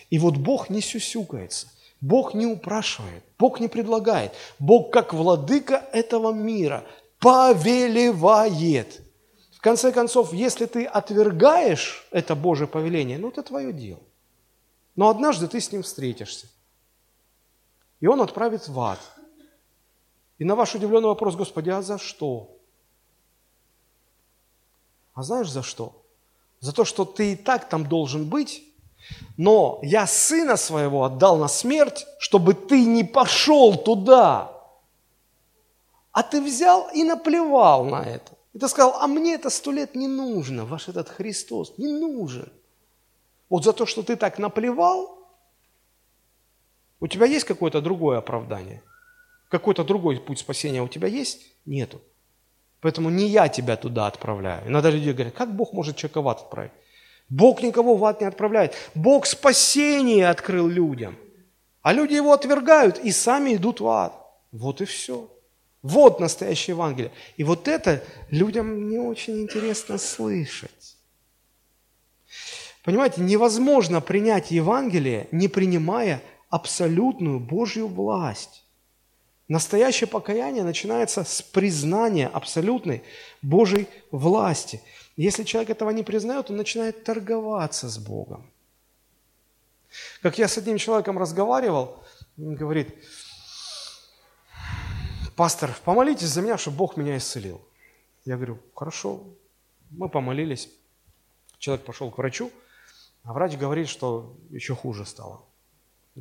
И 0.09 0.19
вот 0.19 0.37
Бог 0.37 0.69
не 0.69 0.81
сюсюкается. 0.81 1.67
Бог 1.99 2.33
не 2.33 2.45
упрашивает, 2.45 3.23
Бог 3.39 3.59
не 3.59 3.67
предлагает. 3.67 4.31
Бог, 4.59 4.93
как 4.93 5.13
владыка 5.13 5.83
этого 5.91 6.31
мира, 6.31 6.85
повелевает– 7.19 9.01
в 9.57 9.61
конце 9.61 9.91
концов, 9.91 10.33
если 10.33 10.67
ты 10.67 10.85
отвергаешь 10.85 12.07
это 12.11 12.35
Божье 12.35 12.67
повеление, 12.67 13.17
ну 13.17 13.29
это 13.29 13.41
твое 13.41 13.73
дело. 13.73 13.99
Но 14.95 15.09
однажды 15.09 15.47
ты 15.47 15.59
с 15.59 15.71
ним 15.71 15.81
встретишься. 15.81 16.47
И 17.99 18.05
он 18.05 18.21
отправит 18.21 18.67
в 18.67 18.79
ад. 18.79 18.99
И 20.37 20.43
на 20.43 20.55
ваш 20.55 20.75
удивленный 20.75 21.07
вопрос, 21.07 21.35
Господи, 21.35 21.71
а 21.71 21.81
за 21.81 21.97
что? 21.97 22.56
А 25.17 25.23
знаешь 25.23 25.49
за 25.49 25.63
что? 25.63 26.05
За 26.59 26.71
то, 26.71 26.85
что 26.85 27.03
ты 27.03 27.33
и 27.33 27.35
так 27.35 27.67
там 27.69 27.89
должен 27.89 28.29
быть, 28.29 28.63
но 29.35 29.79
я 29.81 30.05
сына 30.05 30.57
своего 30.57 31.05
отдал 31.05 31.37
на 31.37 31.47
смерть, 31.47 32.05
чтобы 32.19 32.53
ты 32.53 32.85
не 32.85 33.03
пошел 33.03 33.75
туда. 33.75 34.51
А 36.11 36.21
ты 36.21 36.39
взял 36.39 36.87
и 36.93 37.03
наплевал 37.03 37.83
на 37.83 38.03
это. 38.03 38.31
И 38.53 38.59
ты 38.59 38.67
сказал, 38.67 39.01
а 39.01 39.07
мне 39.07 39.33
это 39.33 39.49
сто 39.49 39.71
лет 39.71 39.95
не 39.95 40.07
нужно, 40.07 40.65
ваш 40.65 40.87
этот 40.87 41.09
Христос 41.09 41.73
не 41.79 41.87
нужен. 41.87 42.51
Вот 43.49 43.63
за 43.63 43.73
то, 43.73 43.87
что 43.87 44.03
ты 44.03 44.17
так 44.17 44.37
наплевал, 44.37 45.17
у 46.99 47.07
тебя 47.07 47.25
есть 47.25 47.45
какое-то 47.45 47.81
другое 47.81 48.19
оправдание? 48.19 48.83
Какой-то 49.49 49.83
другой 49.83 50.19
путь 50.19 50.37
спасения 50.37 50.83
у 50.83 50.87
тебя 50.87 51.07
есть? 51.07 51.41
Нету. 51.65 52.01
Поэтому 52.81 53.09
не 53.09 53.27
я 53.27 53.47
тебя 53.47 53.75
туда 53.75 54.07
отправляю. 54.07 54.67
Иногда 54.67 54.89
люди 54.89 55.09
говорят, 55.09 55.33
как 55.33 55.55
Бог 55.55 55.73
может 55.73 55.97
человека 55.97 56.21
в 56.21 56.27
ад 56.27 56.41
отправить? 56.41 56.71
Бог 57.29 57.61
никого 57.61 57.95
в 57.95 58.05
ад 58.05 58.21
не 58.21 58.27
отправляет. 58.27 58.73
Бог 58.95 59.25
спасение 59.25 60.29
открыл 60.29 60.67
людям. 60.67 61.17
А 61.81 61.93
люди 61.93 62.13
его 62.13 62.33
отвергают 62.33 62.99
и 62.99 63.11
сами 63.11 63.55
идут 63.55 63.79
в 63.79 63.87
ад. 63.87 64.13
Вот 64.51 64.81
и 64.81 64.85
все. 64.85 65.29
Вот 65.81 66.19
настоящее 66.19 66.75
Евангелие. 66.75 67.11
И 67.37 67.43
вот 67.43 67.67
это 67.67 68.03
людям 68.29 68.89
не 68.89 68.99
очень 68.99 69.41
интересно 69.41 69.97
слышать. 69.97 70.97
Понимаете, 72.83 73.21
невозможно 73.21 74.01
принять 74.01 74.51
Евангелие, 74.51 75.27
не 75.31 75.47
принимая 75.47 76.21
абсолютную 76.49 77.39
Божью 77.39 77.87
власть. 77.87 78.63
Настоящее 79.47 80.07
покаяние 80.07 80.63
начинается 80.63 81.23
с 81.23 81.41
признания 81.41 82.27
абсолютной 82.27 83.03
Божьей 83.41 83.87
власти. 84.11 84.81
Если 85.15 85.43
человек 85.43 85.69
этого 85.69 85.89
не 85.91 86.03
признает, 86.03 86.49
он 86.49 86.57
начинает 86.57 87.03
торговаться 87.05 87.87
с 87.87 87.97
Богом. 87.97 88.51
Как 90.21 90.37
я 90.37 90.47
с 90.49 90.57
одним 90.57 90.77
человеком 90.77 91.17
разговаривал, 91.17 92.03
он 92.37 92.55
говорит, 92.55 92.93
пастор, 95.35 95.73
помолитесь 95.85 96.27
за 96.27 96.41
меня, 96.41 96.57
чтобы 96.57 96.77
Бог 96.77 96.97
меня 96.97 97.17
исцелил. 97.17 97.61
Я 98.25 98.35
говорю, 98.35 98.59
хорошо. 98.75 99.23
Мы 99.91 100.09
помолились. 100.09 100.69
Человек 101.57 101.85
пошел 101.85 102.11
к 102.11 102.17
врачу, 102.17 102.51
А 103.23 103.31
врач 103.31 103.55
говорит, 103.55 103.87
что 103.87 104.35
еще 104.49 104.75
хуже 104.75 105.05
стало. 105.05 105.41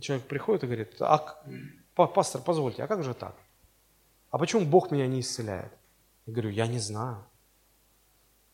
Человек 0.00 0.26
приходит 0.26 0.62
и 0.62 0.66
говорит, 0.66 0.96
а, 1.00 1.42
пастор, 1.96 2.42
позвольте, 2.42 2.84
а 2.84 2.86
как 2.86 3.02
же 3.02 3.14
так? 3.14 3.34
А 4.30 4.38
почему 4.38 4.66
Бог 4.66 4.90
меня 4.90 5.06
не 5.06 5.20
исцеляет? 5.20 5.72
Я 6.26 6.32
говорю, 6.32 6.50
я 6.50 6.66
не 6.66 6.78
знаю. 6.78 7.24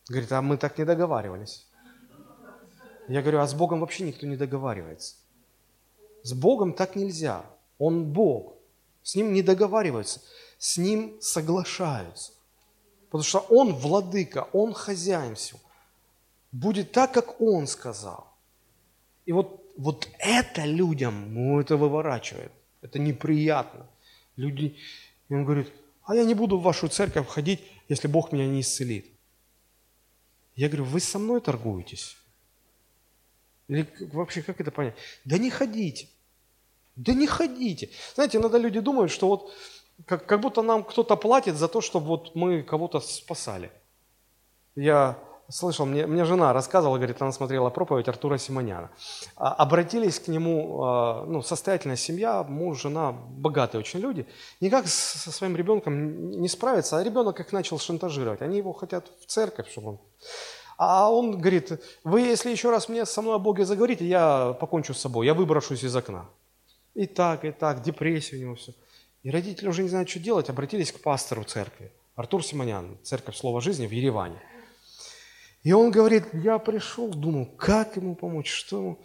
Говорит, 0.09 0.31
а 0.33 0.43
мы 0.43 0.57
так 0.57 0.79
не 0.79 0.85
договаривались. 0.85 1.67
Я 3.09 3.21
говорю, 3.21 3.41
а 3.41 3.47
с 3.47 3.55
Богом 3.55 3.81
вообще 3.81 4.05
никто 4.05 4.27
не 4.27 4.37
договаривается. 4.37 5.17
С 6.23 6.33
Богом 6.35 6.73
так 6.73 6.95
нельзя. 6.95 7.45
Он 7.79 8.05
Бог. 8.05 8.55
С 9.03 9.17
Ним 9.17 9.33
не 9.33 9.43
договариваются. 9.43 10.21
С 10.59 10.77
Ним 10.77 11.21
соглашаются. 11.21 12.33
Потому 13.07 13.25
что 13.25 13.41
Он 13.49 13.75
владыка, 13.75 14.49
Он 14.53 14.73
хозяин 14.73 15.35
всего. 15.35 15.59
Будет 16.53 16.93
так, 16.93 17.13
как 17.13 17.41
Он 17.41 17.67
сказал. 17.67 18.29
И 19.27 19.33
вот, 19.33 19.65
вот 19.77 20.09
это 20.19 20.65
людям, 20.65 21.35
ну, 21.35 21.61
это 21.61 21.77
выворачивает. 21.77 22.53
Это 22.83 22.99
неприятно. 22.99 23.89
Люди, 24.37 24.77
и 25.29 25.35
он 25.35 25.45
говорит, 25.45 25.73
а 26.05 26.15
я 26.15 26.25
не 26.25 26.35
буду 26.35 26.59
в 26.59 26.63
вашу 26.63 26.89
церковь 26.89 27.29
ходить, 27.29 27.61
если 27.89 28.09
Бог 28.09 28.33
меня 28.33 28.47
не 28.47 28.61
исцелит. 28.61 29.07
Я 30.57 30.69
говорю, 30.69 30.85
вы 30.85 31.01
со 31.01 31.19
мной 31.19 31.41
торгуетесь? 31.41 32.17
Или 33.69 33.89
вообще, 34.13 34.43
как 34.43 34.61
это 34.61 34.71
понять? 34.71 34.97
Да 35.25 35.39
не 35.39 35.49
ходите. 35.49 36.09
Да 36.97 37.15
не 37.15 37.27
ходите. 37.27 37.89
Знаете, 38.15 38.39
иногда 38.39 38.59
люди 38.59 38.81
думают, 38.81 39.11
что 39.11 39.29
вот 39.29 39.53
как, 40.07 40.27
как 40.27 40.41
будто 40.41 40.63
нам 40.63 40.85
кто-то 40.85 41.17
платит 41.17 41.57
за 41.57 41.69
то, 41.69 41.81
чтобы 41.81 42.07
вот 42.07 42.35
мы 42.35 42.63
кого-то 42.63 43.01
спасали. 43.01 43.71
Я 44.75 45.19
слышал, 45.53 45.87
мне, 45.87 46.07
мне 46.07 46.25
жена 46.25 46.53
рассказывала, 46.53 46.97
говорит, 46.97 47.21
она 47.21 47.33
смотрела 47.33 47.71
проповедь 47.71 48.09
Артура 48.09 48.39
Симоняна. 48.39 48.91
А, 49.37 49.53
обратились 49.53 50.19
к 50.19 50.29
нему, 50.29 50.83
а, 50.83 51.25
ну, 51.27 51.43
состоятельная 51.43 51.97
семья, 51.97 52.43
муж, 52.43 52.83
жена, 52.83 53.13
богатые 53.13 53.81
очень 53.81 54.01
люди. 54.01 54.27
Никак 54.61 54.87
со 54.89 55.31
своим 55.31 55.57
ребенком 55.57 56.31
не 56.31 56.49
справиться, 56.49 56.99
а 56.99 57.05
ребенок 57.05 57.39
их 57.41 57.53
начал 57.53 57.79
шантажировать. 57.79 58.43
Они 58.43 58.59
его 58.59 58.73
хотят 58.73 59.07
в 59.21 59.27
церковь, 59.27 59.71
чтобы 59.71 59.89
он... 59.89 59.99
А 60.79 61.11
он 61.13 61.39
говорит, 61.39 61.81
вы 62.03 62.23
если 62.23 62.51
еще 62.51 62.71
раз 62.71 62.89
мне 62.89 63.07
со 63.07 63.23
мной 63.23 63.37
о 63.37 63.39
Боге 63.39 63.65
заговорите, 63.65 64.07
я 64.07 64.57
покончу 64.59 64.95
с 64.95 65.01
собой, 65.01 65.27
я 65.27 65.35
выброшусь 65.35 65.85
из 65.85 65.95
окна. 65.95 66.29
И 66.95 67.07
так, 67.07 67.45
и 67.45 67.53
так, 67.53 67.83
депрессия 67.83 68.37
у 68.37 68.41
него 68.41 68.55
все. 68.55 68.73
И 69.23 69.31
родители 69.31 69.69
уже 69.69 69.83
не 69.83 69.89
знают, 69.89 70.09
что 70.09 70.19
делать, 70.19 70.51
обратились 70.51 70.91
к 70.91 71.01
пастору 71.01 71.45
церкви. 71.45 71.93
Артур 72.17 72.45
Симонян, 72.45 72.99
церковь 73.03 73.37
Слова 73.37 73.61
Жизни 73.61 73.87
в 73.87 73.93
Ереване. 73.93 74.41
И 75.63 75.73
он 75.73 75.91
говорит, 75.91 76.25
я 76.33 76.59
пришел, 76.59 77.09
думал, 77.09 77.47
как 77.57 77.97
ему 77.97 78.15
помочь, 78.15 78.51
что 78.51 78.77
ему... 78.77 78.99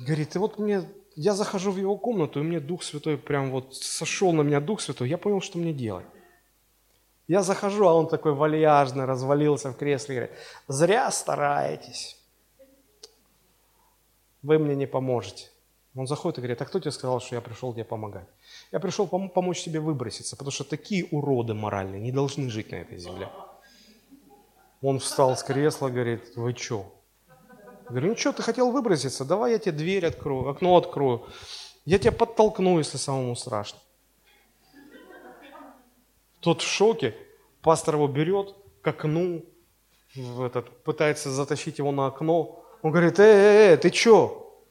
Говорит, 0.00 0.34
и 0.34 0.38
вот 0.38 0.58
мне, 0.58 0.82
я 1.14 1.34
захожу 1.34 1.70
в 1.70 1.76
его 1.76 1.96
комнату, 1.96 2.40
и 2.40 2.42
мне 2.42 2.58
Дух 2.58 2.82
Святой 2.82 3.16
прям 3.16 3.50
вот 3.50 3.76
сошел 3.76 4.32
на 4.32 4.42
меня 4.42 4.60
Дух 4.60 4.80
Святой, 4.80 5.08
я 5.08 5.18
понял, 5.18 5.40
что 5.40 5.58
мне 5.58 5.72
делать. 5.72 6.06
Я 7.28 7.42
захожу, 7.42 7.86
а 7.86 7.94
он 7.94 8.08
такой 8.08 8.34
вальяжный, 8.34 9.04
развалился 9.04 9.70
в 9.70 9.76
кресле, 9.76 10.14
говорит, 10.14 10.36
зря 10.68 11.10
стараетесь, 11.10 12.18
вы 14.42 14.58
мне 14.58 14.74
не 14.74 14.86
поможете. 14.86 15.48
Он 15.94 16.08
заходит 16.08 16.38
и 16.38 16.40
говорит, 16.40 16.60
а 16.60 16.64
кто 16.64 16.80
тебе 16.80 16.90
сказал, 16.90 17.20
что 17.20 17.36
я 17.36 17.40
пришел 17.40 17.72
тебе 17.72 17.84
помогать? 17.84 18.26
Я 18.72 18.80
пришел 18.80 19.06
пом- 19.06 19.28
помочь 19.28 19.62
тебе 19.62 19.78
выброситься, 19.78 20.36
потому 20.36 20.50
что 20.50 20.64
такие 20.64 21.06
уроды 21.12 21.54
моральные 21.54 22.00
не 22.00 22.10
должны 22.10 22.50
жить 22.50 22.72
на 22.72 22.76
этой 22.76 22.98
земле. 22.98 23.28
Он 24.84 24.98
встал 24.98 25.34
с 25.34 25.42
кресла, 25.42 25.88
говорит, 25.88 26.36
вы 26.36 26.54
что? 26.54 26.92
Говорю, 27.88 28.08
ну 28.08 28.16
что, 28.16 28.34
ты 28.34 28.42
хотел 28.42 28.70
выброситься? 28.70 29.24
Давай 29.24 29.52
я 29.52 29.58
тебе 29.58 29.72
дверь 29.72 30.04
открою, 30.04 30.46
окно 30.46 30.76
открою. 30.76 31.26
Я 31.86 31.98
тебя 31.98 32.12
подтолкну, 32.12 32.76
если 32.76 32.98
самому 32.98 33.34
страшно. 33.34 33.78
Тот 36.40 36.60
в 36.60 36.66
шоке, 36.66 37.16
пастор 37.62 37.94
его 37.94 38.08
берет 38.08 38.54
к 38.82 38.88
окну, 38.88 39.46
в 40.14 40.42
этот, 40.42 40.68
пытается 40.82 41.30
затащить 41.30 41.78
его 41.78 41.90
на 41.90 42.08
окно. 42.08 42.62
Он 42.82 42.90
говорит, 42.90 43.18
э, 43.18 43.22
э, 43.22 43.72
э, 43.72 43.76
ты 43.78 43.90
что, 43.90 44.62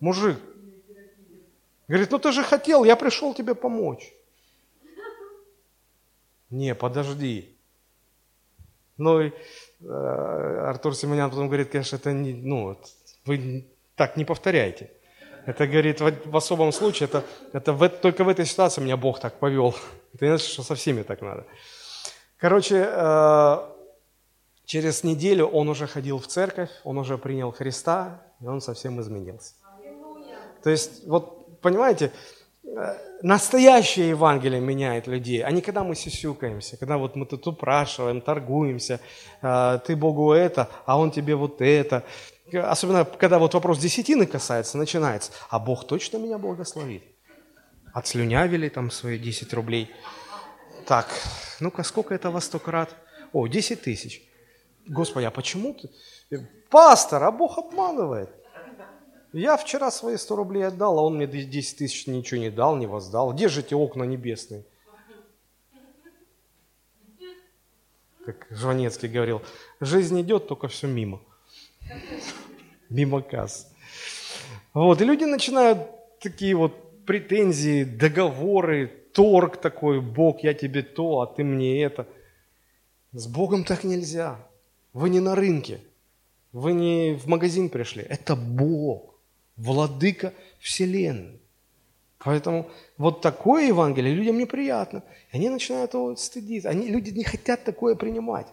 мужик? 0.00 0.36
Говорит, 1.86 2.10
ну 2.10 2.18
ты 2.18 2.32
же 2.32 2.42
хотел, 2.42 2.82
я 2.82 2.96
пришел 2.96 3.34
тебе 3.34 3.54
помочь. 3.54 4.12
Не, 6.50 6.74
подожди. 6.74 7.56
Ну, 9.00 9.20
и 9.20 9.32
э, 9.80 10.64
Артур 10.68 10.94
Симонян 10.94 11.30
потом 11.30 11.46
говорит, 11.46 11.70
конечно, 11.70 11.96
это 11.96 12.12
не, 12.12 12.34
ну, 12.34 12.78
вы 13.24 13.66
так 13.96 14.16
не 14.16 14.24
повторяйте. 14.24 14.90
Это, 15.46 15.66
говорит, 15.66 16.00
в, 16.00 16.30
в 16.30 16.36
особом 16.36 16.72
случае, 16.72 17.08
это, 17.08 17.24
это 17.52 17.72
в, 17.72 17.88
только 17.88 18.24
в 18.24 18.28
этой 18.28 18.44
ситуации 18.44 18.82
меня 18.82 18.96
Бог 18.96 19.18
так 19.18 19.38
повел. 19.38 19.74
Это 20.14 20.26
не 20.26 20.30
значит, 20.30 20.48
что 20.48 20.62
со 20.62 20.74
всеми 20.74 21.02
так 21.02 21.22
надо. 21.22 21.46
Короче, 22.36 22.86
э, 22.86 23.58
через 24.66 25.02
неделю 25.02 25.46
он 25.46 25.68
уже 25.68 25.86
ходил 25.86 26.18
в 26.18 26.26
церковь, 26.26 26.70
он 26.84 26.98
уже 26.98 27.16
принял 27.16 27.50
Христа, 27.52 28.22
и 28.40 28.46
он 28.46 28.60
совсем 28.60 29.00
изменился. 29.00 29.54
То 30.62 30.70
есть, 30.70 31.06
вот, 31.06 31.60
понимаете, 31.62 32.12
настоящее 33.22 34.10
Евангелие 34.10 34.60
меняет 34.60 35.06
людей, 35.06 35.42
а 35.42 35.50
не 35.50 35.60
когда 35.60 35.84
мы 35.84 35.94
сисюкаемся, 35.94 36.76
когда 36.76 36.96
вот 36.96 37.16
мы 37.16 37.26
тут 37.26 37.46
упрашиваем, 37.46 38.20
торгуемся, 38.20 39.00
э, 39.42 39.78
ты 39.86 39.96
Богу 39.96 40.32
это, 40.32 40.68
а 40.86 40.98
Он 40.98 41.10
тебе 41.10 41.34
вот 41.34 41.60
это. 41.60 42.04
Особенно, 42.52 43.04
когда 43.04 43.38
вот 43.38 43.54
вопрос 43.54 43.78
десятины 43.78 44.26
касается, 44.26 44.78
начинается, 44.78 45.32
а 45.48 45.58
Бог 45.58 45.86
точно 45.86 46.18
меня 46.18 46.38
благословит? 46.38 47.04
Отслюнявили 47.92 48.68
там 48.68 48.90
свои 48.90 49.18
10 49.18 49.52
рублей. 49.54 49.90
Так, 50.86 51.06
ну-ка, 51.60 51.82
сколько 51.82 52.14
это 52.14 52.30
во 52.30 52.40
сто 52.40 52.58
крат? 52.58 52.94
О, 53.32 53.46
10 53.46 53.82
тысяч. 53.82 54.22
Господи, 54.86 55.26
а 55.26 55.30
почему 55.30 55.74
ты? 55.74 55.90
Пастор, 56.70 57.22
а 57.24 57.30
Бог 57.30 57.58
обманывает. 57.58 58.30
Я 59.32 59.56
вчера 59.56 59.90
свои 59.90 60.16
100 60.16 60.36
рублей 60.36 60.66
отдал, 60.66 60.98
а 60.98 61.02
он 61.02 61.16
мне 61.16 61.26
10 61.26 61.78
тысяч 61.78 62.06
ничего 62.06 62.40
не 62.40 62.50
дал, 62.50 62.76
не 62.76 62.86
воздал. 62.86 63.32
Где 63.32 63.48
же 63.48 63.60
эти 63.60 63.74
окна 63.74 64.02
небесные? 64.02 64.64
Как 68.24 68.46
Жванецкий 68.50 69.08
говорил, 69.08 69.42
жизнь 69.80 70.20
идет, 70.20 70.46
только 70.46 70.68
все 70.68 70.86
мимо. 70.86 71.20
Мимо 72.88 73.22
касс. 73.22 73.72
Вот, 74.74 75.00
и 75.00 75.04
люди 75.04 75.24
начинают 75.24 75.78
такие 76.20 76.54
вот 76.54 77.04
претензии, 77.06 77.84
договоры, 77.84 78.88
торг 79.14 79.56
такой, 79.56 80.00
Бог, 80.00 80.42
я 80.42 80.54
тебе 80.54 80.82
то, 80.82 81.20
а 81.20 81.26
ты 81.26 81.44
мне 81.44 81.82
это. 81.82 82.06
С 83.12 83.26
Богом 83.26 83.64
так 83.64 83.84
нельзя. 83.84 84.38
Вы 84.92 85.08
не 85.08 85.20
на 85.20 85.34
рынке, 85.34 85.80
вы 86.52 86.72
не 86.72 87.14
в 87.14 87.26
магазин 87.26 87.68
пришли, 87.68 88.02
это 88.02 88.34
Бог 88.36 89.09
владыка 89.60 90.32
Вселенной. 90.58 91.40
Поэтому 92.18 92.70
вот 92.98 93.22
такое 93.22 93.68
Евангелие 93.68 94.14
людям 94.14 94.36
неприятно. 94.38 95.02
И 95.32 95.36
они 95.36 95.48
начинают 95.48 95.94
его 95.94 96.16
стыдиться. 96.16 96.68
Они, 96.68 96.88
люди 96.88 97.10
не 97.10 97.24
хотят 97.24 97.64
такое 97.64 97.94
принимать. 97.94 98.46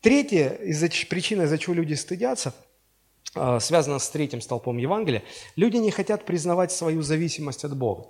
Третья 0.00 0.50
из-за, 0.50 0.88
причина, 1.08 1.42
из-за 1.42 1.58
чего 1.58 1.74
люди 1.74 1.94
стыдятся, 1.94 2.54
а, 3.34 3.60
связана 3.60 3.98
с 3.98 4.10
третьим 4.10 4.40
столпом 4.40 4.78
Евангелия. 4.78 5.22
Люди 5.54 5.76
не 5.76 5.90
хотят 5.90 6.24
признавать 6.24 6.72
свою 6.72 7.02
зависимость 7.02 7.64
от 7.64 7.76
Бога. 7.76 8.06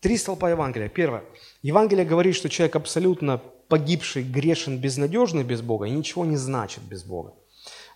Три 0.00 0.16
столпа 0.16 0.50
Евангелия. 0.50 0.88
Первое. 0.88 1.24
Евангелие 1.62 2.06
говорит, 2.06 2.34
что 2.34 2.48
человек 2.48 2.76
абсолютно 2.76 3.40
погибший, 3.68 4.22
грешен, 4.22 4.78
безнадежный 4.78 5.44
без 5.44 5.60
Бога 5.60 5.86
и 5.86 5.90
ничего 5.90 6.24
не 6.24 6.36
значит 6.36 6.82
без 6.84 7.04
Бога. 7.04 7.34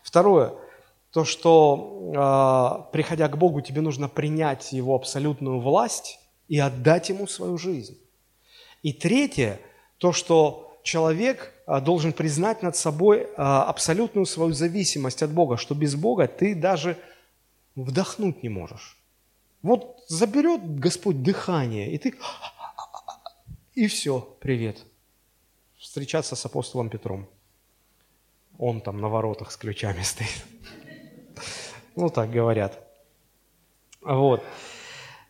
Второе 0.03 0.55
то, 1.11 1.25
что, 1.25 2.87
э, 2.89 2.93
приходя 2.93 3.29
к 3.29 3.39
Богу, 3.39 3.61
тебе 3.61 3.81
нужно 3.81 4.09
принять 4.09 4.73
Его 4.73 4.95
абсолютную 4.95 5.61
власть 5.61 6.19
и 6.49 6.59
отдать 6.59 7.09
Ему 7.09 7.27
свою 7.27 7.59
жизнь. 7.59 7.99
И 8.83 8.93
третье, 8.93 9.61
то, 9.99 10.13
что 10.13 10.79
человек 10.83 11.53
э, 11.67 11.81
должен 11.81 12.13
признать 12.13 12.63
над 12.63 12.77
собой 12.77 13.21
э, 13.21 13.27
абсолютную 13.37 14.27
свою 14.27 14.53
зависимость 14.53 15.23
от 15.23 15.31
Бога, 15.33 15.57
что 15.57 15.75
без 15.75 15.95
Бога 15.95 16.29
ты 16.29 16.55
даже 16.55 16.97
вдохнуть 17.75 18.43
не 18.43 18.49
можешь. 18.49 18.97
Вот 19.63 20.05
заберет 20.09 20.79
Господь 20.79 21.23
дыхание, 21.23 21.93
и 21.93 21.99
ты... 21.99 22.15
И 23.75 23.89
все, 23.89 24.21
привет. 24.41 24.87
Встречаться 25.77 26.35
с 26.37 26.47
апостолом 26.47 26.89
Петром. 26.89 27.29
Он 28.59 28.81
там 28.81 29.01
на 29.01 29.09
воротах 29.09 29.51
с 29.51 29.57
ключами 29.57 30.03
стоит. 30.03 30.45
Ну, 31.97 32.09
так 32.11 32.31
говорят. 32.31 32.79
Вот. 34.03 34.43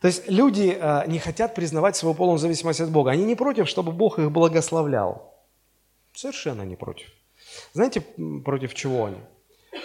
То 0.01 0.09
есть 0.09 0.29
люди 0.29 0.77
э, 0.79 1.07
не 1.07 1.19
хотят 1.19 1.55
признавать 1.55 1.97
свою 1.97 2.15
полную 2.15 2.39
зависимость 2.39 2.81
от 2.81 2.91
Бога. 2.91 3.13
Они 3.13 3.25
не 3.25 3.35
против, 3.35 3.69
чтобы 3.69 3.93
Бог 3.93 4.19
их 4.19 4.31
благословлял. 4.31 5.35
Совершенно 6.13 6.63
не 6.63 6.77
против. 6.77 7.09
Знаете, 7.73 8.03
против 8.45 8.75
чего 8.75 9.07
они? 9.07 9.19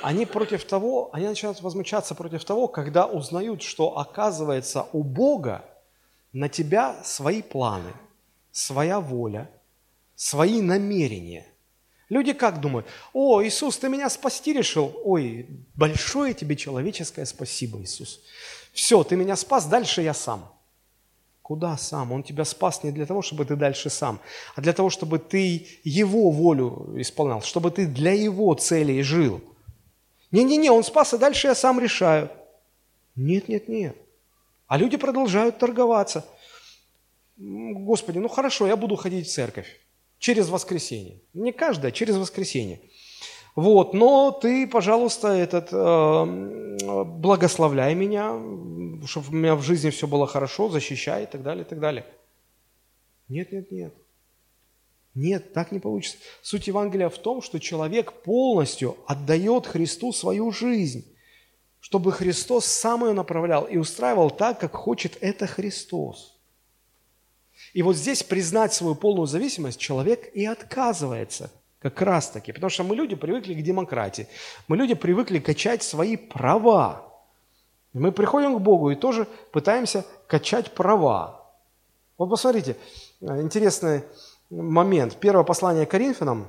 они 0.02 0.26
против 0.26 0.64
того, 0.66 1.10
они 1.14 1.28
начинают 1.28 1.62
возмущаться 1.62 2.16
против 2.16 2.44
того, 2.46 2.68
когда 2.68 3.06
узнают, 3.06 3.62
что 3.62 3.98
оказывается 3.98 4.88
у 4.94 5.04
Бога 5.04 5.66
на 6.34 6.50
тебя 6.50 7.04
свои 7.04 7.42
планы, 7.42 7.94
своя 8.52 9.00
воля, 9.00 9.50
свои 10.16 10.62
намерения. 10.62 11.46
Люди 12.12 12.34
как 12.34 12.60
думают? 12.60 12.86
О, 13.14 13.42
Иисус, 13.42 13.78
ты 13.78 13.88
меня 13.88 14.10
спасти 14.10 14.52
решил? 14.52 14.94
Ой, 15.06 15.48
большое 15.76 16.34
тебе 16.34 16.58
человеческое 16.58 17.26
спасибо, 17.26 17.82
Иисус. 17.82 18.20
Все, 18.74 19.02
ты 19.06 19.16
меня 19.16 19.38
спас, 19.38 19.66
дальше 19.66 20.02
я 20.02 20.14
сам. 20.14 20.54
Куда 21.42 21.78
сам? 21.78 22.12
Он 22.12 22.22
тебя 22.22 22.44
спас 22.44 22.84
не 22.84 22.92
для 22.92 23.06
того, 23.06 23.22
чтобы 23.22 23.46
ты 23.46 23.56
дальше 23.56 23.90
сам, 23.90 24.20
а 24.58 24.62
для 24.62 24.74
того, 24.74 24.90
чтобы 24.90 25.20
ты 25.20 25.66
Его 25.86 26.32
волю 26.32 26.96
исполнял, 26.98 27.42
чтобы 27.44 27.72
ты 27.72 27.86
для 27.86 28.12
Его 28.12 28.54
целей 28.56 29.02
жил. 29.04 29.42
Не-не-не, 30.32 30.70
Он 30.70 30.84
спас, 30.84 31.14
а 31.14 31.18
дальше 31.18 31.48
я 31.48 31.56
сам 31.56 31.80
решаю. 31.80 32.30
Нет, 33.16 33.48
нет, 33.48 33.70
нет. 33.70 33.96
А 34.68 34.78
люди 34.78 34.98
продолжают 34.98 35.60
торговаться. 35.60 36.26
Господи, 37.38 38.18
ну 38.18 38.28
хорошо, 38.28 38.68
я 38.68 38.76
буду 38.76 38.98
ходить 38.98 39.28
в 39.28 39.32
церковь 39.32 39.80
через 40.22 40.50
воскресенье. 40.50 41.20
Не 41.34 41.52
каждое, 41.52 41.90
а 41.90 41.92
через 41.92 42.16
воскресенье. 42.16 42.80
Вот, 43.56 43.94
но 43.94 44.32
ты, 44.32 44.66
пожалуйста, 44.68 45.30
этот, 45.30 45.70
э, 45.74 47.04
благословляй 47.04 47.96
меня, 47.96 48.40
чтобы 49.06 49.28
у 49.30 49.34
меня 49.34 49.56
в 49.56 49.64
жизни 49.64 49.90
все 49.90 50.08
было 50.08 50.28
хорошо, 50.28 50.70
защищай 50.70 51.24
и 51.24 51.26
так 51.26 51.44
далее, 51.44 51.66
и 51.66 51.68
так 51.68 51.80
далее. 51.80 52.06
Нет, 53.28 53.52
нет, 53.52 53.72
нет. 53.72 53.94
Нет, 55.16 55.52
так 55.54 55.74
не 55.74 55.80
получится. 55.80 56.18
Суть 56.42 56.68
Евангелия 56.68 57.10
в 57.10 57.18
том, 57.18 57.42
что 57.42 57.60
человек 57.60 58.14
полностью 58.24 58.96
отдает 59.08 59.66
Христу 59.66 60.14
свою 60.14 60.52
жизнь, 60.52 61.04
чтобы 61.82 62.14
Христос 62.14 62.66
сам 62.66 63.06
ее 63.06 63.14
направлял 63.14 63.66
и 63.66 63.76
устраивал 63.76 64.30
так, 64.30 64.60
как 64.60 64.76
хочет 64.76 65.18
это 65.20 65.48
Христос. 65.48 66.31
И 67.74 67.84
вот 67.84 67.96
здесь 67.96 68.24
признать 68.24 68.74
свою 68.74 68.96
полную 68.96 69.28
зависимость 69.28 69.80
человек 69.80 70.30
и 70.34 70.46
отказывается 70.46 71.52
как 71.80 72.02
раз 72.02 72.30
таки, 72.30 72.52
потому 72.52 72.70
что 72.70 72.84
мы 72.84 72.96
люди 72.96 73.16
привыкли 73.16 73.54
к 73.56 73.64
демократии, 73.64 74.28
мы 74.68 74.78
люди 74.78 74.94
привыкли 74.94 75.40
качать 75.40 75.82
свои 75.82 76.16
права. 76.16 77.08
мы 77.94 78.12
приходим 78.12 78.56
к 78.58 78.62
Богу 78.62 78.92
и 78.92 78.96
тоже 78.96 79.28
пытаемся 79.52 80.06
качать 80.28 80.74
права. 80.74 81.42
Вот 82.18 82.30
посмотрите, 82.30 82.78
интересный 83.20 84.04
момент. 84.52 85.18
Первое 85.20 85.44
послание 85.44 85.86
Коринфянам, 85.86 86.48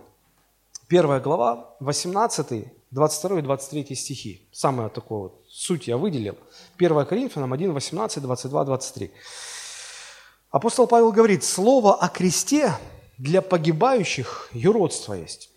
первая 0.87 1.21
глава, 1.21 1.77
18, 1.81 2.67
22 2.91 3.39
и 3.39 3.43
23 3.43 3.95
стихи. 3.97 4.49
Самое 4.53 4.91
такое 4.91 5.19
вот, 5.19 5.41
суть 5.49 5.89
я 5.89 5.97
выделил. 5.97 6.37
1 6.77 7.07
Коринфянам 7.07 7.53
1, 7.55 7.73
18, 7.73 8.23
22, 8.23 8.65
23. 8.65 9.11
Апостол 10.53 10.87
Павел 10.87 11.13
говорит, 11.13 11.45
слово 11.45 11.95
о 11.95 12.11
кресте 12.11 12.75
для 13.17 13.41
погибающих 13.41 14.51
юродство 14.53 15.15
есть. 15.15 15.51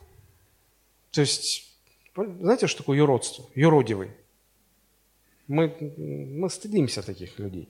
То 1.11 1.19
есть, 1.19 1.77
знаете, 2.15 2.67
что 2.67 2.77
такое 2.77 2.97
юродство? 2.97 3.45
Юродивый. 3.55 4.11
Мы, 5.47 5.75
мы 5.97 6.49
стыдимся 6.49 7.03
таких 7.03 7.37
людей. 7.39 7.67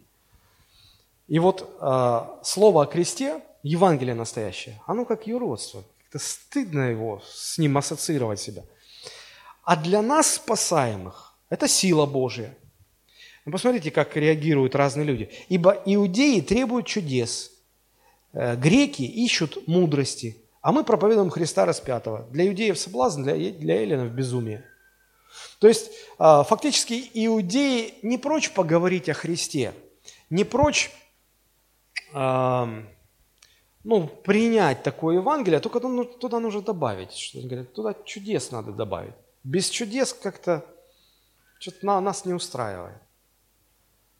И 1.28 1.40
вот 1.40 1.68
э, 1.82 2.22
слово 2.44 2.84
о 2.84 2.86
кресте, 2.86 3.42
Евангелие 3.64 4.14
настоящее, 4.14 4.80
оно 4.86 5.04
как 5.04 5.26
юродство. 5.26 5.84
Как-то 6.04 6.20
стыдно 6.20 6.92
его 6.92 7.24
с 7.28 7.58
ним 7.58 7.76
ассоциировать 7.76 8.40
себя. 8.40 8.64
А 9.64 9.76
для 9.76 10.04
нас 10.04 10.36
спасаемых 10.36 11.36
это 11.50 11.68
сила 11.68 12.06
Божья– 12.06 12.56
ну, 13.46 13.52
посмотрите, 13.52 13.92
как 13.92 14.16
реагируют 14.16 14.76
разные 14.76 15.06
люди. 15.06 15.30
Ибо 15.50 15.82
иудеи 15.86 16.42
требуют 16.42 16.88
чудес, 16.88 17.52
э, 18.34 18.56
греки 18.56 19.04
ищут 19.04 19.68
мудрости, 19.68 20.38
а 20.62 20.72
мы 20.72 20.84
проповедуем 20.84 21.30
Христа 21.30 21.66
распятого. 21.66 22.28
Для 22.32 22.48
иудеев 22.48 22.78
соблазн, 22.80 23.24
для, 23.24 23.52
для 23.52 23.76
эллинов 23.76 24.12
безумие. 24.12 24.66
То 25.60 25.68
есть 25.68 25.92
а, 26.18 26.44
фактически 26.44 27.10
иудеи 27.14 27.96
не 28.02 28.18
прочь 28.18 28.52
поговорить 28.52 29.10
о 29.10 29.14
Христе, 29.14 29.74
не 30.30 30.44
прочь 30.44 30.92
ну, 33.86 34.08
принять 34.24 34.84
такое 34.84 35.18
Евангелие, 35.18 35.60
только 35.60 35.80
туда 35.80 36.40
нужно 36.40 36.62
добавить, 36.62 37.12
что 37.12 37.40
говорят, 37.42 37.74
туда 37.74 37.94
чудес 38.06 38.52
надо 38.52 38.72
добавить. 38.72 39.14
Без 39.44 39.70
чудес 39.70 40.14
как-то 40.14 40.66
что-то 41.60 42.00
нас 42.00 42.26
не 42.26 42.34
устраивает. 42.34 42.98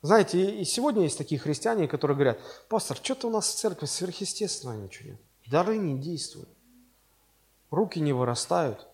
Знаете, 0.06 0.60
и 0.60 0.64
сегодня 0.64 1.02
есть 1.02 1.18
такие 1.18 1.40
христиане, 1.40 1.88
которые 1.88 2.14
говорят, 2.14 2.38
пастор, 2.68 2.96
что-то 2.96 3.26
у 3.26 3.30
нас 3.30 3.48
в 3.48 3.56
церкви 3.56 3.86
сверхъестественного 3.86 4.80
ничего 4.80 5.10
нет. 5.10 5.20
Дары 5.48 5.78
не 5.78 5.98
действуют. 5.98 6.48
Руки 7.72 7.98
не 7.98 8.12
вырастают, 8.12 8.86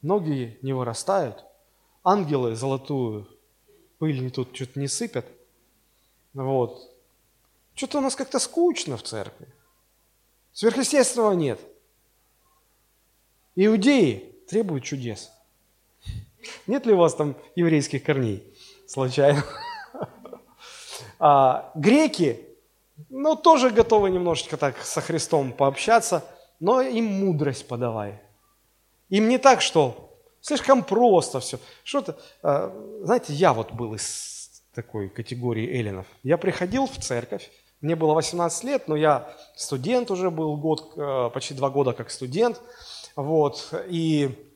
ноги 0.00 0.58
не 0.62 0.72
вырастают, 0.72 1.44
ангелы 2.04 2.56
золотую 2.56 3.28
пыль 3.98 4.22
не 4.22 4.30
тут 4.30 4.56
что-то 4.56 4.80
не 4.80 4.88
сыпят. 4.88 5.26
Вот. 6.32 6.90
Что-то 7.74 7.98
у 7.98 8.00
нас 8.00 8.16
как-то 8.16 8.38
скучно 8.38 8.96
в 8.96 9.02
церкви. 9.02 9.46
Сверхъестественного 10.54 11.32
нет. 11.32 11.60
Иудеи 13.56 14.34
требуют 14.48 14.84
чудес. 14.84 15.30
Нет 16.66 16.86
ли 16.86 16.94
у 16.94 16.96
вас 16.96 17.14
там 17.14 17.36
еврейских 17.56 18.04
корней 18.04 18.42
случайно? 18.86 19.44
А, 21.18 21.70
греки, 21.74 22.40
ну, 23.08 23.36
тоже 23.36 23.70
готовы 23.70 24.10
немножечко 24.10 24.56
так 24.56 24.78
со 24.82 25.00
Христом 25.00 25.52
пообщаться, 25.52 26.24
но 26.60 26.80
им 26.80 27.04
мудрость 27.04 27.66
подавай. 27.66 28.20
Им 29.08 29.28
не 29.28 29.38
так, 29.38 29.60
что 29.60 30.16
слишком 30.40 30.82
просто 30.82 31.40
все. 31.40 31.58
Что-то, 31.84 32.18
а, 32.42 32.72
знаете, 33.02 33.32
я 33.32 33.52
вот 33.52 33.72
был 33.72 33.94
из 33.94 34.62
такой 34.74 35.08
категории 35.08 35.68
эллинов. 35.68 36.06
Я 36.22 36.38
приходил 36.38 36.86
в 36.86 36.96
церковь, 36.96 37.50
мне 37.80 37.94
было 37.94 38.14
18 38.14 38.64
лет, 38.64 38.88
но 38.88 38.96
я 38.96 39.28
студент 39.56 40.10
уже 40.10 40.30
был 40.30 40.56
год, 40.56 40.92
а, 40.96 41.30
почти 41.30 41.54
два 41.54 41.70
года 41.70 41.92
как 41.92 42.10
студент. 42.10 42.60
Вот, 43.16 43.74
и 43.88 44.47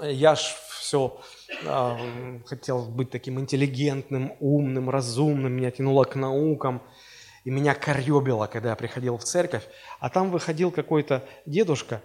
я 0.00 0.34
ж 0.34 0.40
все 0.80 1.20
э, 1.64 2.38
хотел 2.46 2.84
быть 2.84 3.10
таким 3.10 3.38
интеллигентным, 3.40 4.34
умным, 4.40 4.90
разумным, 4.90 5.52
меня 5.52 5.70
тянуло 5.70 6.04
к 6.04 6.16
наукам, 6.16 6.82
и 7.44 7.50
меня 7.50 7.74
коребило, 7.74 8.46
когда 8.46 8.70
я 8.70 8.76
приходил 8.76 9.16
в 9.18 9.24
церковь, 9.24 9.64
а 10.00 10.10
там 10.10 10.30
выходил 10.30 10.70
какой-то 10.70 11.24
дедушка, 11.46 12.02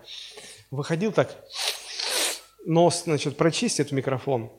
выходил 0.70 1.12
так, 1.12 1.36
нос, 2.66 3.04
значит, 3.06 3.38
прочистит 3.38 3.92
микрофон 3.92 4.52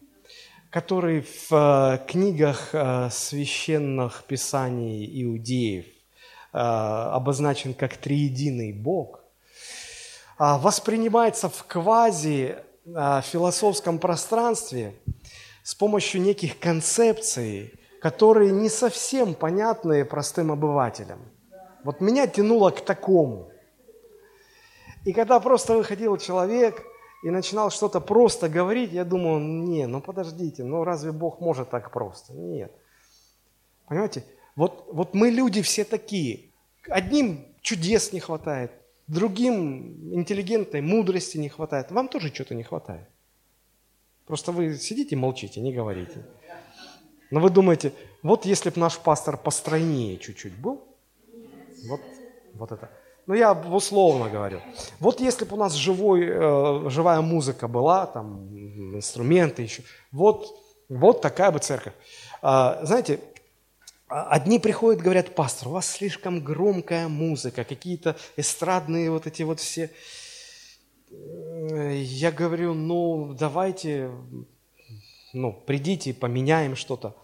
который 0.71 1.21
в 1.21 1.53
э, 1.53 1.99
книгах 2.09 2.71
э, 2.73 3.11
священных 3.11 4.25
писаний 4.25 5.23
иудеев 5.23 5.85
обозначен 6.53 7.75
как 7.75 7.97
триединый 7.97 8.73
Бог, 8.73 9.21
воспринимается 10.37 11.49
в 11.49 11.65
квази 11.65 12.57
философском 12.85 14.01
пространстве– 14.01 14.95
с 15.63 15.75
помощью 15.75 16.23
неких 16.23 16.59
концепций, 16.59 17.75
которые 18.01 18.51
не 18.51 18.69
совсем 18.69 19.35
понятны 19.35 20.05
простым 20.05 20.53
обывателям. 20.53 21.21
Вот 21.85 22.01
меня 22.01 22.27
тянуло 22.27 22.71
к 22.71 22.81
такому. 22.81 23.51
И 25.05 25.13
когда 25.13 25.41
просто 25.41 25.77
выходил 25.77 26.17
человек 26.17 26.83
и 27.23 27.31
начинал 27.31 27.71
что-то 27.71 28.01
просто 28.01 28.49
говорить, 28.49 28.93
я 28.93 29.05
думал, 29.05 29.39
не, 29.39 29.87
ну 29.87 30.01
подождите, 30.01 30.65
ну 30.65 30.85
разве 30.85 31.13
Бог 31.13 31.41
может 31.41 31.71
так 31.71 31.91
просто? 31.91 32.35
Нет. 32.35 32.73
Понимаете, 33.87 34.25
вот, 34.57 34.89
вот 34.93 35.15
мы 35.15 35.31
люди 35.31 35.63
все 35.63 35.85
такие. 35.85 36.51
Одним 36.89 37.47
чудес 37.61 38.13
не 38.13 38.21
хватает, 38.21 38.73
другим 39.07 40.15
интеллигентной 40.15 40.81
мудрости 40.81 41.39
не 41.39 41.49
хватает. 41.49 41.91
Вам 41.91 42.09
тоже 42.09 42.33
что-то 42.33 42.55
не 42.55 42.63
хватает. 42.63 43.09
Просто 44.31 44.53
вы 44.53 44.77
сидите, 44.77 45.17
молчите, 45.17 45.61
не 45.61 45.73
говорите. 45.73 46.25
Но 47.33 47.41
вы 47.41 47.51
думаете, 47.51 47.93
вот 48.23 48.47
если 48.47 48.71
бы 48.71 48.79
наш 48.79 48.97
пастор 48.97 49.37
постройнее 49.37 50.19
чуть-чуть 50.19 50.57
был, 50.57 50.85
вот, 51.89 52.01
вот 52.55 52.71
это. 52.71 52.89
Ну, 53.27 53.35
я 53.35 53.53
условно 53.53 54.31
говорю. 54.31 54.61
Вот 55.01 55.19
если 55.19 55.45
бы 55.45 55.57
у 55.57 55.59
нас 55.59 55.73
живой, 55.73 56.29
э, 56.29 56.91
живая 56.91 57.21
музыка 57.23 57.67
была, 57.67 58.07
там, 58.07 58.47
инструменты 58.95 59.63
еще, 59.63 59.83
вот, 60.13 60.47
вот 60.89 61.21
такая 61.21 61.51
бы 61.51 61.59
церковь. 61.59 61.95
А, 62.41 62.79
знаете, 62.85 63.19
одни 64.07 64.61
приходят, 64.61 65.03
говорят, 65.03 65.35
пастор, 65.35 65.67
у 65.67 65.73
вас 65.73 65.91
слишком 65.91 66.39
громкая 66.39 67.09
музыка, 67.09 67.65
какие-то 67.65 68.15
эстрадные 68.37 69.11
вот 69.11 69.27
эти 69.27 69.43
вот 69.43 69.59
все. 69.59 69.91
Я 71.11 72.31
говорю, 72.31 72.75
ну, 72.75 73.35
давайте, 73.39 74.11
ну, 75.33 75.53
придите, 75.67 76.15
поменяем 76.15 76.77
что-то. 76.77 77.15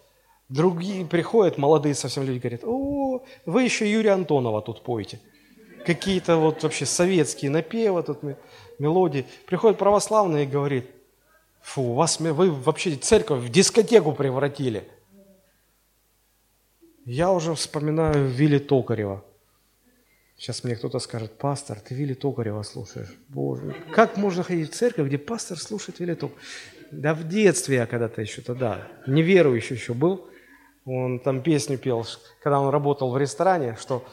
Другие 0.49 1.05
приходят, 1.05 1.57
молодые 1.57 1.95
совсем 1.95 2.23
люди, 2.23 2.39
говорят, 2.39 2.63
о, 2.63 3.23
вы 3.45 3.63
еще 3.63 3.91
Юрия 3.91 4.11
Антонова 4.11 4.61
тут 4.61 4.81
поете. 4.81 5.19
Какие-то 5.85 6.37
вот 6.37 6.63
вообще 6.63 6.85
советские 6.85 7.51
напевы, 7.51 8.03
тут 8.03 8.19
мелодии. 8.79 9.25
Приходят 9.45 9.77
православные 9.77 10.43
и 10.43 10.47
говорит, 10.47 10.89
фу, 11.61 11.81
у 11.81 11.93
вас, 11.93 12.19
вы 12.19 12.51
вообще 12.51 12.95
церковь 12.95 13.41
в 13.43 13.49
дискотеку 13.49 14.11
превратили. 14.11 14.87
Я 17.05 17.31
уже 17.31 17.53
вспоминаю 17.55 18.27
Вилли 18.27 18.59
Токарева. 18.59 19.23
Сейчас 20.37 20.63
мне 20.63 20.75
кто-то 20.75 20.99
скажет, 20.99 21.37
пастор, 21.37 21.79
ты 21.79 21.95
Вилли 21.95 22.13
Токарева 22.13 22.61
слушаешь. 22.61 23.09
Боже, 23.27 23.75
как 23.91 24.17
можно 24.17 24.43
ходить 24.43 24.71
в 24.71 24.75
церковь, 24.75 25.07
где 25.07 25.17
пастор 25.17 25.57
слушает 25.57 25.99
Вилли 25.99 26.13
Токарева? 26.13 26.41
Да 26.91 27.13
в 27.13 27.27
детстве 27.27 27.77
я 27.77 27.85
когда-то 27.87 28.21
еще 28.21 28.41
тогда, 28.41 28.87
неверующий 29.07 29.75
еще 29.75 29.93
был, 29.93 30.29
он 30.85 31.19
там 31.19 31.41
песню 31.41 31.77
пел, 31.77 32.05
когда 32.41 32.61
он 32.61 32.69
работал 32.69 33.11
в 33.11 33.17
ресторане, 33.17 33.75
что 33.79 34.05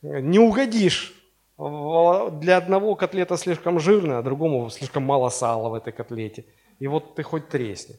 не 0.00 0.38
угодишь. 0.38 1.14
Для 1.58 2.56
одного 2.56 2.94
котлета 2.96 3.36
слишком 3.36 3.78
жирная, 3.78 4.18
а 4.18 4.22
другому 4.22 4.70
слишком 4.70 5.02
мало 5.02 5.28
сала 5.28 5.68
в 5.68 5.74
этой 5.74 5.92
котлете. 5.92 6.46
И 6.78 6.86
вот 6.86 7.14
ты 7.14 7.22
хоть 7.22 7.48
тресни. 7.48 7.96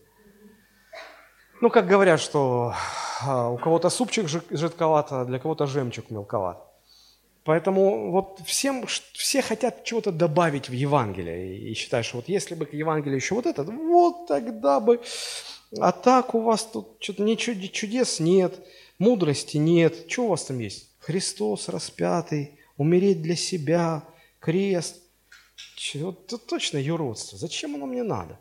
Ну, 1.61 1.69
как 1.69 1.87
говорят, 1.87 2.19
что 2.19 2.73
а, 3.21 3.49
у 3.49 3.57
кого-то 3.57 3.89
супчик 3.89 4.27
жидковат, 4.27 5.11
а 5.11 5.25
для 5.25 5.39
кого-то 5.39 5.65
жемчуг 5.65 6.09
мелковат. 6.09 6.72
Поэтому 7.43 8.11
вот 8.11 8.39
всем, 8.45 8.85
все 8.87 9.41
хотят 9.41 9.83
чего-то 9.83 10.11
добавить 10.11 10.69
в 10.69 10.73
Евангелие. 10.73 11.59
И 11.59 11.73
считают, 11.73 12.05
что 12.05 12.17
вот 12.17 12.29
если 12.29 12.55
бы 12.55 12.65
к 12.65 12.73
Евангелию 12.73 13.17
еще 13.17 13.35
вот 13.35 13.45
это, 13.45 13.63
вот 13.63 14.27
тогда 14.27 14.79
бы 14.79 15.01
а 15.79 15.91
так 15.91 16.35
у 16.35 16.41
вас 16.41 16.65
тут 16.65 16.97
что-то 16.99 17.23
ничего 17.23 17.55
чудес 17.67 18.19
нет, 18.19 18.59
мудрости 18.99 19.57
нет. 19.57 20.05
Что 20.07 20.25
у 20.25 20.27
вас 20.29 20.45
там 20.45 20.59
есть? 20.59 20.89
Христос 20.99 21.69
распятый, 21.69 22.59
умереть 22.77 23.21
для 23.21 23.35
себя, 23.35 24.03
крест. 24.39 25.01
Это 25.93 26.37
точно 26.37 26.77
юродство. 26.77 27.37
Зачем 27.37 27.75
оно 27.75 27.85
мне 27.85 28.03
надо? 28.03 28.39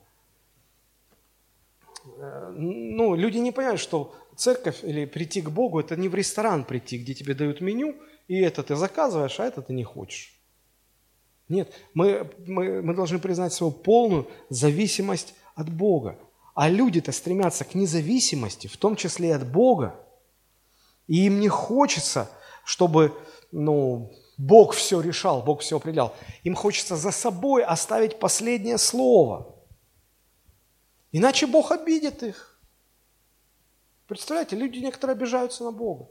Э, 2.16 2.52
ну, 2.54 3.14
люди 3.14 3.38
не 3.38 3.52
понимают, 3.52 3.80
что 3.80 4.14
церковь 4.36 4.84
или 4.84 5.06
прийти 5.06 5.42
к 5.42 5.50
Богу, 5.50 5.80
это 5.80 5.96
не 5.96 6.08
в 6.08 6.14
ресторан 6.14 6.64
прийти, 6.64 6.98
где 6.98 7.14
тебе 7.14 7.34
дают 7.34 7.60
меню, 7.60 7.96
и 8.28 8.40
это 8.40 8.62
ты 8.62 8.76
заказываешь, 8.76 9.38
а 9.40 9.46
это 9.46 9.62
ты 9.62 9.72
не 9.72 9.84
хочешь. 9.84 10.38
Нет, 11.48 11.72
мы, 11.92 12.30
мы, 12.46 12.82
мы 12.82 12.94
должны 12.94 13.18
признать 13.18 13.52
свою 13.52 13.72
полную 13.72 14.28
зависимость 14.48 15.34
от 15.54 15.68
Бога. 15.68 16.18
А 16.54 16.68
люди-то 16.68 17.12
стремятся 17.12 17.64
к 17.64 17.74
независимости, 17.74 18.66
в 18.66 18.76
том 18.76 18.96
числе 18.96 19.28
и 19.28 19.32
от 19.32 19.50
Бога. 19.50 19.94
И 21.06 21.26
им 21.26 21.40
не 21.40 21.48
хочется, 21.48 22.30
чтобы 22.64 23.14
ну, 23.50 24.12
Бог 24.38 24.74
все 24.74 25.00
решал, 25.00 25.42
Бог 25.42 25.60
все 25.60 25.76
определял. 25.76 26.14
Им 26.42 26.54
хочется 26.54 26.96
за 26.96 27.10
собой 27.10 27.64
оставить 27.64 28.18
последнее 28.18 28.78
слово. 28.78 29.54
Иначе 31.10 31.46
Бог 31.46 31.70
обидит 31.70 32.22
их. 32.22 32.58
Представляете, 34.06 34.56
люди 34.56 34.78
некоторые 34.78 35.14
обижаются 35.14 35.64
на 35.64 35.72
Бога. 35.72 36.08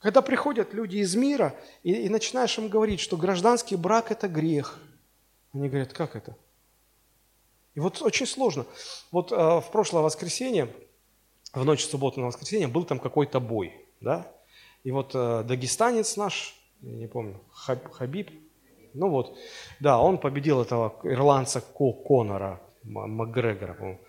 Когда 0.00 0.22
приходят 0.22 0.74
люди 0.74 0.98
из 0.98 1.14
мира, 1.14 1.54
и, 1.82 1.92
и 1.92 2.08
начинаешь 2.08 2.58
им 2.58 2.68
говорить, 2.68 3.00
что 3.00 3.16
гражданский 3.16 3.76
брак– 3.76 4.10
это 4.10 4.28
грех. 4.28 4.78
Они 5.52 5.68
говорят, 5.68 5.92
как 5.92 6.16
это? 6.16 6.36
И 7.74 7.80
вот 7.80 8.00
очень 8.02 8.26
сложно. 8.26 8.66
Вот 9.10 9.32
э, 9.32 9.36
в 9.36 9.66
прошлое 9.72 10.02
воскресенье, 10.02 10.74
в 11.52 11.64
ночь 11.64 11.84
субботы 11.84 12.20
на 12.20 12.26
воскресенье, 12.26 12.68
был 12.68 12.84
там 12.84 12.98
какой-то 12.98 13.40
бой, 13.40 13.74
да? 14.00 14.30
И 14.84 14.90
вот 14.90 15.12
э, 15.14 15.42
дагестанец 15.44 16.16
наш, 16.16 16.54
я 16.82 16.96
не 16.96 17.06
помню, 17.06 17.40
Хаб, 17.50 17.90
Хабиб, 17.92 18.30
ну 18.94 19.10
вот, 19.10 19.36
да, 19.80 19.98
он 19.98 20.18
победил 20.18 20.62
этого 20.62 20.98
ирландца 21.02 21.60
Ко 21.60 21.92
Конора, 21.92 22.60
Макгрегора, 22.82 23.74
по-моему. 23.74 24.00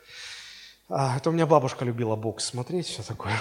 А, 0.90 1.18
это 1.18 1.30
у 1.30 1.34
меня 1.34 1.46
бабушка 1.46 1.84
любила 1.84 2.16
бокс 2.16 2.46
смотреть, 2.46 2.88
все 2.88 3.04
такое. 3.04 3.34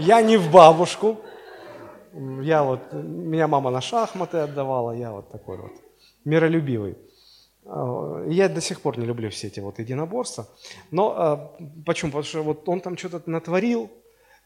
Я 0.00 0.22
не 0.22 0.38
в 0.38 0.50
бабушку. 0.50 1.20
Я 2.42 2.64
вот, 2.64 2.92
меня 2.92 3.46
мама 3.46 3.70
на 3.70 3.80
шахматы 3.80 4.38
отдавала, 4.38 4.92
я 4.92 5.12
вот 5.12 5.30
такой 5.30 5.58
вот 5.58 5.72
миролюбивый. 6.24 6.96
А, 7.66 8.24
я 8.26 8.48
до 8.48 8.60
сих 8.60 8.80
пор 8.80 8.98
не 8.98 9.06
люблю 9.06 9.28
все 9.30 9.46
эти 9.48 9.60
вот 9.60 9.78
единоборства. 9.78 10.48
Но 10.90 11.14
а, 11.16 11.56
почему? 11.86 12.10
Потому 12.10 12.24
что 12.24 12.42
вот 12.42 12.68
он 12.68 12.80
там 12.80 12.96
что-то 12.96 13.30
натворил, 13.30 13.90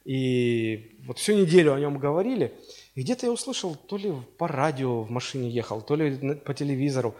и 0.04 0.98
вот 1.06 1.18
всю 1.18 1.34
неделю 1.34 1.72
о 1.72 1.80
нем 1.80 1.98
говорили. 1.98 2.52
И 2.94 3.02
где-то 3.02 3.26
я 3.26 3.32
услышал, 3.32 3.76
то 3.76 3.96
ли 3.96 4.12
по 4.36 4.48
радио 4.48 5.02
в 5.02 5.10
машине 5.10 5.48
ехал, 5.48 5.80
то 5.80 5.94
ли 5.94 6.34
по 6.34 6.52
телевизору. 6.52 7.14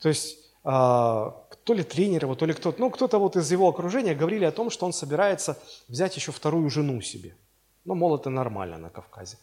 То 0.00 0.08
есть 0.08 0.38
а, 0.64 1.46
то 1.64 1.74
ли 1.74 1.82
тренер 1.82 2.24
его, 2.24 2.34
то 2.34 2.46
ли 2.46 2.54
кто-то, 2.54 2.80
ну 2.80 2.90
кто-то 2.90 3.18
вот 3.18 3.36
из 3.36 3.52
его 3.52 3.68
окружения 3.68 4.14
говорили 4.14 4.46
о 4.46 4.52
том, 4.52 4.70
что 4.70 4.86
он 4.86 4.92
собирается 4.92 5.58
взять 5.88 6.16
еще 6.16 6.32
вторую 6.32 6.68
жену 6.70 7.00
себе. 7.02 7.36
Ну, 7.84 7.94
мол, 7.94 8.16
это 8.16 8.30
нормально 8.30 8.78
на 8.78 8.90
Кавказе. 8.90 9.36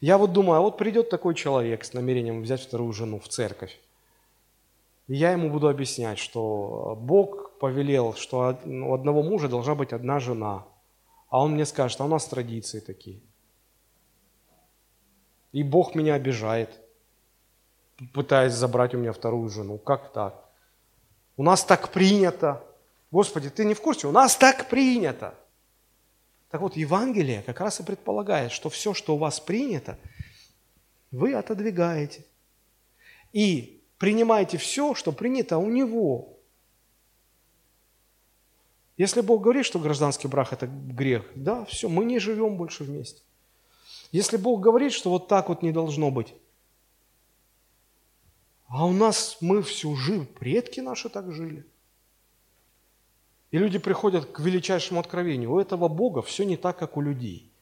Я 0.00 0.18
вот 0.18 0.32
думаю, 0.32 0.58
а 0.58 0.60
вот 0.62 0.78
придет 0.78 1.10
такой 1.10 1.34
человек 1.34 1.84
с 1.84 1.92
намерением 1.92 2.42
взять 2.42 2.60
вторую 2.60 2.92
жену 2.92 3.20
в 3.20 3.28
церковь. 3.28 3.80
И 5.06 5.14
я 5.14 5.32
ему 5.32 5.50
буду 5.50 5.68
объяснять, 5.68 6.18
что 6.18 6.96
Бог 7.00 7.58
повелел, 7.58 8.14
что 8.14 8.58
у 8.64 8.94
одного 8.94 9.22
мужа 9.22 9.48
должна 9.48 9.74
быть 9.74 9.92
одна 9.92 10.18
жена. 10.18 10.64
А 11.28 11.40
он 11.42 11.52
мне 11.52 11.64
скажет, 11.66 12.00
а 12.00 12.04
у 12.04 12.08
нас 12.08 12.26
традиции 12.26 12.80
такие. 12.80 13.20
И 15.52 15.62
Бог 15.62 15.94
меня 15.94 16.14
обижает, 16.14 16.80
пытаясь 18.12 18.54
забрать 18.54 18.94
у 18.94 18.98
меня 18.98 19.12
вторую 19.12 19.48
жену. 19.50 19.78
Как 19.78 20.12
так? 20.12 20.48
У 21.36 21.42
нас 21.42 21.64
так 21.64 21.90
принято. 21.90 22.64
Господи, 23.10 23.50
ты 23.50 23.64
не 23.64 23.74
в 23.74 23.80
курсе? 23.80 24.08
У 24.08 24.12
нас 24.12 24.36
так 24.36 24.68
принято. 24.68 25.34
Так 26.52 26.60
вот, 26.60 26.76
Евангелие 26.76 27.42
как 27.42 27.60
раз 27.60 27.80
и 27.80 27.82
предполагает, 27.82 28.52
что 28.52 28.68
все, 28.68 28.92
что 28.92 29.14
у 29.14 29.18
вас 29.18 29.40
принято, 29.40 29.98
вы 31.10 31.32
отодвигаете. 31.32 32.26
И 33.32 33.82
принимайте 33.96 34.58
все, 34.58 34.94
что 34.94 35.12
принято 35.12 35.56
у 35.56 35.70
него. 35.70 36.38
Если 38.98 39.22
Бог 39.22 39.40
говорит, 39.40 39.64
что 39.64 39.78
гражданский 39.78 40.28
брак– 40.28 40.48
это 40.52 40.66
грех, 40.66 41.24
да, 41.34 41.64
все, 41.64 41.88
мы 41.88 42.04
не 42.04 42.18
живем 42.18 42.58
больше 42.58 42.84
вместе. 42.84 43.22
Если 44.10 44.36
Бог 44.36 44.60
говорит, 44.60 44.92
что 44.92 45.08
вот 45.08 45.28
так 45.28 45.48
вот 45.48 45.62
не 45.62 45.72
должно 45.72 46.10
быть, 46.10 46.34
а 48.66 48.84
у 48.84 48.92
нас 48.92 49.38
мы 49.40 49.62
всю 49.62 49.96
жизнь, 49.96 50.26
предки 50.26 50.80
наши 50.80 51.08
так 51.08 51.32
жили. 51.32 51.64
И 53.52 53.58
люди 53.58 53.78
приходят 53.78 54.24
к 54.24 54.40
величайшему 54.40 54.98
откровению. 54.98 55.52
У 55.52 55.60
этого 55.60 55.88
Бога 55.88 56.22
все 56.22 56.44
не 56.44 56.56
так, 56.56 56.78
как 56.78 56.96
у 56.96 57.02
людей. 57.02 57.52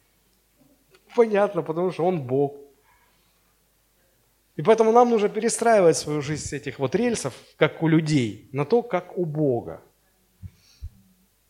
Понятно, 1.16 1.62
потому 1.62 1.91
что 1.91 2.05
Он 2.05 2.22
Бог. 2.22 2.55
И 4.57 4.62
поэтому 4.62 4.93
нам 4.93 5.11
нужно 5.11 5.28
перестраивать 5.28 5.97
свою 5.97 6.22
жизнь 6.22 6.47
с 6.47 6.53
этих 6.53 6.78
вот 6.78 6.95
рельсов, 6.95 7.34
как 7.57 7.82
у 7.82 7.88
людей, 7.88 8.49
на 8.53 8.64
то, 8.64 8.82
как 8.82 9.18
у 9.18 9.24
Бога. 9.24 9.82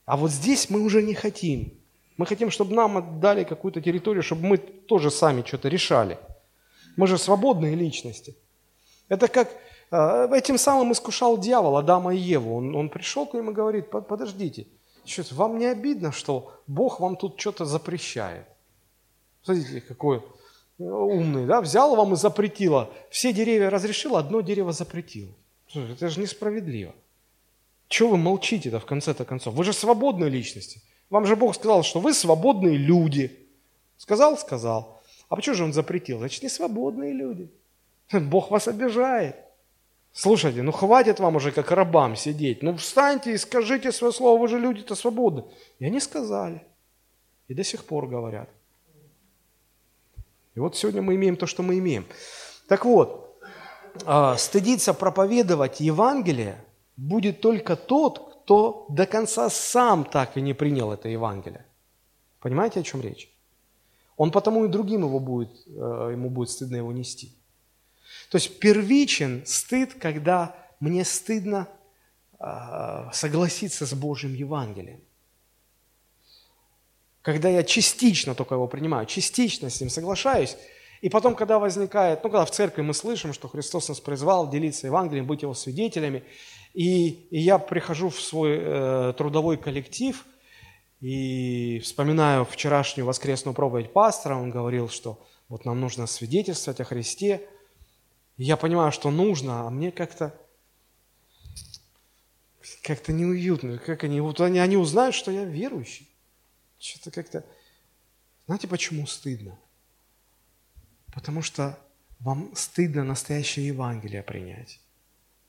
А 0.07 0.17
вот 0.17 0.31
здесь 0.31 0.71
мы 0.71 0.81
уже 0.81 1.03
не 1.03 1.15
хотим. 1.15 1.75
Мы 2.17 2.25
хотим, 2.25 2.51
чтобы 2.51 2.75
нам 2.75 2.97
отдали 2.97 3.45
какую-то 3.45 3.83
территорию, 3.83 4.23
чтобы 4.23 4.47
мы 4.47 4.57
тоже 4.59 5.11
сами 5.11 5.43
что-то 5.43 5.69
решали. 5.69 6.19
Мы 6.97 7.07
же 7.07 7.19
свободные 7.19 7.75
личности. 7.75 8.35
Это 9.09 9.29
как 9.29 9.51
этим 9.91 10.59
самым 10.59 10.93
искушал 10.93 11.39
дьявол 11.39 11.77
Адама 11.77 12.15
и 12.15 12.19
Еву. 12.19 12.57
Он, 12.57 12.75
он 12.77 12.89
пришел 12.89 13.27
к 13.27 13.35
ним 13.35 13.51
и 13.51 13.55
говорит, 13.55 13.91
подождите, 13.91 14.67
что 15.05 15.35
вам 15.35 15.59
не 15.59 15.67
обидно, 15.67 16.13
что 16.13 16.53
Бог 16.67 17.01
вам 17.01 17.17
тут 17.17 17.41
что-то 17.41 17.65
запрещает? 17.65 18.47
Смотрите, 19.43 19.81
какой 19.81 20.23
умный, 20.79 21.47
да? 21.47 21.61
Взял 21.61 21.97
вам 21.97 22.13
и 22.13 22.17
запретила. 22.17 22.91
Все 23.11 23.33
деревья 23.33 23.71
разрешил, 23.71 24.17
одно 24.17 24.41
дерево 24.41 24.73
запретил. 24.73 25.35
Это 25.75 26.09
же 26.09 26.21
несправедливо. 26.21 26.95
Чего 27.89 28.11
вы 28.11 28.17
молчите-то 28.19 28.79
в 28.79 28.87
конце-то 28.87 29.25
концов? 29.25 29.55
Вы 29.55 29.65
же 29.65 29.73
свободные 29.73 30.31
личности. 30.31 30.83
Вам 31.11 31.27
же 31.27 31.35
Бог 31.35 31.57
сказал, 31.57 31.83
что 31.83 31.99
вы 31.99 32.15
свободные 32.15 32.77
люди. 32.77 33.49
Сказал? 33.97 34.39
Сказал. 34.39 35.03
А 35.29 35.37
почему 35.37 35.57
же 35.57 35.65
Он 35.65 35.73
запретил? 35.73 36.19
Значит, 36.19 36.43
не 36.45 36.49
свободные 36.49 37.13
люди. 37.13 37.51
Бог 38.13 38.51
вас 38.51 38.69
обижает. 38.69 39.37
Слушайте, 40.13 40.63
ну 40.63 40.73
хватит 40.73 41.21
вам 41.21 41.37
уже 41.37 41.53
как 41.53 41.71
рабам 41.71 42.17
сидеть. 42.17 42.63
Ну 42.63 42.77
встаньте 42.77 43.33
и 43.33 43.39
скажите 43.39 43.93
свое 43.93 44.13
слово, 44.13 44.41
вы 44.41 44.49
же 44.49 44.59
люди-то 44.59 44.95
свободны. 44.95 45.45
И 45.79 45.85
они 45.85 46.01
сказали. 46.01 46.63
И 47.49 47.55
до 47.55 47.65
сих 47.65 47.85
пор 47.85 48.07
говорят. 48.07 48.49
И 50.55 50.61
вот 50.61 50.77
сегодня 50.77 51.03
мы 51.03 51.15
имеем 51.15 51.37
то, 51.37 51.47
что 51.47 51.63
мы 51.63 51.79
имеем. 51.79 52.07
Так 52.69 52.85
вот, 52.85 53.41
а, 54.05 54.37
стыдиться 54.37 54.95
проповедовать 54.95 55.81
Евангелие 55.81 56.65
будет 56.97 57.41
только 57.41 57.77
тот, 57.77 58.31
кто 58.45 58.87
до 58.89 59.07
конца 59.07 59.49
сам 59.49 60.05
так 60.05 60.37
и 60.37 60.41
не 60.41 60.55
принял 60.55 60.93
это 60.93 61.09
Евангелие. 61.09 61.65
Понимаете, 62.41 62.81
о 62.81 62.83
чем 62.83 63.01
речь? 63.01 63.33
Он 64.17 64.31
потому 64.31 64.65
и 64.65 64.69
другим 64.69 65.05
его 65.05 65.19
будет, 65.19 65.51
э, 65.67 66.11
ему 66.13 66.31
будет 66.31 66.51
стыдно 66.51 66.77
его 66.77 66.93
нести. 66.93 67.33
То 68.31 68.39
есть 68.39 68.61
первичен 68.61 69.43
стыд, 69.45 69.95
когда 69.95 70.57
мне 70.79 71.05
стыдно 71.05 71.69
э, 72.39 73.11
согласиться 73.13 73.87
с 73.87 73.93
Божьим 73.93 74.33
Евангелием. 74.35 75.01
Когда 77.23 77.49
я 77.49 77.65
частично 77.65 78.35
только 78.35 78.55
его 78.55 78.69
принимаю, 78.69 79.07
частично 79.07 79.69
с 79.69 79.81
ним 79.81 79.91
соглашаюсь, 79.91 80.57
и 81.01 81.09
потом, 81.09 81.35
когда 81.35 81.59
возникает, 81.59 82.23
ну, 82.23 82.31
когда 82.31 82.45
в 82.45 82.53
церкви 82.53 82.83
мы 82.83 82.95
слышим, 82.95 83.33
что 83.33 83.49
Христос 83.49 83.89
нас 83.89 84.01
призвал 84.01 84.49
делиться 84.49 84.87
Евангелием, 84.87 85.27
быть 85.27 85.43
его 85.43 85.55
свидетелями, 85.55 86.23
и, 86.73 87.09
и 87.31 87.41
я 87.41 87.59
прихожу 87.59 88.11
в 88.11 88.21
свой 88.21 88.59
э, 88.61 89.15
трудовой 89.19 89.57
коллектив 89.57 90.25
и 91.01 91.81
вспоминаю 91.83 92.45
вчерашнюю 92.45 93.07
воскресную 93.07 93.55
проповедь 93.55 93.93
пастора, 93.93 94.37
он 94.37 94.51
говорил, 94.51 94.89
что 94.89 95.19
вот 95.49 95.65
нам 95.65 95.81
нужно 95.81 96.07
свидетельствовать 96.07 96.81
о 96.81 96.85
Христе. 96.85 97.41
Я 98.43 98.57
понимаю, 98.57 98.91
что 98.91 99.11
нужно, 99.11 99.67
а 99.67 99.71
мне 99.71 99.93
как-то 99.93 100.35
как-то 102.83 103.13
неуютно. 103.13 103.77
Как 103.77 104.03
они, 104.03 104.19
вот 104.23 104.41
они, 104.41 104.59
они 104.59 104.79
узнают, 104.79 105.15
что 105.15 105.31
я 105.31 105.45
верующий. 105.45 106.09
Что-то 106.79 107.11
как-то... 107.11 107.45
Знаете, 108.47 108.67
почему 108.67 109.07
стыдно? 109.07 109.59
Потому 111.13 111.43
что 111.43 111.79
вам 112.21 112.57
стыдно 112.57 113.05
настоящее 113.05 113.67
Евангелие 113.67 114.23
принять. 114.23 114.81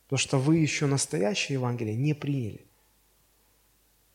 Потому 0.04 0.20
что 0.20 0.38
вы 0.38 0.58
еще 0.58 0.86
настоящее 0.86 1.54
Евангелие 1.60 1.96
не 1.96 2.14
приняли. 2.14 2.66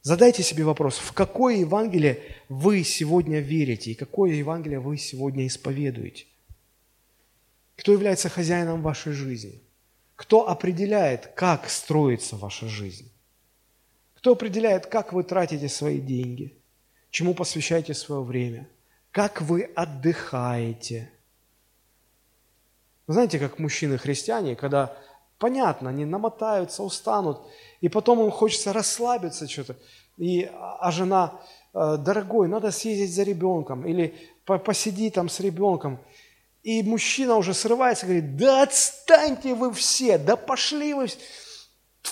Задайте 0.02 0.42
себе 0.42 0.64
вопрос, 0.64 0.98
в 0.98 1.12
какое 1.12 1.56
Евангелие 1.56 2.22
вы 2.50 2.84
сегодня 2.84 3.40
верите 3.40 3.92
и 3.92 3.94
какое 3.94 4.32
Евангелие 4.32 4.80
вы 4.80 4.98
сегодня 4.98 5.46
исповедуете? 5.46 6.26
Кто 7.76 7.92
является 7.92 8.28
хозяином 8.28 8.82
вашей 8.82 9.12
жизни? 9.12 9.62
Кто 10.14 10.48
определяет, 10.48 11.26
как 11.34 11.68
строится 11.68 12.36
ваша 12.36 12.66
жизнь? 12.68 13.12
Кто 14.14 14.32
определяет, 14.32 14.86
как 14.86 15.12
вы 15.12 15.22
тратите 15.22 15.68
свои 15.68 16.00
деньги? 16.00 16.56
Чему 17.10 17.34
посвящаете 17.34 17.94
свое 17.94 18.22
время? 18.22 18.68
Как 19.12 19.40
вы 19.42 19.62
отдыхаете? 19.62 21.10
знаете, 23.06 23.38
как 23.38 23.58
мужчины-христиане, 23.58 24.56
когда 24.56 24.96
понятно, 25.38 25.90
они 25.90 26.04
намотаются, 26.04 26.82
устанут, 26.82 27.40
и 27.80 27.88
потом 27.88 28.20
им 28.20 28.30
хочется 28.30 28.72
расслабиться 28.72 29.48
что-то, 29.48 29.76
и, 30.16 30.50
а 30.52 30.90
жена, 30.90 31.40
«Э, 31.74 31.98
дорогой, 31.98 32.48
надо 32.48 32.70
съездить 32.70 33.14
за 33.14 33.22
ребенком, 33.22 33.86
или 33.86 34.14
посиди 34.44 35.10
там 35.10 35.28
с 35.28 35.40
ребенком, 35.40 36.00
и 36.66 36.82
мужчина 36.82 37.36
уже 37.36 37.54
срывается, 37.54 38.06
говорит, 38.06 38.36
да 38.36 38.62
отстаньте 38.62 39.54
вы 39.54 39.72
все, 39.72 40.18
да 40.18 40.34
пошли 40.34 40.94
вы, 40.94 41.06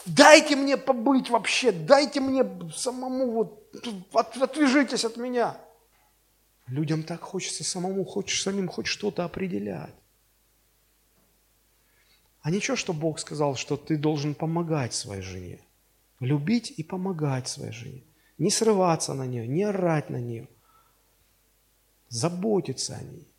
дайте 0.06 0.54
мне 0.54 0.76
побыть 0.76 1.28
вообще, 1.28 1.72
дайте 1.72 2.20
мне 2.20 2.44
самому, 2.72 3.32
вот, 3.32 3.74
от, 4.12 4.36
отвяжитесь 4.36 5.04
от 5.04 5.16
меня. 5.16 5.58
Людям 6.68 7.02
так 7.02 7.20
хочется 7.20 7.64
самому, 7.64 8.04
хочешь 8.04 8.40
самим 8.42 8.68
хоть 8.68 8.86
что-то 8.86 9.24
определять. 9.24 9.92
А 12.42 12.52
ничего, 12.52 12.76
что 12.76 12.92
Бог 12.92 13.18
сказал, 13.18 13.56
что 13.56 13.76
ты 13.76 13.96
должен 13.96 14.36
помогать 14.36 14.94
своей 14.94 15.22
жене. 15.22 15.58
Любить 16.20 16.72
и 16.76 16.84
помогать 16.84 17.48
своей 17.48 17.72
жене. 17.72 18.04
Не 18.38 18.50
срываться 18.50 19.14
на 19.14 19.26
нее, 19.26 19.48
не 19.48 19.64
орать 19.64 20.10
на 20.10 20.20
нее. 20.20 20.46
Заботиться 22.08 22.94
о 22.94 23.02
ней. 23.02 23.33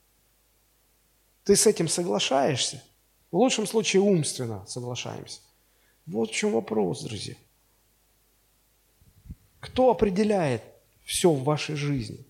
Ты 1.45 1.55
с 1.55 1.67
этим 1.67 1.87
соглашаешься? 1.87 2.83
В 3.31 3.37
лучшем 3.37 3.67
случае 3.67 4.01
умственно 4.01 4.65
соглашаемся. 4.67 5.39
Вот 6.07 6.29
в 6.31 6.33
чем 6.33 6.51
вопрос, 6.51 7.03
друзья. 7.03 7.35
Кто 9.59 9.91
определяет 9.91 10.63
все 11.03 11.31
в 11.31 11.43
вашей 11.43 11.75
жизни? 11.75 12.25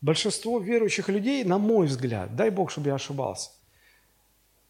Большинство 0.00 0.58
верующих 0.58 1.08
людей, 1.08 1.44
на 1.44 1.58
мой 1.58 1.86
взгляд, 1.86 2.34
дай 2.36 2.50
Бог, 2.50 2.70
чтобы 2.70 2.88
я 2.88 2.94
ошибался, 2.94 3.50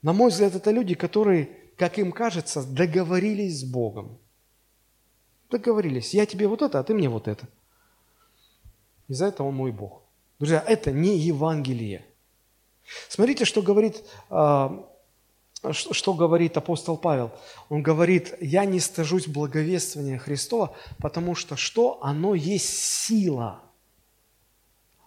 на 0.03 0.13
мой 0.13 0.31
взгляд, 0.31 0.55
это 0.55 0.71
люди, 0.71 0.95
которые, 0.95 1.51
как 1.77 1.99
им 1.99 2.13
кажется, 2.13 2.63
договорились 2.63 3.61
с 3.61 3.65
Богом. 3.65 4.19
Договорились. 5.51 6.15
Я 6.15 6.25
тебе 6.27 6.47
вот 6.47 6.63
это, 6.63 6.79
а 6.79 6.85
ты 6.85 6.95
мне 6.95 7.09
вот 7.09 7.27
это. 7.27 7.49
И 9.09 9.15
за 9.15 9.27
это 9.27 9.43
он 9.43 9.55
мой 9.55 9.73
Бог. 9.73 10.03
Друзья, 10.39 10.63
это 10.67 10.93
не 10.93 11.19
Евангелие. 11.19 12.05
Смотрите, 13.09 13.45
что 13.45 13.63
говорит, 13.63 14.03
а, 14.31 14.89
что 15.73 16.15
говорит 16.15 16.57
апостол 16.57 16.97
Павел. 16.97 17.33
Он 17.69 17.83
говорит, 17.83 18.35
я 18.41 18.65
не 18.65 18.81
стыжусь 18.81 19.27
благовествования 19.27 20.19
Христова, 20.19 20.77
потому 20.99 21.35
что 21.35 21.57
что? 21.57 21.99
Оно 22.03 22.35
есть 22.35 22.69
сила. 22.69 23.61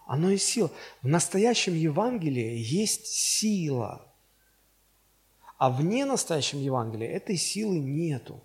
Оно 0.06 0.30
есть 0.30 0.46
сила. 0.46 0.70
В 1.00 1.08
настоящем 1.08 1.74
Евангелии 1.74 2.56
есть 2.56 3.06
сила. 3.06 4.06
А 5.58 5.70
вне 5.70 6.04
настоящем 6.04 6.58
Евангелии 6.58 7.06
этой 7.06 7.36
силы 7.36 7.78
нету. 7.78 8.42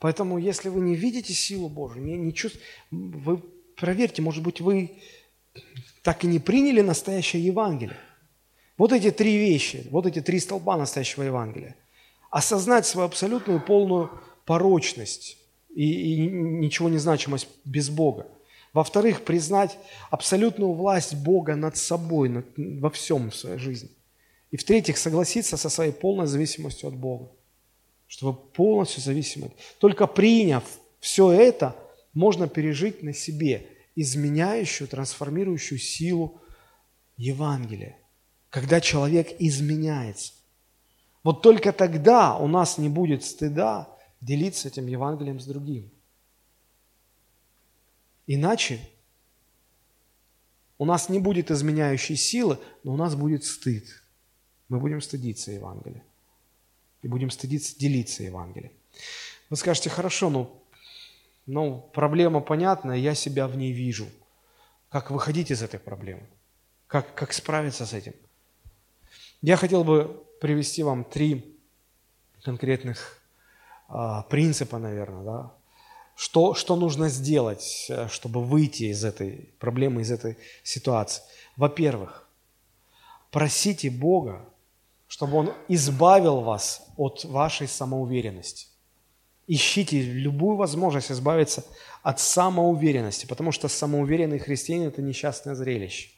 Поэтому, 0.00 0.38
если 0.38 0.68
вы 0.68 0.80
не 0.80 0.96
видите 0.96 1.32
силу 1.32 1.68
Божию, 1.68 2.04
не, 2.04 2.16
не 2.16 2.34
чувств... 2.34 2.58
вы 2.90 3.38
проверьте, 3.76 4.20
может 4.20 4.42
быть, 4.42 4.60
вы 4.60 4.98
так 6.02 6.24
и 6.24 6.26
не 6.26 6.38
приняли 6.38 6.82
настоящее 6.82 7.44
Евангелие. 7.46 7.96
Вот 8.76 8.92
эти 8.92 9.10
три 9.10 9.36
вещи, 9.36 9.86
вот 9.90 10.06
эти 10.06 10.20
три 10.20 10.40
столба 10.40 10.76
настоящего 10.76 11.22
Евангелия. 11.22 11.76
Осознать 12.30 12.86
свою 12.86 13.06
абсолютную 13.06 13.60
полную 13.60 14.10
порочность 14.44 15.38
и, 15.74 16.14
и 16.14 16.20
ничего 16.20 16.88
не 16.88 16.98
значимость 16.98 17.48
без 17.64 17.88
Бога. 17.88 18.26
Во-вторых, 18.72 19.22
признать 19.22 19.78
абсолютную 20.10 20.72
власть 20.72 21.14
Бога 21.14 21.54
над 21.54 21.76
собой, 21.76 22.28
над, 22.28 22.46
во 22.56 22.90
всем 22.90 23.30
в 23.30 23.36
своей 23.36 23.58
жизни– 23.58 23.90
и 24.54 24.56
в-третьих, 24.56 24.98
согласиться 24.98 25.56
со 25.56 25.68
своей 25.68 25.90
полной 25.90 26.28
зависимостью 26.28 26.88
от 26.88 26.94
Бога. 26.94 27.28
Что 28.06 28.30
вы 28.30 28.34
полностью 28.34 29.02
зависимы. 29.02 29.50
Только 29.80 30.06
приняв 30.06 30.62
все 31.00 31.32
это, 31.32 31.74
можно 32.12 32.46
пережить 32.46 33.02
на 33.02 33.12
себе 33.12 33.66
изменяющую, 33.96 34.86
трансформирующую 34.86 35.80
силу 35.80 36.40
Евангелия. 37.16 37.98
Когда 38.54 38.80
человек 38.80 39.34
изменяется. 39.40 40.32
Вот 41.24 41.42
только 41.42 41.72
тогда 41.72 42.36
у 42.36 42.46
нас 42.46 42.78
не 42.78 42.88
будет 42.88 43.24
стыда 43.24 43.88
делиться 44.20 44.68
этим 44.68 44.86
Евангелием 44.86 45.40
с 45.40 45.44
другим. 45.44 45.90
Иначе 48.28 48.78
у 50.78 50.84
нас 50.84 51.08
не 51.08 51.18
будет 51.18 51.50
изменяющей 51.50 52.14
силы, 52.14 52.60
но 52.84 52.94
у 52.94 52.96
нас 52.96 53.16
будет 53.16 53.42
стыд– 53.42 53.84
мы 54.68 54.78
будем 54.78 55.00
стыдиться 55.00 55.50
Евангелия. 55.50 56.04
И 57.02 57.08
будем 57.08 57.30
стыдиться 57.30 57.76
делиться 57.76 58.22
Евангелием. 58.22 58.72
Вы 59.50 59.56
скажете, 59.56 59.90
хорошо, 59.90 60.30
ну, 60.30 60.62
ну, 61.46 61.90
проблема 61.92 62.40
понятна, 62.40 62.92
я 62.92 63.16
себя 63.16 63.46
в 63.46 63.56
ней 63.56 63.72
вижу. 63.72 64.06
Как 64.90 65.10
выходить 65.10 65.50
из 65.50 65.60
этой 65.60 65.80
проблемы? 65.80 66.26
Как, 66.86 67.14
как 67.14 67.32
справиться 67.32 67.84
с 67.84 67.92
этим? 67.92 68.14
Я 69.46 69.56
хотел 69.56 69.84
бы 69.84 70.24
привести 70.40 70.82
вам 70.82 71.04
три 71.04 71.58
конкретных 72.44 73.20
а, 73.88 74.22
принципа, 74.22 74.78
наверное, 74.78 75.22
да, 75.22 75.54
что, 76.16 76.54
что 76.54 76.76
нужно 76.76 77.10
сделать, 77.10 77.88
э, 77.90 78.08
чтобы 78.08 78.42
выйти 78.42 78.84
из 78.84 79.04
этой 79.04 79.50
проблемы, 79.58 80.00
из 80.00 80.10
этой 80.10 80.38
ситуации. 80.62 81.22
Во-первых, 81.58 82.26
просите 83.30 83.90
Бога, 83.90 84.48
чтобы 85.08 85.36
Он 85.36 85.52
избавил 85.68 86.40
вас 86.40 86.88
от 86.96 87.24
вашей 87.24 87.68
самоуверенности. 87.68 88.68
Ищите 89.46 90.00
любую 90.00 90.56
возможность 90.56 91.12
избавиться 91.12 91.66
от 92.02 92.18
самоуверенности, 92.18 93.26
потому 93.26 93.52
что 93.52 93.68
самоуверенный 93.68 94.38
христианин– 94.38 94.88
это 94.88 95.02
несчастное 95.02 95.54
зрелище. 95.54 96.08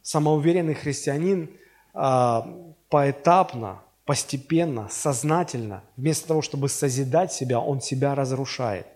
Самоуверенный 0.00 0.72
христианин 0.72 1.60
поэтапно, 1.92 3.82
постепенно, 4.04 4.88
сознательно, 4.90 5.82
вместо 5.96 6.28
того, 6.28 6.42
чтобы 6.42 6.68
созидать 6.68 7.32
себя, 7.32 7.60
он 7.60 7.80
себя 7.80 8.14
разрушает. 8.14 8.86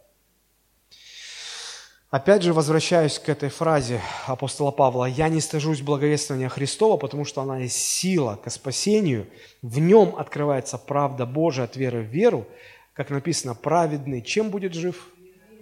Опять 2.11 2.43
же, 2.43 2.53
возвращаюсь 2.53 3.19
к 3.19 3.29
этой 3.29 3.49
фразе 3.49 4.01
апостола 4.29 4.71
Павла. 4.71 5.07
«Я 5.07 5.29
не 5.29 5.41
стыжусь 5.41 5.83
благовествования 5.83 6.49
Христова, 6.49 6.97
потому 6.97 7.25
что 7.25 7.43
она 7.43 7.59
есть 7.59 7.77
сила 7.77 8.37
к 8.37 8.49
спасению. 8.51 9.27
В 9.63 9.81
нем 9.81 10.15
открывается 10.17 10.79
правда 10.79 11.27
Божия 11.27 11.65
от 11.65 11.75
веры 11.75 12.03
в 12.03 12.07
веру, 12.07 12.47
как 12.93 13.11
написано, 13.11 13.57
праведный 13.57 14.23
чем 14.23 14.51
будет 14.51 14.75
жив? 14.75 15.09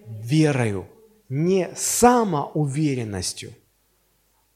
Верою, 0.07 0.87
не 1.31 1.71
самоуверенностью, 1.75 3.55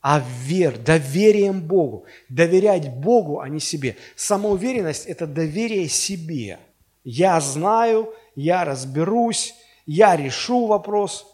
а 0.08 0.20
вер, 0.20 0.78
доверием 0.78 1.60
Богу. 1.60 2.04
Доверять 2.28 2.94
Богу, 2.94 3.40
а 3.40 3.48
не 3.48 3.58
себе. 3.58 3.96
Самоуверенность– 4.14 5.04
это 5.08 5.26
доверие 5.26 5.88
себе. 5.88 6.60
Я 7.02 7.40
знаю, 7.40 8.14
я 8.36 8.64
разберусь, 8.64 9.56
я 9.84 10.14
решу 10.14 10.68
вопрос. 10.68 11.26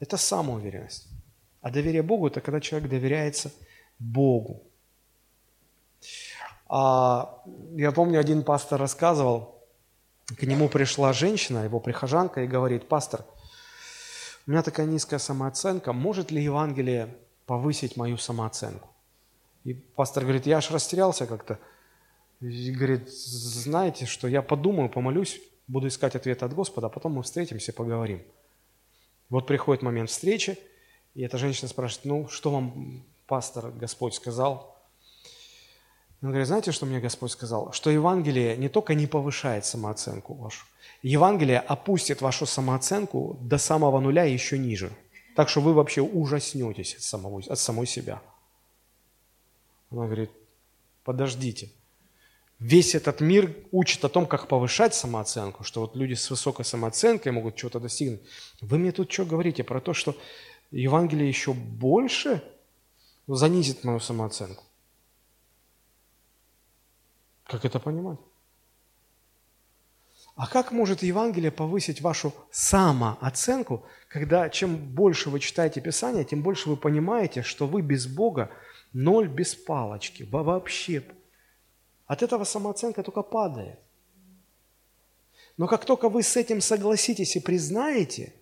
Это 0.00 0.18
самоуверенность. 0.18 1.08
А 1.62 1.70
доверие 1.70 2.02
Богу– 2.02 2.26
это 2.28 2.42
когда 2.42 2.60
человек 2.60 2.90
доверяется 2.90 3.52
Богу. 3.98 4.64
А, 6.68 7.42
я 7.72 7.90
помню, 7.90 8.20
один 8.20 8.42
пастор 8.42 8.78
рассказывал, 8.78 9.64
к 10.26 10.42
нему 10.42 10.68
пришла 10.68 11.14
женщина, 11.14 11.64
его 11.64 11.80
прихожанка, 11.80 12.42
и 12.42 12.46
говорит, 12.46 12.86
пастор, 12.86 13.24
у 14.46 14.50
меня 14.50 14.62
такая 14.62 14.84
низкая 14.84 15.18
самооценка, 15.18 15.94
может 15.94 16.30
ли 16.30 16.44
Евангелие 16.44 17.16
повысить 17.50 17.96
мою 17.96 18.16
самооценку? 18.16 18.88
И 19.64 19.74
пастор 19.74 20.22
говорит, 20.22 20.46
я 20.46 20.58
аж 20.58 20.70
растерялся 20.70 21.26
как-то. 21.26 21.58
И 22.40 22.70
говорит, 22.70 23.10
знаете, 23.10 24.06
что 24.06 24.28
я 24.28 24.40
подумаю, 24.40 24.88
помолюсь, 24.88 25.40
буду 25.66 25.88
искать 25.88 26.14
ответ 26.14 26.44
от 26.44 26.54
Господа, 26.54 26.86
а 26.86 26.90
потом 26.90 27.14
мы 27.14 27.24
встретимся, 27.24 27.72
поговорим. 27.72 28.22
Вот 29.30 29.48
приходит 29.48 29.82
момент 29.82 30.10
встречи, 30.10 30.60
и 31.16 31.22
эта 31.22 31.38
женщина 31.38 31.66
спрашивает, 31.68 32.04
ну, 32.04 32.28
что 32.28 32.52
вам 32.52 33.04
пастор 33.26 33.72
Господь 33.72 34.14
сказал? 34.14 34.78
Он 36.22 36.28
говорит, 36.28 36.46
знаете, 36.46 36.70
что 36.70 36.86
мне 36.86 37.00
Господь 37.00 37.32
сказал? 37.32 37.72
Что 37.72 37.90
Евангелие 37.90 38.56
не 38.56 38.68
только 38.68 38.94
не 38.94 39.08
повышает 39.08 39.64
самооценку 39.64 40.34
вашу, 40.34 40.64
Евангелие 41.02 41.58
опустит 41.58 42.22
вашу 42.22 42.46
самооценку 42.46 43.36
до 43.40 43.58
самого 43.58 43.98
нуля 43.98 44.24
и 44.24 44.32
еще 44.32 44.56
ниже. 44.56 44.92
Так 45.40 45.48
что 45.48 45.62
вы 45.62 45.72
вообще 45.72 46.02
ужаснетесь 46.02 46.96
от, 46.96 47.00
самого, 47.00 47.40
от 47.40 47.58
самой 47.58 47.86
себя. 47.86 48.22
Она 49.90 50.04
говорит, 50.04 50.30
подождите. 51.02 51.70
Весь 52.58 52.94
этот 52.94 53.22
мир 53.22 53.56
учит 53.72 54.04
о 54.04 54.10
том, 54.10 54.26
как 54.26 54.48
повышать 54.48 54.94
самооценку, 54.94 55.64
что 55.64 55.80
вот 55.80 55.96
люди 55.96 56.12
с 56.12 56.28
высокой 56.28 56.66
самооценкой 56.66 57.32
могут 57.32 57.56
чего-то 57.56 57.80
достигнуть. 57.80 58.20
Вы 58.60 58.76
мне 58.76 58.92
тут 58.92 59.10
что 59.10 59.24
говорите 59.24 59.64
про 59.64 59.80
то, 59.80 59.94
что 59.94 60.14
Евангелие 60.72 61.26
еще 61.26 61.54
больше 61.54 62.44
занизит 63.26 63.82
мою 63.82 63.98
самооценку? 63.98 64.62
Как 67.44 67.64
это 67.64 67.80
понимать? 67.80 68.18
А 70.40 70.46
как 70.46 70.72
может 70.72 71.02
Евангелие 71.02 71.50
повысить 71.50 72.00
вашу 72.00 72.32
самооценку, 72.50 73.84
когда 74.08 74.48
чем 74.48 74.74
больше 74.74 75.28
вы 75.28 75.38
читаете 75.38 75.82
Писание, 75.82 76.24
тем 76.24 76.40
больше 76.42 76.70
вы 76.70 76.78
понимаете, 76.78 77.42
что 77.42 77.66
вы 77.66 77.82
без 77.82 78.06
Бога 78.06 78.50
ноль 78.94 79.28
без 79.28 79.54
палочки, 79.54 80.22
вообще. 80.22 81.04
От 82.06 82.22
этого 82.22 82.44
самооценка 82.44 83.02
только 83.02 83.20
падает. 83.20 83.78
Но 85.58 85.66
как 85.66 85.84
только 85.84 86.08
вы 86.08 86.22
с 86.22 86.34
этим 86.38 86.62
согласитесь 86.62 87.36
и 87.36 87.40
признаете, 87.40 88.32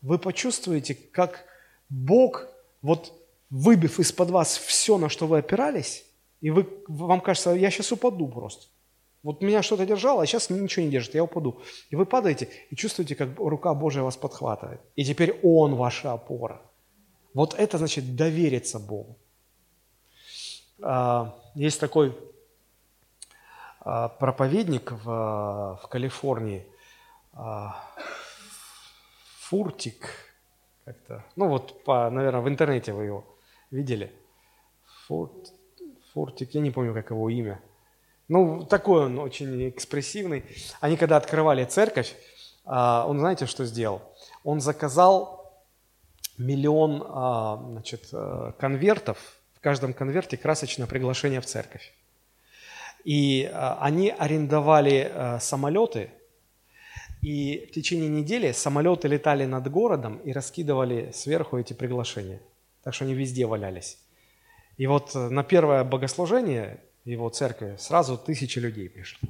вы 0.00 0.18
почувствуете, 0.18 0.94
как 0.94 1.44
Бог, 1.90 2.46
вот 2.80 3.12
выбив 3.50 4.00
из-под 4.00 4.30
вас 4.30 4.56
все, 4.56 4.96
на 4.96 5.10
что 5.10 5.26
вы 5.26 5.40
опирались, 5.40 6.06
и 6.40 6.48
вы, 6.48 6.66
вам 6.88 7.20
кажется, 7.20 7.50
я 7.50 7.70
сейчас 7.70 7.92
упаду 7.92 8.28
просто. 8.28 8.68
Вот 9.24 9.40
меня 9.40 9.62
что-то 9.62 9.86
держало, 9.86 10.22
а 10.22 10.26
сейчас 10.26 10.50
ничего 10.50 10.84
не 10.84 10.90
держит, 10.90 11.14
я 11.14 11.24
упаду. 11.24 11.62
И 11.88 11.96
вы 11.96 12.04
падаете 12.04 12.50
и 12.68 12.76
чувствуете, 12.76 13.16
как 13.16 13.38
рука 13.38 13.72
Божия 13.72 14.02
вас 14.02 14.18
подхватывает. 14.18 14.82
И 14.96 15.04
теперь 15.04 15.40
Он 15.42 15.74
ваша 15.76 16.12
опора. 16.12 16.60
Вот 17.32 17.54
это 17.54 17.78
значит 17.78 18.16
довериться 18.16 18.78
Богу. 18.78 19.16
А, 20.82 21.34
есть 21.54 21.80
такой 21.80 22.14
а, 23.80 24.08
проповедник 24.08 24.92
в, 24.92 25.78
в 25.82 25.88
Калифорнии, 25.88 26.66
а, 27.32 27.82
Фуртик, 29.40 30.10
как-то, 30.84 31.24
ну 31.34 31.48
вот, 31.48 31.82
по, 31.84 32.10
наверное, 32.10 32.42
в 32.42 32.48
интернете 32.48 32.92
вы 32.92 33.04
его 33.04 33.24
видели. 33.70 34.12
Фурт, 35.06 35.54
Фортик, 36.12 36.54
я 36.54 36.60
не 36.60 36.70
помню, 36.70 36.92
как 36.92 37.08
его 37.10 37.30
имя. 37.30 37.58
Ну, 38.28 38.64
такой 38.64 39.06
он 39.06 39.18
очень 39.18 39.68
экспрессивный. 39.68 40.44
Они 40.80 40.96
когда 40.96 41.16
открывали 41.16 41.64
церковь, 41.64 42.14
а, 42.64 43.04
он 43.06 43.18
знаете, 43.18 43.46
что 43.46 43.64
сделал? 43.64 44.02
Он 44.42 44.60
заказал 44.60 45.52
миллион 46.38 47.04
а, 47.06 47.62
значит, 47.70 48.08
э, 48.12 48.52
конвертов, 48.58 49.18
в 49.54 49.60
каждом 49.60 49.92
конверте 49.92 50.36
красочное 50.36 50.86
приглашение 50.86 51.40
в 51.40 51.46
церковь. 51.46 51.92
И 53.04 53.48
а, 53.52 53.78
они 53.80 54.10
арендовали 54.10 55.10
э, 55.12 55.38
самолеты, 55.40 56.10
и 57.20 57.66
в 57.70 57.74
течение 57.74 58.08
недели 58.08 58.52
самолеты 58.52 59.08
летали 59.08 59.46
над 59.46 59.70
городом 59.70 60.18
и 60.18 60.32
раскидывали 60.32 61.10
сверху 61.12 61.58
эти 61.58 61.72
приглашения. 61.72 62.40
Так 62.82 62.94
что 62.94 63.04
они 63.04 63.14
везде 63.14 63.46
валялись. 63.46 63.98
И 64.76 64.86
вот 64.86 65.14
э, 65.14 65.28
на 65.30 65.44
первое 65.44 65.84
богослужение 65.84 66.80
его 67.04 67.28
церкви 67.28 67.76
сразу 67.78 68.16
тысячи 68.16 68.58
людей 68.58 68.88
пришли. 68.88 69.28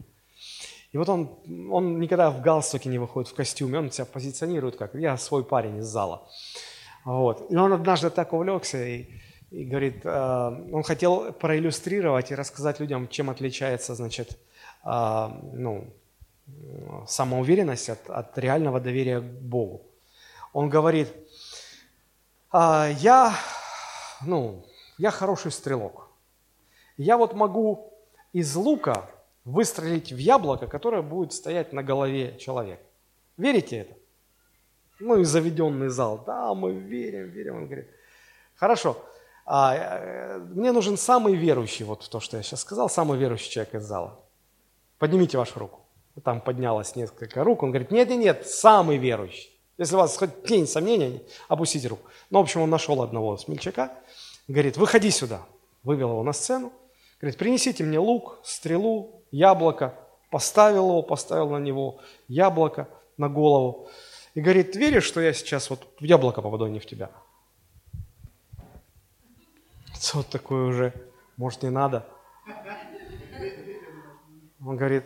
И 0.92 0.96
вот 0.96 1.08
он, 1.08 1.28
он 1.72 1.98
никогда 1.98 2.30
в 2.30 2.40
галстуке 2.40 2.88
не 2.88 2.98
выходит, 2.98 3.28
в 3.28 3.34
костюме, 3.34 3.80
он 3.80 3.90
себя 3.90 4.04
позиционирует 4.04 4.76
как 4.76 4.94
«я 4.94 5.16
свой 5.16 5.44
парень 5.44 5.78
из 5.78 5.86
зала». 5.86 6.28
Вот. 7.04 7.50
И 7.50 7.56
он 7.56 7.72
однажды 7.72 8.10
так 8.10 8.32
увлекся 8.32 8.82
и, 8.86 9.06
и 9.50 9.64
говорит, 9.64 10.02
э, 10.04 10.68
он 10.72 10.82
хотел 10.84 11.32
проиллюстрировать 11.32 12.30
и 12.30 12.34
рассказать 12.34 12.80
людям, 12.80 13.08
чем 13.08 13.28
отличается, 13.28 13.94
значит, 13.94 14.38
э, 14.84 15.28
ну, 15.52 15.92
самоуверенность 17.08 17.90
от, 17.90 18.08
от 18.08 18.38
реального 18.38 18.80
доверия 18.80 19.20
к 19.20 19.24
Богу. 19.24 19.82
Он 20.52 20.68
говорит, 20.68 21.08
э, 22.52 22.92
я, 23.00 23.34
ну, 24.24 24.64
я 24.96 25.10
хороший 25.10 25.50
стрелок. 25.50 26.03
Я 26.96 27.16
вот 27.16 27.34
могу 27.34 27.92
из 28.32 28.54
лука 28.54 29.10
выстрелить 29.44 30.12
в 30.12 30.16
яблоко, 30.16 30.66
которое 30.66 31.02
будет 31.02 31.32
стоять 31.32 31.72
на 31.72 31.82
голове 31.82 32.38
человека. 32.38 32.82
Верите 33.36 33.78
это? 33.78 33.94
Ну 35.00 35.20
и 35.20 35.24
заведенный 35.24 35.88
зал. 35.88 36.22
Да, 36.24 36.54
мы 36.54 36.72
верим, 36.72 37.28
верим. 37.30 37.56
Он 37.56 37.66
говорит, 37.66 37.88
хорошо, 38.54 38.96
а, 39.44 39.74
э, 39.74 40.38
мне 40.38 40.72
нужен 40.72 40.96
самый 40.96 41.34
верующий, 41.34 41.84
вот 41.84 42.08
то, 42.08 42.20
что 42.20 42.36
я 42.36 42.42
сейчас 42.42 42.60
сказал, 42.60 42.88
самый 42.88 43.18
верующий 43.18 43.50
человек 43.50 43.74
из 43.74 43.82
зала. 43.82 44.18
Поднимите 44.98 45.36
вашу 45.36 45.58
руку. 45.58 45.80
Там 46.22 46.40
поднялось 46.40 46.94
несколько 46.94 47.42
рук. 47.42 47.62
Он 47.62 47.70
говорит, 47.70 47.90
нет, 47.90 48.08
нет, 48.08 48.18
нет, 48.18 48.48
самый 48.48 48.96
верующий. 48.96 49.50
Если 49.76 49.96
у 49.96 49.98
вас 49.98 50.16
хоть 50.16 50.44
тень 50.44 50.68
сомнения, 50.68 51.20
опустите 51.48 51.88
руку. 51.88 52.08
Ну, 52.30 52.38
в 52.38 52.42
общем, 52.42 52.62
он 52.62 52.70
нашел 52.70 53.02
одного 53.02 53.36
смельчака, 53.36 53.92
говорит, 54.46 54.76
выходи 54.76 55.10
сюда. 55.10 55.42
Вывел 55.82 56.10
его 56.10 56.22
на 56.22 56.32
сцену, 56.32 56.72
говорит, 57.20 57.38
принесите 57.38 57.84
мне 57.84 57.98
лук, 57.98 58.38
стрелу, 58.44 59.22
яблоко. 59.30 59.94
Поставил 60.30 60.88
его, 60.88 61.02
поставил 61.02 61.50
на 61.50 61.58
него 61.58 62.00
яблоко, 62.28 62.88
на 63.16 63.28
голову 63.28 63.88
и 64.34 64.40
говорит, 64.40 64.74
веришь, 64.74 65.04
что 65.04 65.20
я 65.20 65.32
сейчас 65.32 65.70
вот 65.70 65.86
в 66.00 66.04
яблоко 66.04 66.42
попаду, 66.42 66.64
а 66.64 66.68
не 66.68 66.80
в 66.80 66.86
тебя? 66.86 67.10
Вот 70.12 70.28
такое 70.28 70.66
уже, 70.66 70.92
может, 71.36 71.62
не 71.62 71.70
надо. 71.70 72.06
Он 74.64 74.76
говорит, 74.76 75.04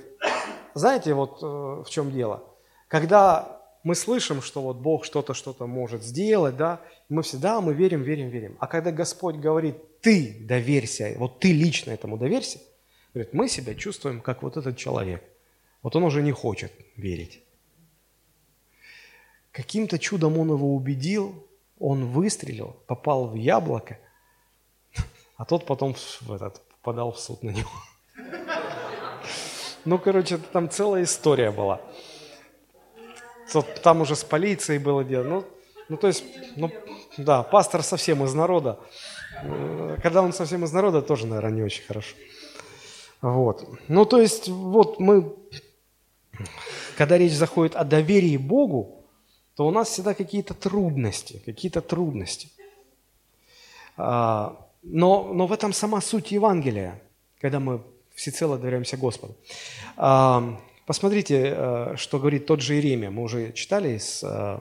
знаете, 0.74 1.14
вот 1.14 1.42
э, 1.42 1.46
в 1.46 1.86
чем 1.88 2.10
дело? 2.10 2.42
Когда 2.88 3.60
мы 3.84 3.94
слышим, 3.94 4.42
что 4.42 4.60
вот 4.60 4.76
Бог 4.76 5.04
что-то, 5.04 5.34
что-то 5.34 5.66
может 5.66 6.02
сделать, 6.02 6.56
да, 6.56 6.80
мы 7.08 7.22
всегда, 7.22 7.60
мы 7.60 7.74
верим, 7.74 8.02
верим, 8.02 8.28
верим. 8.28 8.56
А 8.60 8.66
когда 8.66 8.90
Господь 8.90 9.36
говорит, 9.36 9.76
ты 10.00 10.36
доверься, 10.40 11.14
вот 11.16 11.40
ты 11.40 11.52
лично 11.52 11.90
этому 11.90 12.16
доверься, 12.16 12.60
говорит, 13.14 13.32
мы 13.32 13.48
себя 13.48 13.74
чувствуем, 13.74 14.20
как 14.20 14.42
вот 14.42 14.56
этот 14.56 14.76
человек. 14.76 15.22
Вот 15.82 15.96
он 15.96 16.04
уже 16.04 16.22
не 16.22 16.32
хочет 16.32 16.72
верить. 16.96 17.42
Каким-то 19.52 19.98
чудом 19.98 20.38
он 20.38 20.50
его 20.50 20.74
убедил, 20.74 21.46
он 21.78 22.06
выстрелил, 22.06 22.76
попал 22.86 23.28
в 23.28 23.34
яблоко, 23.34 23.98
а 25.36 25.44
тот 25.44 25.66
потом 25.66 25.94
в 25.94 26.32
этот, 26.32 26.60
попадал 26.68 27.12
в 27.12 27.18
суд 27.18 27.42
на 27.42 27.50
него. 27.50 27.70
Ну, 29.84 29.98
короче, 29.98 30.38
там 30.38 30.68
целая 30.68 31.04
история 31.04 31.50
была. 31.50 31.80
Там 33.82 34.02
уже 34.02 34.16
с 34.16 34.24
полицией 34.24 34.78
было 34.78 35.02
дело. 35.04 35.24
Ну, 35.24 35.44
ну, 35.88 35.96
то 35.96 36.08
есть, 36.08 36.24
ну, 36.56 36.70
да, 37.16 37.42
пастор 37.42 37.82
совсем 37.82 38.22
из 38.24 38.34
народа. 38.34 38.78
Когда 40.02 40.22
он 40.22 40.32
совсем 40.32 40.64
из 40.64 40.72
народа, 40.72 41.02
тоже, 41.02 41.26
наверное, 41.26 41.52
не 41.52 41.62
очень 41.62 41.84
хорошо. 41.84 42.16
Вот. 43.20 43.68
Ну, 43.88 44.04
то 44.04 44.20
есть, 44.20 44.48
вот 44.48 45.00
мы, 45.00 45.34
когда 46.96 47.18
речь 47.18 47.32
заходит 47.32 47.76
о 47.76 47.84
доверии 47.84 48.36
Богу, 48.36 49.04
то 49.56 49.66
у 49.66 49.70
нас 49.70 49.88
всегда 49.88 50.14
какие-то 50.14 50.54
трудности, 50.54 51.42
какие-то 51.44 51.80
трудности. 51.80 52.48
А, 53.96 54.56
но, 54.82 55.32
но 55.32 55.46
в 55.46 55.52
этом 55.52 55.72
сама 55.72 56.00
суть 56.00 56.30
Евангелия, 56.30 57.02
когда 57.40 57.58
мы 57.58 57.82
всецело 58.14 58.58
доверяемся 58.58 58.96
Господу. 58.96 59.36
Посмотрите, 60.88 61.52
э, 61.54 61.94
что 61.96 62.18
говорит 62.18 62.46
тот 62.46 62.62
же 62.62 62.74
Иеремия. 62.74 63.10
Мы 63.10 63.22
уже 63.22 63.52
читали 63.52 63.98
из 63.98 64.24
э, 64.24 64.58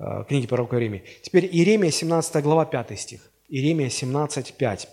э, 0.00 0.24
книги 0.28 0.48
пророка 0.48 0.74
Иеремии. 0.74 1.04
Теперь 1.22 1.46
Иеремия, 1.46 1.92
17 1.92 2.42
глава, 2.42 2.64
5 2.64 2.98
стих. 2.98 3.30
Иеремия 3.48 3.90
17, 3.90 4.54
5. 4.54 4.88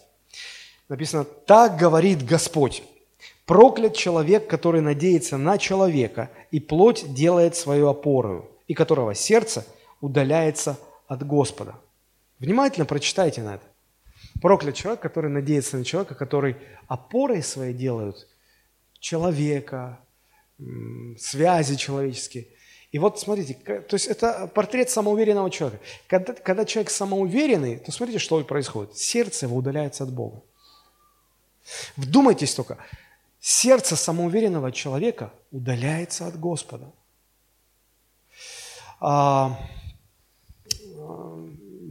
Написано, 0.89 1.23
«Так 1.23 1.77
говорит 1.77 2.25
Господь, 2.25 2.83
проклят 3.45 3.95
человек, 3.95 4.47
который 4.47 4.81
надеется 4.81 5.37
на 5.37 5.57
человека, 5.57 6.29
и 6.51 6.59
плоть 6.59 7.13
делает 7.13 7.55
свою 7.55 7.87
опору, 7.87 8.49
и 8.67 8.73
которого 8.73 9.15
сердце 9.15 9.65
удаляется 10.01 10.77
от 11.07 11.25
Господа». 11.25 11.75
Внимательно 12.39 12.85
прочитайте 12.85 13.41
на 13.41 13.55
это. 13.55 13.63
Проклят 14.41 14.75
человек, 14.75 14.99
который 14.99 15.29
надеется 15.29 15.77
на 15.77 15.85
человека, 15.85 16.15
который 16.15 16.55
опорой 16.87 17.43
своей 17.43 17.73
делают 17.73 18.27
человека, 18.99 19.99
связи 21.17 21.75
человеческие. 21.75 22.47
И 22.91 22.99
вот 22.99 23.19
смотрите, 23.19 23.53
то 23.53 23.93
есть 23.93 24.07
это 24.07 24.47
портрет 24.53 24.89
самоуверенного 24.89 25.49
человека. 25.49 25.83
Когда, 26.07 26.33
когда 26.33 26.65
человек 26.65 26.91
самоуверенный, 26.91 27.77
то 27.77 27.91
смотрите, 27.91 28.19
что 28.19 28.43
происходит. 28.43 28.97
Сердце 28.97 29.45
его 29.45 29.55
удаляется 29.55 30.03
от 30.03 30.11
Бога. 30.11 30.41
Вдумайтесь 31.95 32.53
только, 32.53 32.77
сердце 33.39 33.95
самоуверенного 33.95 34.73
человека 34.73 35.31
удаляется 35.51 36.27
от 36.27 36.37
Господа. 36.37 36.91
А, 38.99 39.57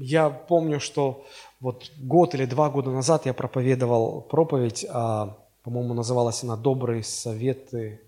я 0.01 0.29
помню, 0.29 0.81
что 0.81 1.27
вот 1.61 1.91
год 1.99 2.35
или 2.35 2.45
два 2.45 2.69
года 2.69 2.91
назад 2.91 3.25
я 3.25 3.33
проповедовал 3.33 4.21
проповедь, 4.21 4.85
а, 4.89 5.39
по-моему, 5.63 5.95
называлась 5.95 6.43
она 6.43 6.57
«Добрые 6.57 7.03
советы», 7.03 8.01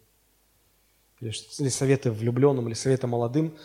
или 1.23 1.69
советы 1.69 2.11
влюбленным, 2.11 2.67
или 2.67 2.75
советы 2.75 3.07
молодым, 3.07 3.57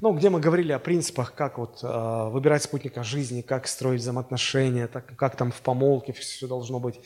ну, 0.00 0.12
где 0.12 0.28
мы 0.28 0.40
говорили 0.40 0.72
о 0.72 0.78
принципах, 0.78 1.34
как 1.34 1.58
вот 1.58 1.80
э, 1.82 2.28
выбирать 2.30 2.62
спутника 2.62 3.02
жизни, 3.02 3.40
как 3.40 3.66
строить 3.66 4.02
взаимоотношения, 4.02 4.88
так, 4.88 5.16
как 5.16 5.36
там 5.36 5.50
в 5.50 5.60
помолке 5.62 6.12
все 6.12 6.46
должно 6.46 6.78
быть. 6.78 7.00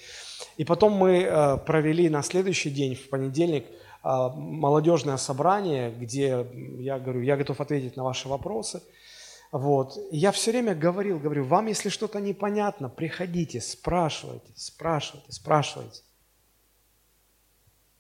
И 0.56 0.64
потом 0.64 0.94
мы 0.94 1.22
э, 1.22 1.56
провели 1.58 2.08
на 2.08 2.22
следующий 2.22 2.70
день, 2.70 2.96
в 2.96 3.08
понедельник, 3.08 3.66
э, 3.66 4.08
молодежное 4.34 5.16
собрание, 5.18 5.92
где 5.92 6.46
я 6.78 6.98
говорю, 6.98 7.20
я 7.20 7.36
готов 7.36 7.61
ответить 7.61 7.96
на 7.96 8.04
ваши 8.04 8.28
вопросы– 8.28 8.82
вот. 9.52 9.98
я 10.12 10.30
все 10.30 10.52
время 10.52 10.74
говорил, 10.74 11.18
говорю, 11.18 11.44
вам, 11.44 11.66
если 11.66 11.88
что-то 11.88 12.20
непонятно, 12.20 12.88
приходите, 12.88 13.61
спрашивайте, 13.61 14.52
спрашивайте, 14.54 15.32
спрашивайте. 15.32 16.02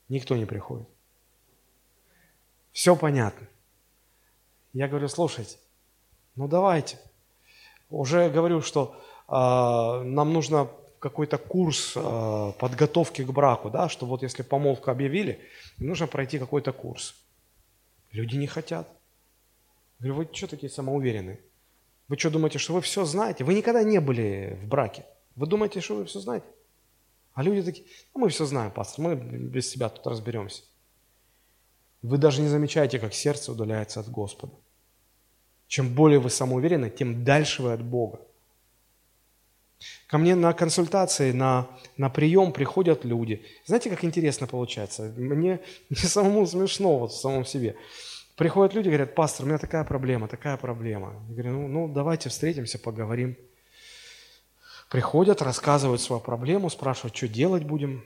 Никто 0.08 0.36
не 0.36 0.46
приходит. 0.46 0.88
Все 2.80 2.96
понятно. 2.96 3.46
Я 4.72 4.88
говорю, 4.88 5.06
слушайте, 5.08 5.58
ну 6.34 6.48
давайте. 6.48 6.96
Уже 7.90 8.30
говорю, 8.30 8.62
что 8.62 8.96
э, 9.28 9.32
нам 10.02 10.32
нужно 10.32 10.66
какой-то 10.98 11.36
курс 11.36 11.92
э, 11.94 12.52
подготовки 12.58 13.22
к 13.22 13.30
браку, 13.32 13.68
да, 13.68 13.90
что 13.90 14.06
вот 14.06 14.22
если 14.22 14.42
помолвку 14.42 14.90
объявили, 14.90 15.40
нужно 15.76 16.06
пройти 16.06 16.38
какой-то 16.38 16.72
курс. 16.72 17.14
Люди 18.12 18.36
не 18.36 18.46
хотят. 18.46 18.88
Говорю, 19.98 20.14
вы 20.14 20.28
что 20.32 20.46
такие 20.46 20.70
самоуверенные? 20.70 21.38
Вы 22.08 22.16
что 22.16 22.30
думаете, 22.30 22.58
что 22.58 22.72
вы 22.72 22.80
все 22.80 23.04
знаете? 23.04 23.44
Вы 23.44 23.52
никогда 23.52 23.82
не 23.82 24.00
были 24.00 24.58
в 24.62 24.68
браке. 24.68 25.04
Вы 25.36 25.46
думаете, 25.46 25.82
что 25.82 25.96
вы 25.96 26.06
все 26.06 26.20
знаете? 26.20 26.46
А 27.34 27.42
люди 27.42 27.62
такие, 27.62 27.86
ну 28.14 28.22
мы 28.22 28.30
все 28.30 28.46
знаем, 28.46 28.70
пастор, 28.70 29.04
мы 29.04 29.16
без 29.16 29.68
себя 29.68 29.90
тут 29.90 30.06
разберемся. 30.06 30.62
Вы 32.02 32.18
даже 32.18 32.40
не 32.40 32.48
замечаете, 32.48 32.98
как 32.98 33.14
сердце 33.14 33.52
удаляется 33.52 34.00
от 34.00 34.08
Господа. 34.08 34.54
Чем 35.68 35.94
более 35.94 36.18
вы 36.18 36.30
самоуверены, 36.30 36.90
тем 36.90 37.24
дальше 37.24 37.62
вы 37.62 37.72
от 37.72 37.82
Бога. 37.82 38.20
Ко 40.08 40.18
мне 40.18 40.34
на 40.34 40.52
консультации, 40.52 41.32
на, 41.32 41.68
на 41.96 42.10
прием 42.10 42.52
приходят 42.52 43.04
люди. 43.04 43.44
Знаете, 43.64 43.90
как 43.90 44.04
интересно 44.04 44.46
получается? 44.46 45.12
Мне, 45.16 45.60
мне 45.88 46.00
самому 46.08 46.46
смешно 46.46 46.98
вот 46.98 47.12
в 47.12 47.20
самом 47.20 47.44
себе. 47.44 47.76
Приходят 48.36 48.74
люди, 48.74 48.88
говорят, 48.88 49.14
пастор, 49.14 49.44
у 49.44 49.48
меня 49.48 49.58
такая 49.58 49.84
проблема, 49.84 50.26
такая 50.26 50.56
проблема. 50.56 51.14
Я 51.28 51.34
говорю, 51.34 51.52
ну, 51.52 51.68
ну 51.68 51.88
давайте 51.92 52.28
встретимся, 52.28 52.78
поговорим. 52.78 53.36
Приходят, 54.88 55.40
рассказывают 55.40 56.00
свою 56.00 56.20
проблему, 56.20 56.68
спрашивают, 56.68 57.16
что 57.16 57.28
делать 57.28 57.64
будем. 57.64 58.04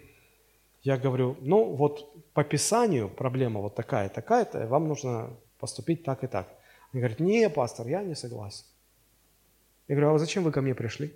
Я 0.83 0.99
говорю, 0.99 1.39
ну 1.41 1.75
вот 1.75 2.14
по 2.35 2.43
Писанию 2.43 3.09
проблема 3.09 3.61
вот 3.61 3.77
такая, 3.77 4.09
такая-то, 4.09 4.67
вам 4.67 4.89
нужно 4.89 5.31
поступить 5.59 6.03
так 6.03 6.25
и 6.25 6.27
так. 6.27 6.49
Они 6.93 7.01
говорят, 7.01 7.21
не, 7.21 7.49
пастор, 7.49 7.87
я 7.87 8.03
не 8.03 8.17
согласен. 8.17 8.65
Я 9.89 9.95
говорю, 9.95 10.15
а 10.15 10.19
зачем 10.19 10.43
вы 10.43 10.51
ко 10.51 10.61
мне 10.61 10.75
пришли? 10.75 11.15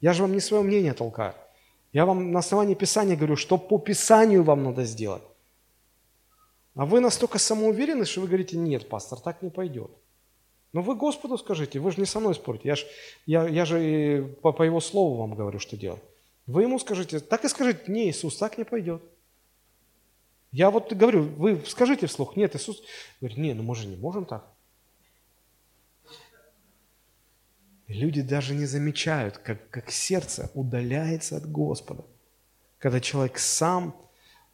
Я 0.00 0.12
же 0.12 0.22
вам 0.22 0.32
не 0.32 0.40
свое 0.40 0.62
мнение 0.62 0.92
толкаю. 0.92 1.34
Я 1.92 2.04
вам 2.04 2.32
на 2.32 2.40
основании 2.40 2.74
Писания 2.74 3.16
говорю, 3.16 3.36
что 3.36 3.56
по 3.56 3.78
Писанию 3.78 4.42
вам 4.42 4.62
надо 4.62 4.84
сделать. 4.84 5.22
А 6.74 6.84
вы 6.84 7.00
настолько 7.00 7.38
самоуверены, 7.38 8.04
что 8.04 8.20
вы 8.20 8.26
говорите, 8.26 8.58
нет, 8.58 8.88
пастор, 8.88 9.20
так 9.20 9.42
не 9.42 9.50
пойдет. 9.50 9.90
Но 10.72 10.82
вы 10.82 10.96
Господу 10.96 11.38
скажите, 11.38 11.78
вы 11.78 11.92
же 11.92 12.00
не 12.00 12.06
со 12.06 12.18
мной 12.20 12.34
спорите, 12.34 12.68
я, 12.68 12.74
ж, 12.76 12.84
я, 13.26 13.48
я 13.48 13.64
же 13.64 14.36
по, 14.42 14.52
по 14.52 14.64
Его 14.64 14.80
Слову 14.80 15.16
вам 15.16 15.34
говорю, 15.34 15.60
что 15.60 15.76
делать. 15.76 16.02
Вы 16.46 16.62
Ему 16.62 16.78
скажите, 16.80 17.20
так 17.20 17.44
и 17.44 17.48
скажите, 17.48 17.84
не, 17.86 18.10
Иисус, 18.10 18.36
так 18.36 18.58
не 18.58 18.64
пойдет. 18.64 19.00
Я 20.54 20.70
вот 20.70 20.92
говорю, 20.92 21.24
вы 21.24 21.62
скажите 21.66 22.06
вслух, 22.06 22.36
нет, 22.36 22.54
Иисус 22.54 22.82
говорит, 23.20 23.38
не, 23.38 23.54
ну 23.54 23.62
мы 23.62 23.74
же 23.74 23.86
не 23.86 23.96
можем 23.96 24.24
так. 24.24 24.54
люди 27.88 28.22
даже 28.22 28.54
не 28.54 28.66
замечают, 28.66 29.38
как, 29.38 29.68
как 29.70 29.90
сердце 29.90 30.50
удаляется 30.54 31.36
от 31.36 31.50
Господа. 31.50 32.04
Когда 32.78 33.00
человек 33.00 33.38
сам 33.38 33.94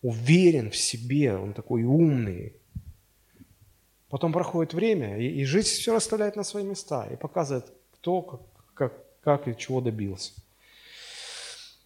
уверен 0.02 0.70
в 0.70 0.76
себе, 0.76 1.36
он 1.36 1.52
такой 1.52 1.84
умный. 1.84 2.54
Потом 4.08 4.32
проходит 4.32 4.74
время, 4.74 5.18
и, 5.18 5.26
и 5.26 5.44
жизнь 5.44 5.68
все 5.68 5.94
расставляет 5.94 6.36
на 6.36 6.44
свои 6.44 6.64
места 6.64 7.06
и 7.06 7.16
показывает, 7.16 7.72
кто 7.92 8.22
как, 8.22 8.40
как, 8.74 8.92
как 9.22 9.48
и 9.48 9.56
чего 9.56 9.80
добился. 9.80 10.32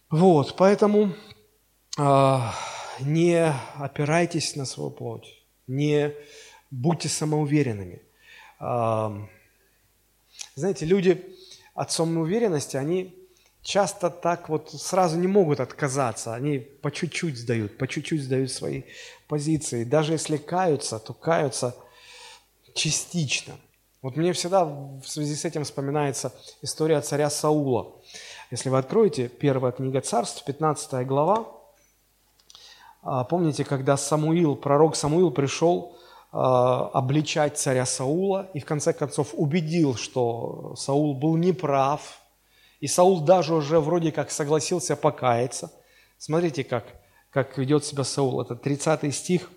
Вот, 0.09 0.55
поэтому 0.55 1.13
э, 1.97 2.39
не 2.99 3.53
опирайтесь 3.75 4.55
на 4.55 4.65
свою 4.65 4.91
плоть, 4.91 5.43
не 5.67 6.13
будьте 6.71 7.09
самоуверенными. 7.09 8.01
Знаете, 10.55 10.85
люди 10.85 11.35
от 11.73 11.91
самоуверенности, 11.91 12.77
они 12.77 13.13
часто 13.61 14.09
так 14.09 14.47
вот 14.49 14.71
сразу 14.71 15.17
не 15.17 15.27
могут 15.27 15.59
отказаться. 15.59 16.33
Они 16.35 16.59
по 16.59 16.91
чуть-чуть 16.91 17.37
сдают, 17.37 17.77
по 17.77 17.87
чуть-чуть 17.87 18.23
сдают 18.23 18.51
свои 18.51 18.83
позиции. 19.27 19.83
Даже 19.83 20.13
если 20.13 20.37
каются, 20.37 20.99
то 20.99 21.13
каются 21.13 21.75
частично. 22.73 23.55
Вот 24.01 24.15
мне 24.17 24.33
всегда 24.33 24.65
в 24.65 25.03
связи 25.05 25.35
с 25.35 25.45
этим 25.45 25.63
вспоминается 25.63 26.31
история 26.61 27.01
царя 27.01 27.29
Саула. 27.29 27.95
Если 28.51 28.69
вы 28.69 28.77
откроете 28.77 29.27
первая 29.27 29.71
книга 29.71 30.01
царств, 30.01 30.45
15 30.45 31.07
глава, 31.07 31.51
помните, 33.23 33.63
когда 33.63 33.97
Самуил, 33.97 34.55
пророк 34.55 34.95
Самуил 34.95 35.31
пришел 35.31 35.95
а, 36.31 36.89
обличать 36.89 37.57
царя 37.57 37.85
Саула 37.85 38.49
и 38.53 38.59
в 38.59 38.65
конце 38.65 38.93
концов 38.93 39.29
убедил, 39.33 39.95
что 39.95 40.75
Саул 40.75 41.13
был 41.13 41.37
неправ, 41.37 42.19
и 42.79 42.87
Саул 42.87 43.21
даже 43.21 43.53
уже 43.53 43.79
вроде 43.79 44.11
как 44.11 44.31
согласился 44.31 44.95
покаяться. 44.95 45.71
Смотрите, 46.17 46.63
как, 46.63 46.85
как 47.29 47.57
ведет 47.57 47.85
себя 47.85 48.03
Саул. 48.03 48.41
Это 48.41 48.55
30 48.55 49.15
стих 49.15 49.51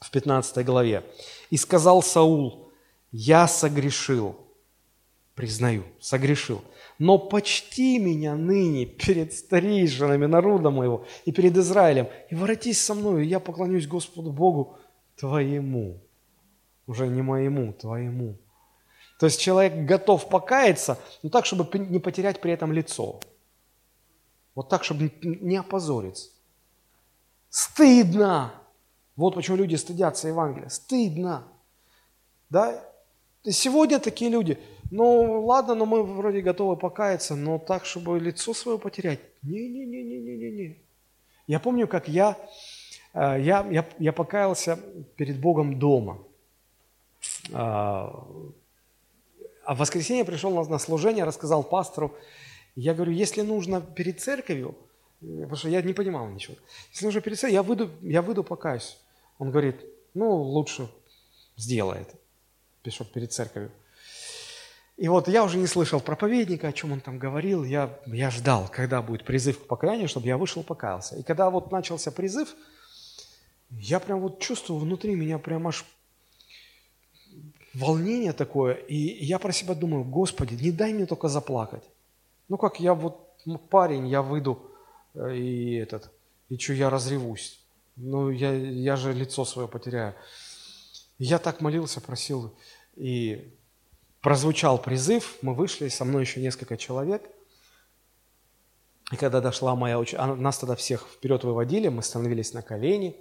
в 0.00 0.10
15 0.10 0.64
главе. 0.64 1.04
«И 1.50 1.56
сказал 1.56 2.02
Саул, 2.02 2.72
я 3.10 3.48
согрешил, 3.48 4.36
признаю, 5.34 5.84
согрешил, 6.00 6.62
но 6.98 7.18
почти 7.18 7.98
меня 7.98 8.34
ныне 8.34 8.86
перед 8.86 9.32
старейшинами 9.32 10.26
народа 10.26 10.70
моего 10.70 11.04
и 11.24 11.32
перед 11.32 11.56
Израилем, 11.56 12.08
и 12.30 12.34
воротись 12.34 12.84
со 12.84 12.94
мною, 12.94 13.22
и 13.22 13.26
я 13.26 13.40
поклонюсь 13.40 13.86
Господу 13.86 14.32
Богу 14.32 14.76
твоему». 15.16 16.00
Уже 16.88 17.06
не 17.06 17.20
моему, 17.20 17.74
твоему. 17.74 18.38
То 19.20 19.26
есть 19.26 19.38
человек 19.38 19.86
готов 19.86 20.28
покаяться, 20.30 20.98
но 21.22 21.28
так, 21.28 21.44
чтобы 21.44 21.78
не 21.78 21.98
потерять 21.98 22.40
при 22.40 22.52
этом 22.52 22.72
лицо. 22.72 23.20
Вот 24.54 24.70
так, 24.70 24.84
чтобы 24.84 25.12
не 25.22 25.56
опозориться. 25.56 26.30
Стыдно! 27.50 28.54
Вот 29.16 29.34
почему 29.34 29.58
люди 29.58 29.74
стыдятся 29.74 30.28
Евангелия. 30.28 30.70
Стыдно. 30.70 31.48
Да? 32.48 32.82
И 33.44 33.50
сегодня 33.50 33.98
такие 33.98 34.30
люди, 34.30 34.58
ну 34.90 35.44
ладно, 35.44 35.74
но 35.74 35.86
мы 35.86 36.02
вроде 36.02 36.40
готовы 36.40 36.76
покаяться, 36.76 37.34
но 37.34 37.58
так, 37.58 37.84
чтобы 37.84 38.18
лицо 38.18 38.54
свое 38.54 38.78
потерять. 38.78 39.20
Не-не-не-не-не-не. 39.42 40.76
Я 41.46 41.60
помню, 41.60 41.88
как 41.88 42.08
я, 42.08 42.36
э, 43.14 43.40
я, 43.40 43.66
я, 43.70 43.88
я 43.98 44.12
покаялся 44.12 44.78
перед 45.16 45.40
Богом 45.40 45.78
дома. 45.78 46.18
А, 47.52 48.26
а 49.64 49.74
в 49.74 49.78
воскресенье 49.78 50.24
пришел 50.24 50.66
на 50.66 50.78
служение, 50.78 51.24
рассказал 51.24 51.62
пастору. 51.62 52.14
Я 52.74 52.94
говорю, 52.94 53.12
если 53.12 53.42
нужно 53.42 53.80
перед 53.80 54.20
церковью, 54.20 54.76
потому 55.20 55.56
что 55.56 55.68
я 55.68 55.82
не 55.82 55.92
понимал 55.92 56.28
ничего. 56.28 56.56
Если 56.90 57.04
нужно 57.04 57.20
перед 57.20 57.38
церковью, 57.38 57.54
я 57.54 57.62
выйду, 57.62 57.90
я 58.02 58.22
выйду 58.22 58.44
покаюсь. 58.44 58.98
Он 59.38 59.50
говорит, 59.50 59.84
ну, 60.14 60.30
лучше 60.36 60.88
сделай 61.56 62.02
это. 62.02 62.14
Пишет 62.82 63.12
перед 63.12 63.32
церковью. 63.32 63.70
И 64.98 65.06
вот 65.06 65.28
я 65.28 65.44
уже 65.44 65.58
не 65.58 65.68
слышал 65.68 66.00
проповедника, 66.00 66.68
о 66.68 66.72
чем 66.72 66.90
он 66.90 67.00
там 67.00 67.18
говорил. 67.18 67.62
Я, 67.62 67.96
я 68.06 68.30
ждал, 68.30 68.68
когда 68.68 69.00
будет 69.00 69.24
призыв 69.24 69.62
к 69.62 69.66
покаянию, 69.68 70.08
чтобы 70.08 70.26
я 70.26 70.36
вышел, 70.36 70.64
покаялся. 70.64 71.16
И 71.16 71.22
когда 71.22 71.48
вот 71.50 71.70
начался 71.70 72.10
призыв, 72.10 72.52
я 73.70 74.00
прям 74.00 74.20
вот 74.20 74.40
чувствую 74.40 74.80
внутри 74.80 75.14
меня 75.14 75.38
прям 75.38 75.68
аж 75.68 75.84
волнение 77.74 78.32
такое, 78.32 78.74
и 78.74 78.96
я 79.24 79.38
про 79.38 79.52
себя 79.52 79.74
думаю, 79.74 80.02
Господи, 80.02 80.54
не 80.54 80.72
дай 80.72 80.92
мне 80.92 81.06
только 81.06 81.28
заплакать. 81.28 81.84
Ну 82.48 82.56
как, 82.56 82.80
я 82.80 82.92
вот 82.92 83.28
парень, 83.70 84.08
я 84.08 84.20
выйду, 84.22 84.58
э, 85.14 85.36
и 85.36 85.74
этот, 85.74 86.10
и 86.48 86.58
что, 86.58 86.72
я 86.72 86.90
разревусь. 86.90 87.60
Ну, 87.94 88.30
я, 88.30 88.52
я 88.52 88.96
же 88.96 89.12
лицо 89.12 89.44
свое 89.44 89.68
потеряю. 89.68 90.14
Я 91.18 91.38
так 91.38 91.60
молился, 91.60 92.00
просил, 92.00 92.52
и 92.96 93.52
прозвучал 94.20 94.78
призыв, 94.78 95.38
мы 95.42 95.54
вышли, 95.54 95.88
со 95.88 96.04
мной 96.04 96.22
еще 96.22 96.40
несколько 96.40 96.76
человек. 96.76 97.22
И 99.12 99.16
когда 99.16 99.40
дошла 99.40 99.74
моя 99.74 99.98
очередь, 99.98 100.20
а 100.20 100.34
нас 100.34 100.58
тогда 100.58 100.76
всех 100.76 101.08
вперед 101.08 101.44
выводили, 101.44 101.88
мы 101.88 102.02
становились 102.02 102.52
на 102.52 102.62
колени, 102.62 103.16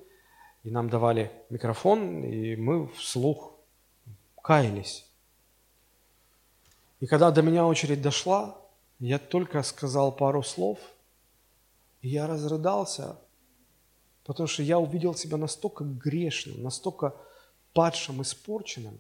и 0.64 0.70
нам 0.72 0.89
давали 0.89 1.32
микрофон, 1.50 2.24
и 2.24 2.56
мы 2.56 2.88
вслух 2.89 3.54
каялись. 4.41 5.06
И 7.00 7.06
когда 7.06 7.32
до 7.32 7.41
меня 7.41 7.66
очередь 7.66 8.02
дошла, 8.02 8.60
я 9.00 9.20
только 9.20 9.62
сказал 9.64 10.12
пару 10.12 10.41
слов, 10.43 10.80
и 12.02 12.10
я 12.10 12.28
разрыдался, 12.28 13.18
потому 14.26 14.48
что 14.48 14.64
я 14.64 14.80
увидел 14.80 15.16
себя 15.16 15.38
настолько 15.38 15.84
грешным, 15.84 16.64
настолько 16.64 17.16
падшим, 17.74 18.22
испорченным. 18.22 19.00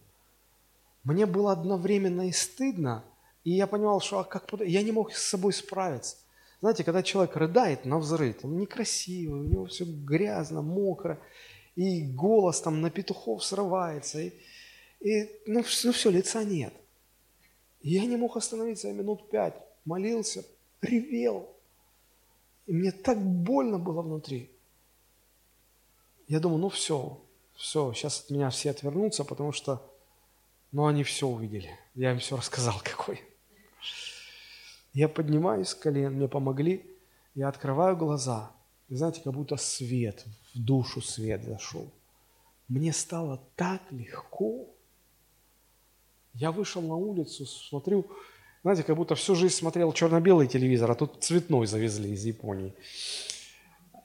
Мне 1.07 1.25
было 1.25 1.53
одновременно 1.53 2.27
и 2.27 2.33
стыдно, 2.33 3.01
и 3.45 3.51
я 3.51 3.65
понимал, 3.65 4.01
что 4.01 4.19
а 4.19 4.23
как 4.25 4.51
я 4.59 4.83
не 4.83 4.91
мог 4.91 5.13
с 5.13 5.23
собой 5.23 5.53
справиться. 5.53 6.17
Знаете, 6.59 6.83
когда 6.83 7.01
человек 7.01 7.33
рыдает 7.37 7.85
на 7.85 7.97
взрыв, 7.97 8.43
он 8.43 8.57
некрасивый, 8.57 9.39
у 9.39 9.43
него 9.43 9.65
все 9.67 9.85
грязно, 9.85 10.61
мокро, 10.61 11.17
и 11.77 12.01
голос 12.01 12.59
там 12.59 12.81
на 12.81 12.89
петухов 12.89 13.41
срывается, 13.45 14.19
и, 14.19 14.33
и 14.99 15.31
ну, 15.45 15.63
ну 15.85 15.91
все, 15.93 16.09
лица 16.09 16.43
нет. 16.43 16.73
И 17.79 17.91
я 17.91 18.05
не 18.05 18.17
мог 18.17 18.35
остановиться 18.35 18.91
минут 18.91 19.29
пять. 19.29 19.53
Молился, 19.85 20.43
ревел. 20.81 21.47
И 22.65 22.73
мне 22.73 22.91
так 22.91 23.17
больно 23.17 23.79
было 23.79 24.01
внутри. 24.01 24.51
Я 26.27 26.41
думаю, 26.41 26.59
ну 26.59 26.67
все, 26.67 27.21
все, 27.55 27.93
сейчас 27.93 28.25
от 28.25 28.29
меня 28.29 28.49
все 28.49 28.71
отвернутся, 28.71 29.23
потому 29.23 29.53
что, 29.53 29.81
ну 30.71 30.85
они 30.85 31.03
все 31.03 31.27
увидели. 31.27 31.69
Я 31.95 32.11
им 32.11 32.19
все 32.19 32.37
рассказал, 32.37 32.79
какой. 32.83 33.21
Я 34.93 35.07
поднимаюсь 35.07 35.69
с 35.69 35.75
колен, 35.75 36.13
мне 36.13 36.27
помогли, 36.27 36.85
я 37.35 37.49
открываю 37.49 37.95
глаза. 37.95 38.51
И 38.89 38.95
знаете, 38.95 39.21
как 39.23 39.33
будто 39.33 39.57
свет, 39.57 40.25
в 40.53 40.59
душу 40.59 41.01
свет 41.01 41.43
зашел. 41.43 41.91
Мне 42.67 42.93
стало 42.93 43.41
так 43.55 43.81
легко. 43.91 44.65
Я 46.33 46.51
вышел 46.51 46.81
на 46.81 46.95
улицу, 46.95 47.45
смотрю, 47.45 48.05
знаете, 48.63 48.83
как 48.83 48.95
будто 48.95 49.15
всю 49.15 49.35
жизнь 49.35 49.55
смотрел 49.55 49.93
черно-белый 49.93 50.47
телевизор, 50.47 50.91
а 50.91 50.95
тут 50.95 51.23
цветной 51.23 51.67
завезли 51.67 52.11
из 52.11 52.25
Японии. 52.25 52.73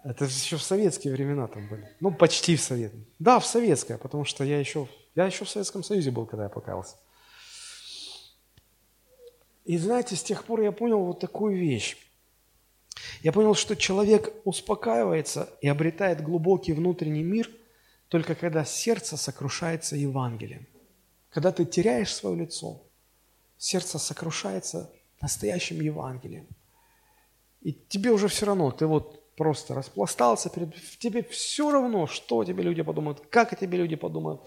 Это 0.04 0.24
еще 0.24 0.56
в 0.56 0.62
советские 0.62 1.12
времена 1.12 1.46
там 1.46 1.68
были. 1.68 1.88
Ну, 2.00 2.12
почти 2.12 2.56
в 2.56 2.60
советские. 2.60 3.04
Да, 3.18 3.38
в 3.38 3.46
советское, 3.46 3.98
потому 3.98 4.24
что 4.24 4.44
я 4.44 4.58
еще, 4.58 4.88
я 5.14 5.26
еще 5.26 5.44
в 5.44 5.50
Советском 5.50 5.82
Союзе 5.82 6.10
был, 6.10 6.26
когда 6.26 6.44
я 6.44 6.48
покаялся. 6.48 6.96
И 9.64 9.78
знаете, 9.78 10.16
с 10.16 10.22
тех 10.22 10.44
пор 10.44 10.60
я 10.60 10.72
понял 10.72 11.04
вот 11.04 11.20
такую 11.20 11.56
вещь. 11.56 11.96
Я 13.22 13.32
понял, 13.32 13.54
что 13.54 13.76
человек 13.76 14.32
успокаивается 14.44 15.48
и 15.60 15.68
обретает 15.68 16.22
глубокий 16.22 16.72
внутренний 16.72 17.22
мир 17.22 17.48
только 18.08 18.34
когда 18.34 18.64
сердце 18.64 19.16
сокрушается 19.16 19.96
Евангелием. 19.96 20.66
Когда 21.30 21.50
ты 21.50 21.64
теряешь 21.64 22.14
свое 22.14 22.36
лицо, 22.36 22.82
сердце 23.56 23.98
сокрушается 23.98 24.92
настоящим 25.20 25.80
Евангелием. 25.80 26.46
И 27.62 27.72
тебе 27.72 28.10
уже 28.10 28.28
все 28.28 28.44
равно, 28.44 28.70
ты 28.70 28.86
вот 28.86 29.34
просто 29.36 29.74
распластался 29.74 30.50
перед... 30.50 30.74
Тебе 30.98 31.22
все 31.22 31.70
равно, 31.70 32.06
что 32.06 32.44
тебе 32.44 32.64
люди 32.64 32.82
подумают, 32.82 33.20
как 33.30 33.52
о 33.52 33.56
тебе 33.56 33.78
люди 33.78 33.96
подумают. 33.96 34.42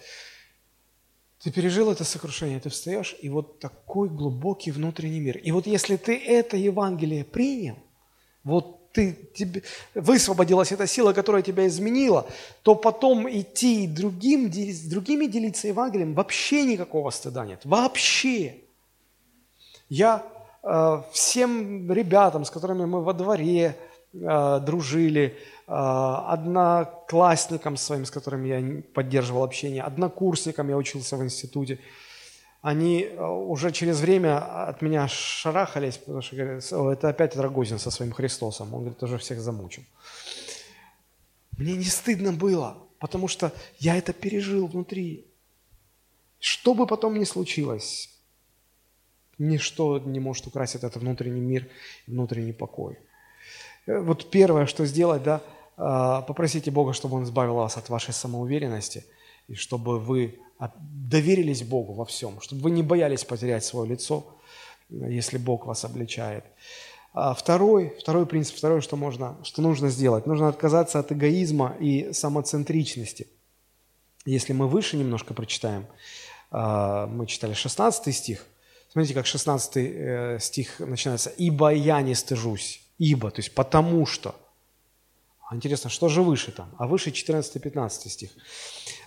Ты 1.45 1.51
пережил 1.51 1.91
это 1.91 2.03
сокрушение, 2.03 2.59
ты 2.59 2.69
встаешь, 2.69 3.15
и 3.21 3.29
вот 3.29 3.59
такой 3.59 4.09
глубокий 4.09 4.71
внутренний 4.71 5.19
мир. 5.19 5.37
И 5.37 5.51
вот 5.51 5.67
если 5.67 5.95
ты 5.95 6.17
это 6.17 6.57
Евангелие 6.57 7.23
принял, 7.23 7.77
вот 8.43 8.91
ты, 8.91 9.15
тебе, 9.35 9.61
высвободилась 9.93 10.71
эта 10.71 10.87
сила, 10.87 11.13
которая 11.13 11.43
тебя 11.43 11.67
изменила, 11.67 12.25
то 12.63 12.73
потом 12.73 13.29
идти 13.29 13.85
другим, 13.85 14.51
с 14.51 14.89
другими 14.89 15.27
делиться 15.27 15.67
Евангелием 15.67 16.15
вообще 16.15 16.63
никакого 16.63 17.11
стыда 17.11 17.45
нет. 17.45 17.61
Вообще. 17.63 18.55
Я 19.87 20.23
э, 20.63 21.03
всем 21.11 21.91
ребятам, 21.91 22.43
с 22.43 22.49
которыми 22.49 22.85
мы 22.85 23.03
во 23.03 23.13
дворе 23.13 23.77
э, 24.13 24.59
дружили, 24.65 25.37
одноклассникам 25.67 27.77
своим, 27.77 28.05
с 28.05 28.11
которыми 28.11 28.47
я 28.47 28.81
поддерживал 28.93 29.43
общение, 29.43 29.83
однокурсникам 29.83 30.69
я 30.69 30.77
учился 30.77 31.17
в 31.17 31.23
институте– 31.23 31.79
они 32.65 33.03
э, 33.03 33.23
уже 33.23 33.71
через 33.71 33.99
время 33.99 34.39
от 34.67 34.81
меня 34.81 35.07
шарахались, 35.07 35.97
потому 35.97 36.23
что 36.23 36.35
говорят, 36.35 36.97
это 36.97 37.09
опять 37.09 37.35
Рогозин 37.35 37.77
со 37.77 37.91
своим 37.91 38.11
Христосом. 38.11 38.73
Он 38.73 38.79
говорит, 38.79 39.03
уже 39.03 39.19
всех 39.19 39.39
замучил. 39.39 39.83
Мне 41.59 41.73
не 41.73 41.85
стыдно 41.85 42.33
было, 42.33 42.75
потому 42.97 43.27
что 43.27 43.51
я 43.77 43.95
это 43.95 44.13
пережил 44.13 44.65
внутри. 44.65 45.27
Что 46.39 46.73
бы 46.73 46.87
потом 46.87 47.19
ни 47.19 47.23
случилось, 47.23 48.09
ничто 49.37 49.99
не 49.99 50.19
может 50.19 50.47
украсить 50.47 50.83
этот 50.83 51.03
внутренний 51.03 51.41
мир, 51.41 51.69
внутренний 52.07 52.53
покой. 52.53 52.97
Э, 53.85 53.99
вот 53.99 54.29
первое, 54.29 54.65
что 54.65 54.85
сделать, 54.85 55.23
да, 55.23 55.41
э, 55.77 56.23
попросите 56.27 56.71
Бога, 56.71 56.93
чтобы 56.93 57.17
Он 57.17 57.23
избавил 57.23 57.55
вас 57.55 57.77
от 57.77 57.89
вашей 57.89 58.13
самоуверенности 58.13 59.05
и 59.47 59.55
чтобы 59.55 59.99
вы 59.99 60.39
доверились 60.79 61.63
Богу 61.63 61.93
во 61.93 62.05
всем, 62.05 62.39
чтобы 62.41 62.61
вы 62.61 62.71
не 62.71 62.81
боялись 62.81 63.25
потерять 63.25 63.63
свое 63.63 63.89
лицо, 63.89 64.25
если 64.89 65.37
Бог 65.37 65.65
вас 65.65 65.83
обличает. 65.83 66.45
А 67.13 67.33
второй, 67.33 67.95
второй 67.99 68.25
принцип, 68.25 68.57
второе, 68.57 68.81
что, 68.81 68.95
можно, 68.95 69.37
что 69.43 69.61
нужно 69.61 69.89
сделать, 69.89 70.25
нужно 70.25 70.47
отказаться 70.47 70.99
от 70.99 71.11
эгоизма 71.11 71.75
и 71.79 72.11
самоцентричности. 72.13 73.27
Если 74.25 74.53
мы 74.53 74.67
выше 74.67 74.97
немножко 74.97 75.33
прочитаем, 75.33 75.85
а, 76.51 77.07
мы 77.07 77.27
читали 77.27 77.53
16 77.53 78.15
стих, 78.15 78.45
смотрите, 78.91 79.13
как 79.13 79.25
16 79.27 79.77
э, 79.77 80.39
стих 80.39 80.79
начинается. 80.79 81.29
«Ибо 81.37 81.73
я 81.73 82.01
не 82.01 82.15
стыжусь». 82.15 82.84
«Ибо», 82.97 83.31
то 83.31 83.39
есть 83.39 83.53
«потому 83.53 84.05
что». 84.05 84.35
А 85.47 85.55
интересно, 85.55 85.89
что 85.89 86.09
же 86.09 86.23
выше 86.23 86.51
там? 86.51 86.73
А 86.77 86.87
выше 86.87 87.11
14-15 87.11 87.89
стих. 88.09 88.31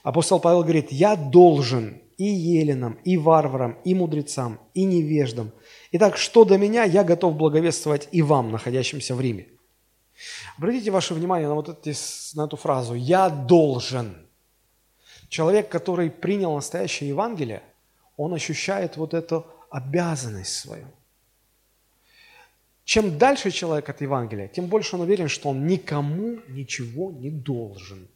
Апостол 0.02 0.38
Павел 0.38 0.62
говорит, 0.62 0.92
«Я 0.92 1.16
должен 1.16 2.00
и 2.16 2.24
еленам, 2.24 2.98
и 3.04 3.16
варварам, 3.16 3.78
и 3.84 3.94
мудрецам, 3.94 4.60
и 4.74 4.84
невеждам. 4.84 5.50
Итак, 5.92 6.16
что 6.16 6.44
до 6.44 6.56
меня, 6.58 6.84
я 6.84 7.02
готов 7.02 7.36
благовествовать 7.36 8.08
и 8.12 8.22
вам, 8.22 8.52
находящимся 8.52 9.14
в 9.14 9.20
Риме». 9.20 9.48
Обратите 10.56 10.90
ваше 10.90 11.14
внимание 11.14 11.48
на, 11.48 11.54
вот 11.54 11.68
эти, 11.68 11.96
на 12.36 12.46
эту 12.46 12.56
фразу 12.56 12.94
«я 12.94 13.30
должен». 13.30 14.26
Человек, 15.28 15.68
который 15.68 16.10
принял 16.10 16.54
настоящее 16.54 17.10
Евангелие, 17.10 17.62
он 18.16 18.32
ощущает 18.34 18.96
вот 18.96 19.14
эту 19.14 19.46
обязанность 19.70 20.54
свою. 20.54 20.86
Чем 22.88 23.18
дальше 23.18 23.50
человек 23.50 23.86
от 23.90 24.00
Евангелия, 24.00 24.48
тем 24.48 24.66
больше 24.66 24.96
он 24.96 25.02
уверен, 25.02 25.28
что 25.28 25.50
он 25.50 25.66
никому 25.66 26.38
ничего 26.48 27.12
не 27.12 27.28
должен. 27.28 28.08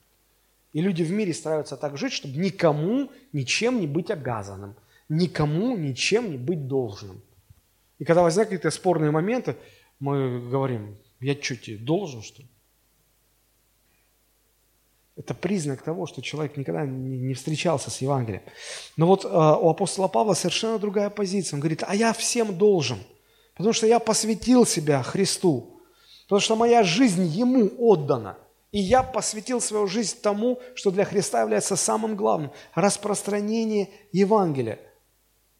И 0.72 0.80
люди 0.80 1.02
в 1.02 1.10
мире 1.10 1.34
стараются 1.34 1.76
так 1.76 1.98
жить, 1.98 2.14
чтобы 2.14 2.38
никому 2.38 3.10
ничем 3.34 3.80
не 3.80 3.86
быть 3.86 4.10
обязанным, 4.10 4.74
никому 5.10 5.76
ничем 5.76 6.30
не 6.30 6.38
быть 6.38 6.68
должным. 6.68 7.20
И 7.98 8.06
когда 8.06 8.22
возникают 8.22 8.48
какие-то 8.48 8.70
спорные 8.70 9.10
моменты, 9.10 9.56
мы 10.00 10.40
говорим, 10.48 10.96
я 11.20 11.34
что 11.34 11.54
тебе, 11.54 11.76
должен 11.76 12.22
что 12.22 12.40
ли? 12.40 12.48
Это 15.16 15.34
признак 15.34 15.82
того, 15.82 16.06
что 16.06 16.22
человек 16.22 16.56
никогда 16.56 16.86
не 16.86 17.34
встречался 17.34 17.90
с 17.90 18.00
Евангелием. 18.00 18.42
Но 18.96 19.06
вот 19.06 19.26
э, 19.26 19.28
у 19.28 19.68
апостола 19.68 20.08
Павла 20.08 20.32
совершенно 20.32 20.78
другая 20.78 21.10
позиция. 21.10 21.58
Он 21.58 21.60
говорит, 21.60 21.84
а 21.86 21.94
я 21.94 22.14
всем 22.14 22.56
должен– 22.56 22.96
Потому 23.56 23.72
что 23.72 23.86
я 23.86 23.98
посвятил 23.98 24.66
себя 24.66 25.02
Христу. 25.02 25.80
Потому 26.24 26.40
что 26.40 26.56
моя 26.56 26.82
жизнь 26.82 27.24
Ему 27.24 27.70
отдана. 27.78 28.38
И 28.70 28.78
я 28.78 29.02
посвятил 29.02 29.60
свою 29.60 29.86
жизнь 29.86 30.16
тому, 30.22 30.58
что 30.74 30.90
для 30.90 31.04
Христа 31.04 31.42
является 31.42 31.76
самым 31.76 32.16
главным– 32.16 32.52
распространение 32.74 33.90
Евангелия. 34.12 34.78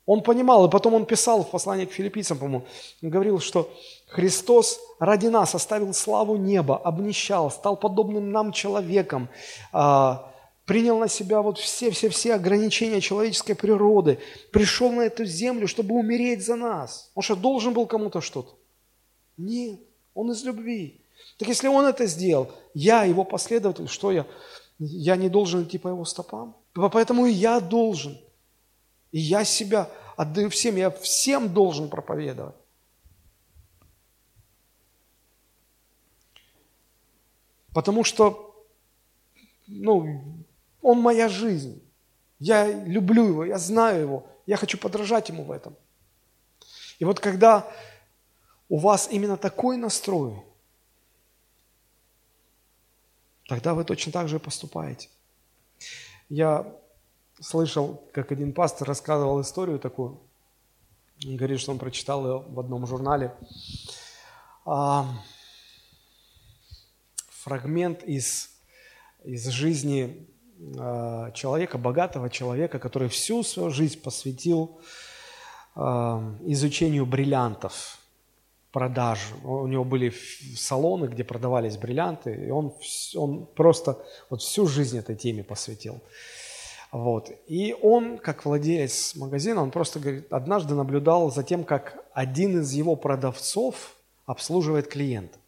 Он 0.07 0.22
понимал, 0.22 0.66
и 0.66 0.70
потом 0.70 0.95
он 0.95 1.05
писал 1.05 1.45
в 1.45 1.51
послании 1.51 1.84
к 1.84 1.93
филиппийцам, 1.93 2.38
по-моему, 2.38 2.66
говорил, 3.03 3.38
что 3.38 3.70
Христос 4.09 4.80
ради 4.99 5.26
нас 5.26 5.55
оставил 5.55 5.95
славу 5.95 6.36
неба, 6.36 6.76
обнищал, 6.76 7.51
стал 7.51 7.76
подобным 7.76 8.32
нам 8.32 8.53
человеком, 8.53 9.28
а, 9.72 10.31
принял 10.64 10.98
на 10.98 11.08
себя 11.08 11.42
вот 11.42 11.58
все-все-все 11.58 12.34
ограничения 12.34 13.00
человеческой 13.00 13.54
природы, 13.54 14.18
пришел 14.52 14.92
на 14.92 15.02
эту 15.02 15.24
землю, 15.24 15.66
чтобы 15.66 15.94
умереть 15.94 16.44
за 16.44 16.56
нас. 16.56 17.10
Он 17.14 17.22
что, 17.22 17.36
должен 17.36 17.72
был 17.72 17.86
кому-то 17.86 18.20
что-то? 18.20 18.54
Нет, 19.36 19.80
он 20.14 20.30
из 20.30 20.44
любви. 20.44 21.00
Так 21.38 21.48
если 21.48 21.68
он 21.68 21.84
это 21.84 22.06
сделал, 22.06 22.52
я 22.74 23.04
его 23.04 23.24
последователь, 23.24 23.88
что 23.88 24.12
я? 24.12 24.26
Я 24.78 25.16
не 25.16 25.28
должен 25.28 25.64
идти 25.64 25.78
по 25.78 25.88
его 25.88 26.04
стопам? 26.04 26.56
Поэтому 26.74 27.26
и 27.26 27.32
я 27.32 27.60
должен. 27.60 28.18
И 29.10 29.18
я 29.18 29.44
себя 29.44 29.90
отдаю 30.16 30.50
всем, 30.50 30.76
я 30.76 30.90
всем 30.90 31.52
должен 31.52 31.88
проповедовать. 31.88 32.54
Потому 37.72 38.04
что, 38.04 38.66
ну, 39.66 40.44
он 40.82 41.00
моя 41.00 41.28
жизнь. 41.28 41.82
Я 42.38 42.70
люблю 42.70 43.26
его, 43.26 43.44
я 43.44 43.58
знаю 43.58 44.02
его, 44.02 44.26
я 44.46 44.56
хочу 44.56 44.76
подражать 44.76 45.28
ему 45.28 45.44
в 45.44 45.52
этом. 45.52 45.76
И 46.98 47.04
вот 47.04 47.20
когда 47.20 47.72
у 48.68 48.78
вас 48.78 49.08
именно 49.10 49.36
такой 49.36 49.76
настрой, 49.76 50.42
тогда 53.46 53.74
вы 53.74 53.84
точно 53.84 54.12
так 54.12 54.28
же 54.28 54.40
поступаете. 54.40 55.08
Я 56.28 56.66
слышал, 57.40 58.02
как 58.12 58.32
один 58.32 58.52
пастор 58.52 58.88
рассказывал 58.88 59.40
историю 59.40 59.78
такую, 59.78 60.20
он 61.24 61.36
говорит, 61.36 61.60
что 61.60 61.70
он 61.70 61.78
прочитал 61.78 62.26
ее 62.26 62.38
в 62.48 62.58
одном 62.58 62.86
журнале. 62.86 63.32
А, 64.64 65.06
фрагмент 67.28 68.02
из, 68.02 68.50
из 69.22 69.46
жизни 69.48 70.28
человека, 71.34 71.78
богатого 71.78 72.30
человека, 72.30 72.78
который 72.78 73.08
всю 73.08 73.42
свою 73.42 73.70
жизнь 73.70 74.00
посвятил 74.00 74.78
э, 75.74 75.80
изучению 76.46 77.06
бриллиантов, 77.06 77.98
продаж. 78.72 79.18
У 79.44 79.66
него 79.66 79.84
были 79.84 80.12
салоны, 80.56 81.06
где 81.06 81.24
продавались 81.24 81.76
бриллианты, 81.76 82.46
и 82.46 82.50
он, 82.50 82.74
он 83.14 83.46
просто 83.46 83.98
вот 84.30 84.40
всю 84.40 84.66
жизнь 84.66 84.98
этой 84.98 85.14
теме 85.14 85.44
посвятил. 85.44 86.00
Вот. 86.90 87.30
И 87.46 87.74
он, 87.82 88.18
как 88.18 88.44
владелец 88.44 89.14
магазина, 89.16 89.62
он 89.62 89.70
просто 89.70 89.98
говорит, 89.98 90.32
однажды 90.32 90.74
наблюдал 90.74 91.30
за 91.30 91.42
тем, 91.42 91.64
как 91.64 92.04
один 92.12 92.60
из 92.60 92.72
его 92.72 92.96
продавцов 92.96 93.96
обслуживает 94.26 94.88
клиента. 94.88 95.38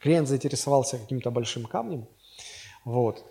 Клиент 0.00 0.28
заинтересовался 0.28 0.98
каким-то 0.98 1.30
большим 1.30 1.66
камнем, 1.66 2.06
вот, 2.84 3.24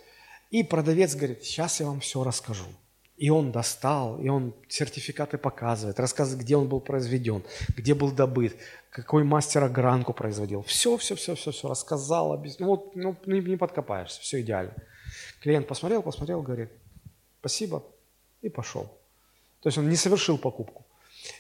и 0.50 0.64
продавец 0.64 1.16
говорит, 1.16 1.44
сейчас 1.44 1.80
я 1.80 1.88
вам 1.88 2.00
все 2.00 2.24
расскажу. 2.24 2.68
И 3.18 3.32
он 3.32 3.52
достал, 3.52 4.20
и 4.20 4.30
он 4.30 4.54
сертификаты 4.70 5.40
показывает, 5.40 6.00
рассказывает, 6.00 6.44
где 6.44 6.56
он 6.56 6.70
был 6.70 6.80
произведен, 6.80 7.44
где 7.76 7.96
был 7.96 8.12
добыт, 8.12 8.56
какой 8.92 9.24
мастер 9.24 9.64
огранку 9.64 10.14
производил. 10.14 10.62
Все, 10.62 10.98
все, 10.98 11.16
все, 11.16 11.34
все, 11.34 11.52
все 11.52 11.68
рассказал. 11.68 12.40
Ну, 12.60 12.66
вот, 12.68 12.96
ну, 12.96 13.16
не, 13.26 13.40
не 13.42 13.58
подкопаешься, 13.58 14.22
все 14.22 14.42
идеально. 14.42 14.74
Клиент 15.42 15.68
посмотрел, 15.68 16.04
посмотрел, 16.04 16.44
говорит, 16.44 16.70
спасибо, 17.40 17.84
и 18.44 18.50
пошел. 18.50 18.84
То 19.62 19.70
есть 19.70 19.80
он 19.80 19.90
не 19.90 19.96
совершил 19.96 20.38
покупку. 20.38 20.86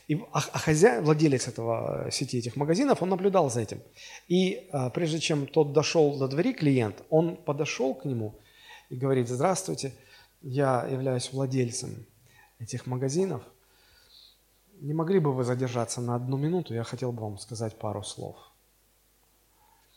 И, 0.07 0.15
а, 0.33 0.39
а 0.51 0.57
хозяин, 0.57 1.03
владелец 1.03 1.47
этого 1.47 2.09
сети 2.11 2.39
этих 2.39 2.55
магазинов, 2.55 3.03
он 3.03 3.09
наблюдал 3.09 3.51
за 3.51 3.61
этим. 3.61 3.83
И 4.27 4.67
а, 4.71 4.89
прежде 4.89 5.19
чем 5.19 5.45
тот 5.45 5.73
дошел 5.73 6.17
до 6.17 6.27
двери 6.27 6.53
клиент, 6.53 7.03
он 7.11 7.35
подошел 7.35 7.93
к 7.93 8.03
нему– 8.03 8.33
и 8.89 8.95
говорит, 8.95 9.27
здравствуйте, 9.27 9.93
я 10.41 10.85
являюсь 10.85 11.31
владельцем 11.31 12.05
этих 12.59 12.85
магазинов. 12.85 13.43
Не 14.79 14.93
могли 14.93 15.19
бы 15.19 15.33
вы 15.33 15.43
задержаться 15.43 16.01
на 16.01 16.15
одну 16.15 16.37
минуту? 16.37 16.73
Я 16.73 16.83
хотел 16.83 17.11
бы 17.11 17.21
вам 17.21 17.39
сказать 17.39 17.77
пару 17.77 18.03
слов. 18.03 18.37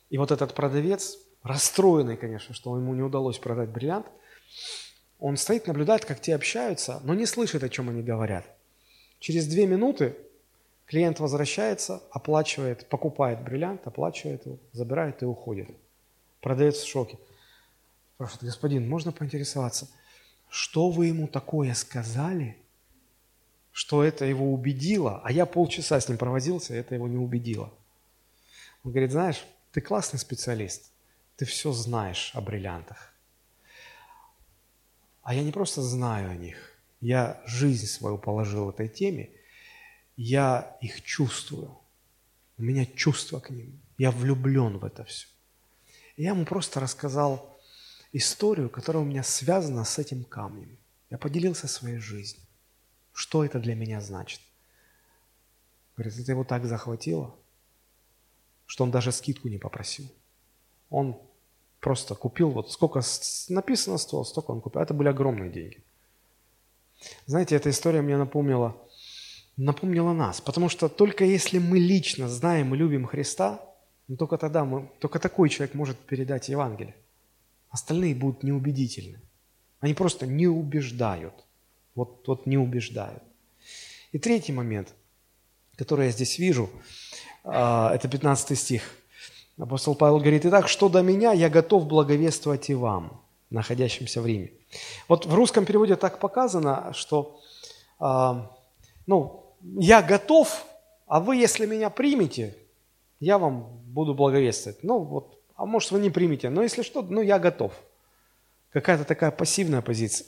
И 0.09 0.19
вот 0.19 0.31
этот 0.31 0.55
продавец, 0.55 1.19
расстроенный, 1.43 2.17
конечно, 2.17 2.55
что 2.55 2.77
ему 2.77 2.95
не 2.95 3.03
удалось 3.03 3.39
продать 3.39 3.69
бриллиант, 3.69 4.07
он 5.19 5.37
стоит, 5.37 5.67
наблюдает, 5.67 6.05
как 6.05 6.21
те 6.21 6.35
общаются, 6.35 7.01
но 7.05 7.15
не 7.15 7.27
слышит, 7.27 7.63
о 7.63 7.69
чем 7.69 7.91
они 7.91 8.03
говорят. 8.03 8.45
Через 9.19 9.47
две 9.47 9.67
минуты 9.67 10.17
клиент 10.87 11.21
возвращается, 11.21 12.03
оплачивает, 12.11 12.89
покупает 12.89 13.45
бриллиант, 13.45 13.87
оплачивает 13.87 14.47
его, 14.47 14.59
забирает 14.73 15.23
и 15.23 15.27
уходит. 15.27 15.69
Продавец 16.41 16.79
в 16.79 16.89
шоке. 16.89 17.19
Спрашивает, 18.21 18.53
господин, 18.53 18.87
можно 18.87 19.13
поинтересоваться, 19.13 19.89
что 20.51 20.91
вы 20.91 21.07
ему 21.07 21.27
такое 21.27 21.73
сказали, 21.73 22.59
что 23.73 24.05
это 24.05 24.27
его 24.27 24.53
убедило, 24.53 25.23
а 25.25 25.33
я 25.33 25.47
полчаса 25.47 25.99
с 25.99 26.07
ним 26.07 26.19
провозился, 26.19 26.75
и 26.75 26.77
это 26.77 26.95
его 26.95 27.09
не 27.09 27.17
убедило. 27.17 27.73
Он 28.85 28.91
говорит, 28.91 29.13
знаешь, 29.13 29.43
ты 29.73 29.81
классный 29.81 30.19
специалист, 30.19 30.93
ты 31.37 31.47
все 31.47 31.73
знаешь 31.73 32.33
о 32.35 32.43
бриллиантах. 32.43 33.15
А 35.23 35.33
я 35.33 35.43
не 35.43 35.51
просто 35.51 35.81
знаю 35.81 36.31
о 36.31 36.35
них, 36.35 36.79
я 37.01 37.41
жизнь 37.47 37.87
свою 37.87 38.19
положил 38.19 38.69
этой 38.69 38.89
теме, 38.89 39.31
я 40.19 40.77
их 40.83 41.01
чувствую. 41.01 41.75
У 42.59 42.63
меня 42.65 42.85
чувство 42.85 43.41
к 43.41 43.49
ним, 43.49 43.81
я 43.97 44.11
влюблен 44.11 44.77
в 44.77 44.85
это 44.85 45.05
все. 45.05 45.27
Я 46.19 46.33
ему 46.33 46.45
просто 46.45 46.81
рассказал 46.81 47.50
историю, 48.13 48.71
которая 48.71 49.03
у 49.03 49.07
меня 49.07 49.23
связана 49.23 49.85
с 49.85 49.99
этим 49.99 50.25
камнем. 50.25 50.79
Я 51.11 51.19
поделился 51.19 51.69
своей 51.69 51.99
жизнью. 51.99 52.43
Что 53.13 53.45
это 53.45 53.59
для 53.59 53.75
меня 53.75 54.01
значит? 54.01 54.41
Говорит, 55.97 56.19
это 56.19 56.33
его 56.33 56.45
так 56.45 56.65
захватило, 56.65 57.35
что 58.67 58.85
он 58.85 58.91
даже 58.91 59.13
скидку 59.13 59.49
не 59.49 59.59
попросил. 59.59 60.07
Он 60.89 61.21
просто 61.81 62.15
купил, 62.15 62.51
вот 62.51 62.73
сколько 62.73 63.03
написано 63.49 63.99
стоило, 63.99 64.25
столько 64.25 64.53
он 64.53 64.61
купил. 64.61 64.81
Это 64.81 64.95
были 64.95 65.09
огромные 65.09 65.51
деньги. 65.51 65.83
Знаете, 67.27 67.57
эта 67.57 67.71
история 67.71 68.03
мне 68.03 68.17
напомнила, 68.17 68.77
напомнила 69.57 70.13
нас, 70.13 70.41
потому 70.41 70.69
что 70.69 70.89
только 70.89 71.25
если 71.25 71.59
мы 71.59 71.79
лично 71.79 72.29
знаем 72.29 72.75
и 72.75 72.79
любим 72.79 73.07
Христа, 73.07 73.61
ну, 74.09 74.17
только 74.17 74.39
тогда 74.39 74.65
мы, 74.65 74.91
только 74.99 75.19
такой 75.19 75.49
человек 75.49 75.75
может 75.75 75.99
передать 75.99 76.49
Евангелие. 76.49 76.95
Остальные 77.71 78.15
будут 78.15 78.43
неубедительны. 78.43 79.21
Они 79.81 79.95
просто 79.95 80.27
не 80.27 80.47
убеждают. 80.47 81.35
Вот, 81.95 82.27
вот 82.27 82.47
не 82.47 82.59
убеждают. 82.59 83.23
И 84.13 84.19
третий 84.19 84.53
момент, 84.53 84.95
который 85.77 86.07
я 86.07 86.13
здесь 86.13 86.39
вижу, 86.39 86.69
а, 87.45 87.95
это 87.95 88.09
15 88.09 88.59
стих. 88.59 88.83
Апостол 89.59 89.95
Павел 89.95 90.19
говорит, 90.19 90.47
«Итак, 90.47 90.69
что 90.69 90.89
до 90.89 91.03
меня, 91.03 91.33
я 91.33 91.49
готов 91.49 91.87
благовествовать 91.87 92.71
и 92.71 92.75
вам, 92.75 93.21
находящимся 93.51 94.23
в 94.23 94.27
Риме». 94.27 94.53
Вот 95.09 95.27
в 95.27 95.35
русском 95.35 95.65
переводе 95.65 95.97
так 95.97 96.19
показано, 96.19 96.93
что 96.95 97.41
а, 97.99 98.51
ну, 99.07 99.45
я 99.63 100.03
готов, 100.03 100.65
а 101.07 101.21
вы, 101.21 101.37
если 101.37 101.67
меня 101.67 101.91
примете, 101.91 102.57
я 103.19 103.39
вам 103.39 103.83
буду 103.87 104.15
благовествовать. 104.15 104.83
Ну, 104.83 105.01
вот, 105.01 105.40
а 105.61 105.67
может, 105.67 105.91
вы 105.91 106.01
не 106.01 106.09
примете, 106.09 106.49
но 106.49 106.63
если 106.63 106.81
что, 106.81 107.03
ну, 107.03 107.21
я 107.21 107.39
готов. 107.39 107.73
Какая-то 108.73 109.05
такая 109.05 109.31
пассивная 109.31 109.83
позиция. 109.83 110.27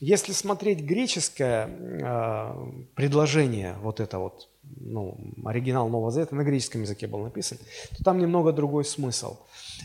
Если 0.00 0.32
смотреть 0.32 0.80
греческое 0.80 1.66
э, 1.66 2.54
предложение, 2.94 3.76
вот 3.80 4.00
это 4.00 4.18
вот, 4.18 4.50
ну, 4.62 5.16
оригинал 5.46 5.88
Нового 5.88 6.10
Завета 6.10 6.34
на 6.34 6.44
греческом 6.44 6.82
языке 6.82 7.06
был 7.06 7.20
написан, 7.20 7.56
то 7.96 8.04
там 8.04 8.18
немного 8.18 8.52
другой 8.52 8.84
смысл. 8.84 9.38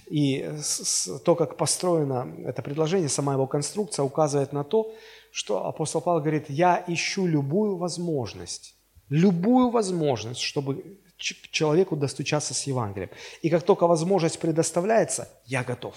И 0.10 0.44
с, 0.62 0.84
с, 0.84 1.20
то, 1.20 1.36
как 1.36 1.56
построено 1.56 2.28
это 2.44 2.62
предложение, 2.62 3.08
сама 3.08 3.34
его 3.34 3.48
конструкция 3.48 4.04
указывает 4.04 4.52
на 4.52 4.66
то, 4.66 4.94
что 5.32 5.68
апостол 5.68 6.02
Павел 6.02 6.20
говорит, 6.20 6.50
я 6.50 6.84
ищу 6.86 7.26
любую 7.28 7.78
возможность, 7.78 8.76
любую 9.08 9.70
возможность, 9.70 10.42
чтобы 10.42 11.00
человеку 11.22 11.96
достучаться 11.96 12.54
с 12.54 12.64
Евангелием. 12.64 13.10
И 13.42 13.50
как 13.50 13.64
только 13.64 13.88
возможность 13.88 14.40
предоставляется, 14.40 15.30
я 15.46 15.64
готов. 15.64 15.96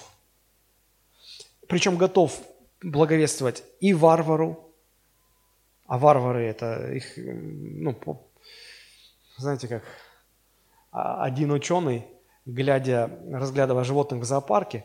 Причем 1.67 1.97
готов 1.97 2.39
благовествовать 2.83 3.65
и 3.81 3.95
варвару, 3.95 4.75
а 5.87 5.99
варвары 5.99 6.45
это 6.45 6.93
их, 6.93 7.15
ну, 7.17 7.97
знаете 9.39 9.69
как, 9.69 9.83
а, 10.91 11.25
один 11.25 11.51
ученый, 11.51 12.07
глядя, 12.47 13.11
разглядывая 13.31 13.85
животных 13.85 14.21
в 14.21 14.25
зоопарке, 14.25 14.85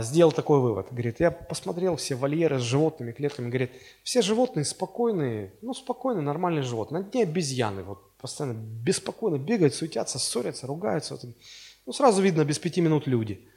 сделал 0.00 0.32
такой 0.32 0.60
вывод. 0.60 0.88
Говорит, 0.90 1.20
я 1.20 1.30
посмотрел 1.30 1.96
все 1.96 2.14
вольеры 2.14 2.58
с 2.58 2.62
животными, 2.62 3.12
клетками. 3.12 3.48
Говорит, 3.48 3.72
все 4.02 4.20
животные 4.20 4.64
спокойные, 4.64 5.54
ну, 5.62 5.72
спокойные, 5.72 6.22
нормальные 6.22 6.62
животные. 6.62 7.02
На 7.02 7.08
дне 7.08 7.22
обезьяны, 7.22 7.82
вот, 7.82 8.16
постоянно 8.18 8.54
беспокойно 8.54 9.38
бегают, 9.38 9.74
суетятся, 9.74 10.18
ссорятся, 10.18 10.66
ругаются. 10.66 11.14
Вот. 11.14 11.24
Ну, 11.86 11.92
сразу 11.92 12.20
видно, 12.20 12.44
без 12.44 12.58
пяти 12.58 12.80
минут 12.80 13.06
люди. 13.06 13.48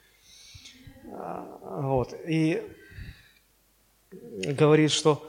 А, 1.11 1.81
вот. 1.81 2.13
И 2.27 2.63
говорит, 4.11 4.91
что 4.91 5.27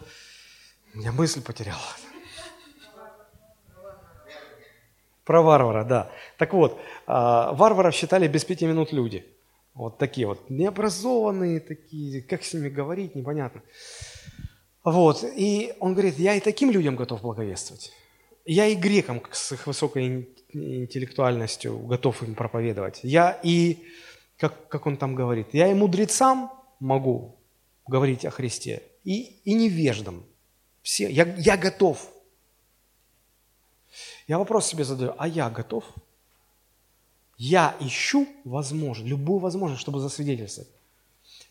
я 0.94 1.10
мысль 1.10 1.42
потерял. 1.42 1.78
Про 5.24 5.42
варвара, 5.42 5.84
да. 5.84 6.10
Так 6.38 6.54
вот, 6.54 6.78
а, 7.06 7.52
варваров 7.52 7.94
считали 7.94 8.28
без 8.28 8.44
пяти 8.44 8.64
минут 8.64 8.92
люди– 8.92 9.26
вот 9.78 9.96
такие 9.96 10.26
вот 10.26 10.50
необразованные 10.50 11.60
такие, 11.60 12.20
как 12.22 12.42
с 12.42 12.52
ними 12.52 12.68
говорить, 12.68 13.14
непонятно. 13.14 13.62
Вот, 14.82 15.22
и 15.22 15.72
он 15.78 15.92
говорит, 15.92 16.18
я 16.18 16.34
и 16.34 16.40
таким 16.40 16.70
людям 16.72 16.96
готов 16.96 17.22
благовествовать. 17.22 17.92
Я 18.44 18.66
и 18.66 18.74
грекам 18.74 19.22
с 19.30 19.52
их 19.52 19.66
высокой 19.66 20.28
интеллектуальностью 20.52 21.78
готов 21.78 22.22
им 22.22 22.34
проповедовать. 22.34 23.00
Я 23.02 23.38
и, 23.42 23.84
как, 24.36 24.68
как 24.68 24.86
он 24.86 24.96
там 24.96 25.14
говорит, 25.14 25.48
я 25.52 25.70
и 25.70 25.74
мудрецам 25.74 26.50
могу 26.80 27.36
говорить 27.86 28.24
о 28.24 28.30
Христе, 28.30 28.82
и, 29.04 29.40
и 29.44 29.54
невеждам. 29.54 30.24
Все, 30.82 31.08
я, 31.08 31.34
я 31.36 31.56
готов. 31.56 32.10
Я 34.26 34.38
вопрос 34.38 34.66
себе 34.66 34.84
задаю, 34.84 35.14
а 35.18 35.28
я 35.28 35.48
готов? 35.50 35.84
Я 37.38 37.76
ищу 37.78 38.26
возможность, 38.44 39.08
любую 39.08 39.38
возможность, 39.38 39.80
чтобы 39.80 40.00
засвидетельствовать. 40.00 40.68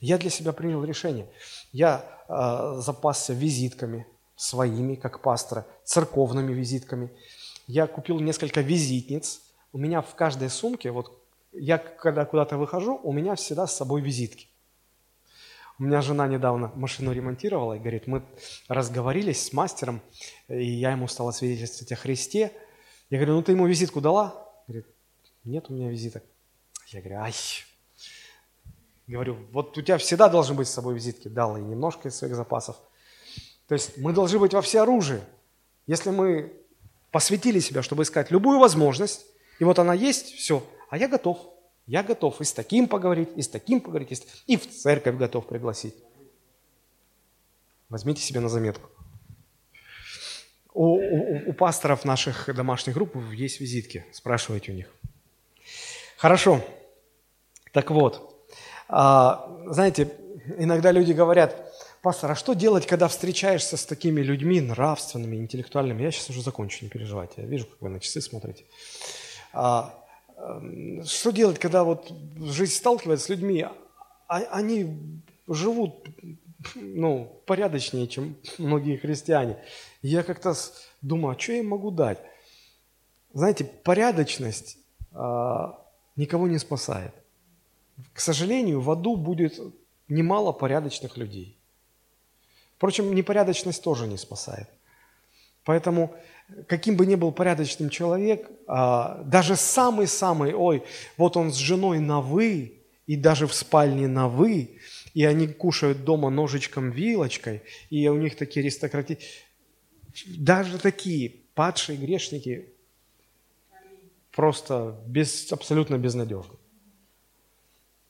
Я 0.02 0.18
для 0.18 0.30
себя 0.30 0.52
принял 0.52 0.84
решение. 0.84 1.28
Я 1.72 2.06
э, 2.28 2.82
запасся 2.82 3.34
визитками 3.34 4.06
своими, 4.36 4.96
как 4.96 5.22
пастора, 5.22 5.66
церковными 5.86 6.54
визитками. 6.54 7.10
Я 7.68 7.88
купил 7.88 8.20
несколько 8.20 8.62
визитниц. 8.62 9.42
У 9.72 9.78
меня 9.78 10.02
в 10.02 10.14
каждой 10.16 10.50
сумке, 10.50 10.92
вот 10.92 11.24
я 11.54 11.78
когда 11.78 12.26
куда-то 12.26 12.58
выхожу, 12.58 13.00
у 13.02 13.14
меня 13.14 13.36
всегда 13.36 13.66
с 13.66 13.76
собой 13.76 14.02
визитки. 14.02 14.48
У 15.80 15.84
меня 15.84 16.02
жена 16.02 16.28
недавно 16.28 16.72
машину 16.76 17.14
ремонтировала 17.14 17.74
и 17.74 17.80
говорит, 17.80 18.08
мы 18.08 18.24
разговорились 18.68 19.46
с 19.46 19.54
мастером, 19.54 20.02
и 20.48 20.66
я 20.66 20.92
ему 20.92 21.08
стала 21.08 21.32
свидетельствовать 21.32 21.92
о 21.92 21.96
Христе. 21.96 22.52
Я 23.10 23.20
говорю, 23.20 23.36
ну 23.36 23.44
ты 23.44 23.54
ему 23.54 23.68
визитку 23.68 24.02
дала? 24.02 24.48
Говорит, 24.68 24.88
нет 25.48 25.66
у 25.70 25.74
меня 25.74 25.90
визиток. 25.90 26.24
Я 26.88 27.02
говорю, 27.02 27.20
ай. 27.20 27.34
Говорю, 29.08 29.38
вот 29.52 29.78
у 29.78 29.82
тебя 29.82 29.98
всегда 29.98 30.28
должны 30.28 30.56
быть 30.56 30.68
с 30.68 30.74
собой 30.74 30.96
визитки. 30.96 31.28
Дал 31.28 31.58
и 31.58 31.62
немножко 31.62 32.10
из 32.10 32.16
своих 32.16 32.36
запасов. 32.36 32.78
То 33.68 33.74
есть 33.74 33.98
мы 33.98 34.14
должны 34.14 34.40
быть 34.40 34.54
во 34.54 34.62
всеоружии. 34.62 35.22
Если 35.86 36.10
мы 36.10 36.54
посвятили 37.12 37.60
себя, 37.60 37.82
чтобы 37.82 38.04
искать 38.04 38.32
любую 38.32 38.60
возможность, 38.60 39.26
и 39.60 39.64
вот 39.64 39.80
она 39.80 39.94
есть, 39.94 40.34
все, 40.34 40.64
а 40.90 40.98
я 40.98 41.08
готов. 41.08 41.40
Я 41.86 42.04
готов 42.04 42.42
и 42.42 42.44
с 42.44 42.52
таким 42.52 42.88
поговорить, 42.88 43.30
и 43.38 43.42
с 43.42 43.48
таким 43.48 43.80
поговорить, 43.80 44.28
и 44.46 44.58
в 44.58 44.70
церковь 44.70 45.16
готов 45.16 45.48
пригласить. 45.48 45.96
Возьмите 47.88 48.22
себе 48.22 48.42
на 48.42 48.50
заметку. 48.50 48.90
У, 50.74 50.98
у, 50.98 51.50
у 51.50 51.54
пасторов 51.54 52.04
наших 52.04 52.54
домашних 52.54 52.94
групп 52.94 53.16
есть 53.32 53.62
визитки, 53.62 54.06
спрашивайте 54.12 54.74
у 54.74 54.76
них. 54.76 54.94
Хорошо. 56.18 56.62
Так 57.74 57.92
вот, 57.92 58.44
а, 58.90 59.48
знаете, 59.68 60.12
иногда 60.58 60.92
люди 60.92 61.12
говорят, 61.12 61.72
пастор, 62.02 62.32
а 62.32 62.36
что 62.36 62.54
делать, 62.54 62.88
когда 62.88 63.08
встречаешься 63.08 63.78
с 63.78 63.86
такими 63.86 64.22
людьми 64.22 64.60
нравственными, 64.60 65.36
интеллектуальными? 65.36 66.02
Я 66.02 66.12
сейчас 66.12 66.32
уже 66.32 66.42
закончу, 66.42 66.84
не 66.84 66.90
переживайте. 66.90 67.42
Я 67.42 67.46
вижу, 67.48 67.68
как 67.68 67.80
вы 67.82 67.90
на 67.90 68.00
часы 68.00 68.22
смотрите. 68.22 68.66
А, 69.54 69.94
что 71.06 71.30
делать, 71.32 71.60
когда 71.60 71.84
вот 71.84 72.12
жизнь 72.40 72.74
сталкивается 72.74 73.28
с 73.28 73.30
людьми, 73.30 73.68
а, 74.28 74.38
они 74.38 75.22
живут 75.48 76.04
ну, 76.74 77.42
порядочнее, 77.46 78.08
чем 78.08 78.38
многие 78.58 78.98
христиане. 78.98 79.58
я 80.02 80.24
как-то 80.24 80.56
думаю, 81.04 81.36
а 81.36 81.40
что 81.40 81.52
я 81.52 81.60
им 81.60 81.68
могу 81.68 81.92
дать? 81.92 82.18
Знаете, 83.34 83.66
порядочность 83.66 84.80
никого 86.18 86.48
не 86.48 86.60
спасает. 86.60 87.14
К 88.14 88.20
сожалению, 88.20 88.82
в 88.82 88.92
аду 88.92 89.16
будет 89.16 89.60
немало 90.10 90.52
порядочных 90.52 91.18
людей. 91.18 91.58
Впрочем, 92.76 93.16
непорядочность 93.16 93.82
тоже 93.82 94.08
не 94.08 94.18
спасает. 94.18 94.68
Поэтому, 95.64 96.16
каким 96.68 96.96
бы 96.96 97.06
ни 97.06 97.16
был 97.16 97.32
порядочным 97.32 97.90
человек, 97.90 98.50
а, 98.68 99.24
даже 99.24 99.56
самый-самый, 99.56 100.54
ой, 100.54 100.84
вот 101.18 101.38
он 101.38 101.52
с 101.52 101.56
женой 101.56 102.00
на 102.00 102.22
«вы», 102.22 102.74
и 103.08 103.16
даже 103.16 103.48
в 103.48 103.54
спальне 103.54 104.08
на 104.08 104.28
«вы», 104.28 104.80
и 105.14 105.26
они 105.26 105.48
кушают 105.48 106.04
дома 106.04 106.30
ножичком, 106.30 106.92
вилочкой, 106.92 107.64
и 107.90 108.08
у 108.08 108.18
них 108.18 108.36
такие 108.36 108.62
аристократы. 108.62 109.18
Даже 110.26 110.78
такие 110.78 111.30
падшие 111.56 111.98
грешники 111.98 112.70
просто 114.38 114.96
без, 115.08 115.52
абсолютно 115.52 115.98
безнадежно. 115.98 116.54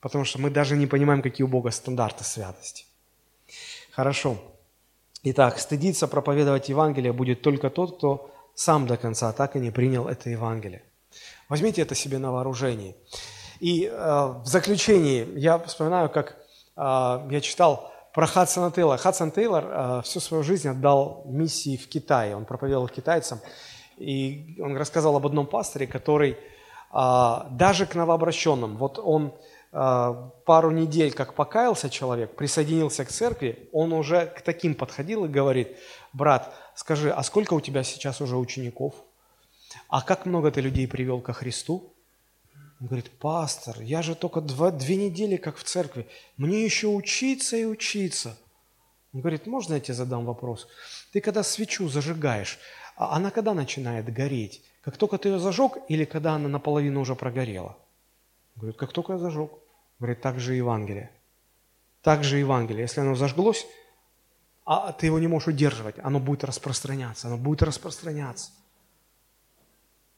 Потому 0.00 0.26
что 0.26 0.38
мы 0.38 0.50
даже 0.50 0.76
не 0.76 0.86
понимаем, 0.86 1.22
какие 1.22 1.44
у 1.44 1.48
Бога 1.48 1.70
стандарты 1.70 2.22
святости. 2.22 2.84
Хорошо. 3.92 4.36
Итак, 5.22 5.58
стыдиться 5.58 6.06
проповедовать 6.06 6.68
Евангелие 6.68 7.14
будет 7.14 7.40
только 7.40 7.70
тот, 7.70 7.96
кто 7.96 8.30
сам 8.54 8.86
до 8.86 8.98
конца 8.98 9.32
так 9.32 9.56
и 9.56 9.58
не 9.58 9.70
принял 9.70 10.06
это 10.06 10.28
Евангелие. 10.28 10.82
Возьмите 11.48 11.80
это 11.80 11.94
себе 11.94 12.18
на 12.18 12.30
вооружение. 12.30 12.94
И 13.60 13.86
э, 13.86 13.90
в 13.90 14.44
заключении 14.44 15.26
я 15.38 15.58
вспоминаю, 15.58 16.10
как 16.10 16.36
э, 16.76 17.28
я 17.30 17.40
читал 17.40 17.90
про 18.12 18.26
Хадсона 18.26 18.70
Тейлора. 18.70 18.98
Хадсон 18.98 19.30
Тейлор 19.30 19.64
э, 19.64 20.02
всю 20.04 20.20
свою 20.20 20.42
жизнь 20.42 20.68
отдал 20.68 21.22
миссии 21.24 21.78
в 21.78 21.88
Китае. 21.88 22.36
Он 22.36 22.44
проповедовал 22.44 22.88
китайцам. 22.88 23.40
И 23.98 24.56
он 24.60 24.76
рассказал 24.76 25.16
об 25.16 25.26
одном 25.26 25.46
пасторе, 25.46 25.86
который 25.86 26.36
а, 26.90 27.48
даже 27.50 27.86
к 27.86 27.94
новообращенным, 27.94 28.76
вот 28.76 28.98
он 28.98 29.34
э, 29.72 30.30
пару 30.46 30.70
недель, 30.70 31.12
как 31.12 31.34
покаялся 31.34 31.90
человек, 31.90 32.34
присоединился 32.34 33.04
к 33.04 33.08
церкви, 33.08 33.68
он 33.72 33.92
уже 33.92 34.26
к 34.26 34.40
таким 34.40 34.74
подходил 34.74 35.26
и 35.26 35.28
говорит, 35.28 35.76
брат, 36.14 36.54
скажи, 36.74 37.10
а 37.10 37.22
сколько 37.22 37.54
у 37.54 37.60
тебя 37.60 37.82
сейчас 37.82 38.20
уже 38.20 38.36
учеников? 38.36 38.94
А 39.88 40.00
как 40.00 40.24
много 40.24 40.50
ты 40.50 40.62
людей 40.62 40.88
привел 40.88 41.20
ко 41.20 41.34
Христу? 41.34 41.92
Он 42.80 42.86
говорит, 42.86 43.10
пастор, 43.10 43.80
я 43.80 44.02
же 44.02 44.14
только 44.14 44.40
два, 44.40 44.70
две 44.70 44.96
недели 44.96 45.36
как 45.36 45.56
в 45.56 45.64
церкви, 45.64 46.06
мне 46.36 46.64
еще 46.64 46.86
учиться 46.86 47.56
и 47.56 47.64
учиться. 47.64 48.38
Он 49.12 49.20
говорит, 49.20 49.46
можно 49.46 49.74
я 49.74 49.80
тебе 49.80 49.94
задам 49.94 50.24
вопрос? 50.24 50.68
Ты 51.12 51.20
когда 51.20 51.42
свечу 51.42 51.88
зажигаешь, 51.88 52.58
а 52.87 52.87
она 52.98 53.30
когда 53.30 53.54
начинает 53.54 54.12
гореть? 54.12 54.62
Как 54.82 54.96
только 54.96 55.18
ты 55.18 55.28
ее 55.28 55.38
зажег 55.38 55.78
или 55.88 56.04
когда 56.04 56.34
она 56.34 56.48
наполовину 56.48 57.00
уже 57.00 57.14
прогорела? 57.14 57.76
Говорит, 58.56 58.76
как 58.76 58.92
только 58.92 59.12
я 59.12 59.18
зажег. 59.18 59.52
Говорит, 59.98 60.20
так 60.20 60.40
же 60.40 60.54
Евангелие. 60.54 61.10
Так 62.02 62.24
же 62.24 62.38
Евангелие. 62.38 62.82
Если 62.82 63.00
оно 63.00 63.14
зажглось, 63.14 63.66
а 64.64 64.92
ты 64.92 65.06
его 65.06 65.18
не 65.18 65.28
можешь 65.28 65.48
удерживать, 65.48 65.94
оно 66.02 66.20
будет 66.20 66.44
распространяться, 66.44 67.28
оно 67.28 67.36
будет 67.36 67.62
распространяться. 67.62 68.50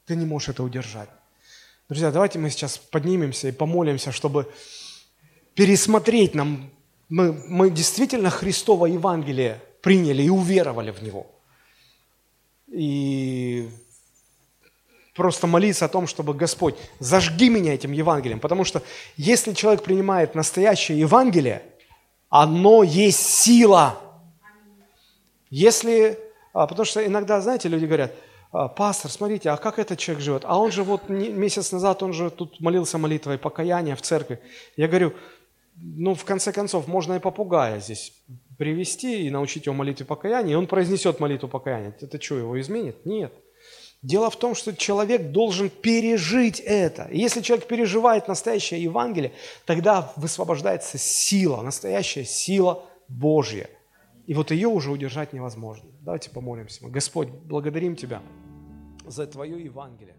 Ты 0.05 0.15
не 0.15 0.25
можешь 0.25 0.49
это 0.49 0.63
удержать. 0.63 1.09
Друзья, 1.87 2.11
давайте 2.11 2.39
мы 2.39 2.49
сейчас 2.49 2.77
поднимемся 2.77 3.47
и 3.47 3.51
помолимся, 3.51 4.11
чтобы 4.11 4.51
пересмотреть 5.53 6.33
нам, 6.33 6.71
мы, 7.09 7.33
мы 7.33 7.69
действительно 7.69 8.29
Христово 8.29 8.87
Евангелие 8.87 9.61
приняли 9.81 10.23
и 10.23 10.29
уверовали 10.29 10.91
в 10.91 11.03
него. 11.03 11.27
И 12.71 13.69
просто 15.15 15.45
молиться 15.47 15.85
о 15.85 15.89
том, 15.89 16.07
чтобы 16.07 16.33
Господь, 16.33 16.75
зажги 16.99 17.49
меня 17.49 17.73
этим 17.73 17.91
Евангелием. 17.91 18.39
Потому 18.39 18.63
что 18.63 18.81
если 19.17 19.53
человек 19.53 19.83
принимает 19.83 20.35
настоящее 20.35 20.99
Евангелие, 20.99 21.61
оно 22.29 22.83
есть 22.83 23.19
сила. 23.19 23.99
Если, 25.49 26.17
а, 26.53 26.65
потому 26.65 26.85
что 26.85 27.05
иногда, 27.05 27.41
знаете, 27.41 27.69
люди 27.69 27.85
говорят– 27.85 28.13
«А, 28.51 28.67
пастор, 28.67 29.09
смотрите, 29.09 29.49
а 29.49 29.57
как 29.57 29.79
этот 29.79 29.97
человек 29.97 30.23
живет? 30.23 30.43
А 30.45 30.57
он 30.57 30.71
же 30.71 30.83
вот 30.83 31.07
месяц 31.07 31.71
назад, 31.71 32.03
он 32.03 32.11
же 32.11 32.29
тут 32.29 32.59
молился 32.59 32.97
молитвой 32.97 33.37
покаяния 33.37 33.95
в 33.95 34.01
церкви. 34.01 34.41
Я 34.75 34.87
говорю, 34.87 35.13
ну, 35.75 36.15
в 36.15 36.25
конце 36.25 36.51
концов, 36.51 36.87
можно 36.87 37.13
и 37.13 37.19
попугая 37.19 37.79
здесь 37.79 38.13
привести 38.61 39.25
и 39.25 39.31
научить 39.31 39.65
его 39.65 39.73
молитве 39.73 40.05
покаяния, 40.05 40.53
и 40.53 40.55
он 40.55 40.67
произнесет 40.67 41.19
молитву 41.19 41.49
покаяния. 41.49 41.97
Это 41.99 42.21
что, 42.21 42.37
его 42.37 42.61
изменит? 42.61 43.05
Нет. 43.05 43.33
Дело 44.03 44.29
в 44.29 44.35
том, 44.35 44.53
что 44.53 44.75
человек 44.75 45.31
должен 45.31 45.71
пережить 45.71 46.59
это. 46.59 47.07
И 47.11 47.17
если 47.17 47.41
человек 47.41 47.65
переживает 47.65 48.27
настоящее 48.27 48.83
Евангелие, 48.83 49.31
тогда 49.65 50.13
высвобождается 50.15 50.99
сила, 50.99 51.63
настоящая 51.63 52.23
сила 52.23 52.85
Божья– 53.07 53.67
и 54.27 54.33
вот 54.33 54.51
ее 54.51 54.67
уже 54.67 54.91
удержать 54.91 55.33
невозможно. 55.33 55.89
Давайте 56.01 56.29
помолимся. 56.29 56.87
Господь, 56.87 57.27
благодарим 57.27 57.95
Тебя 57.95 58.21
за 59.05 59.27
Твое 59.27 59.61
Евангелие. 59.61 60.15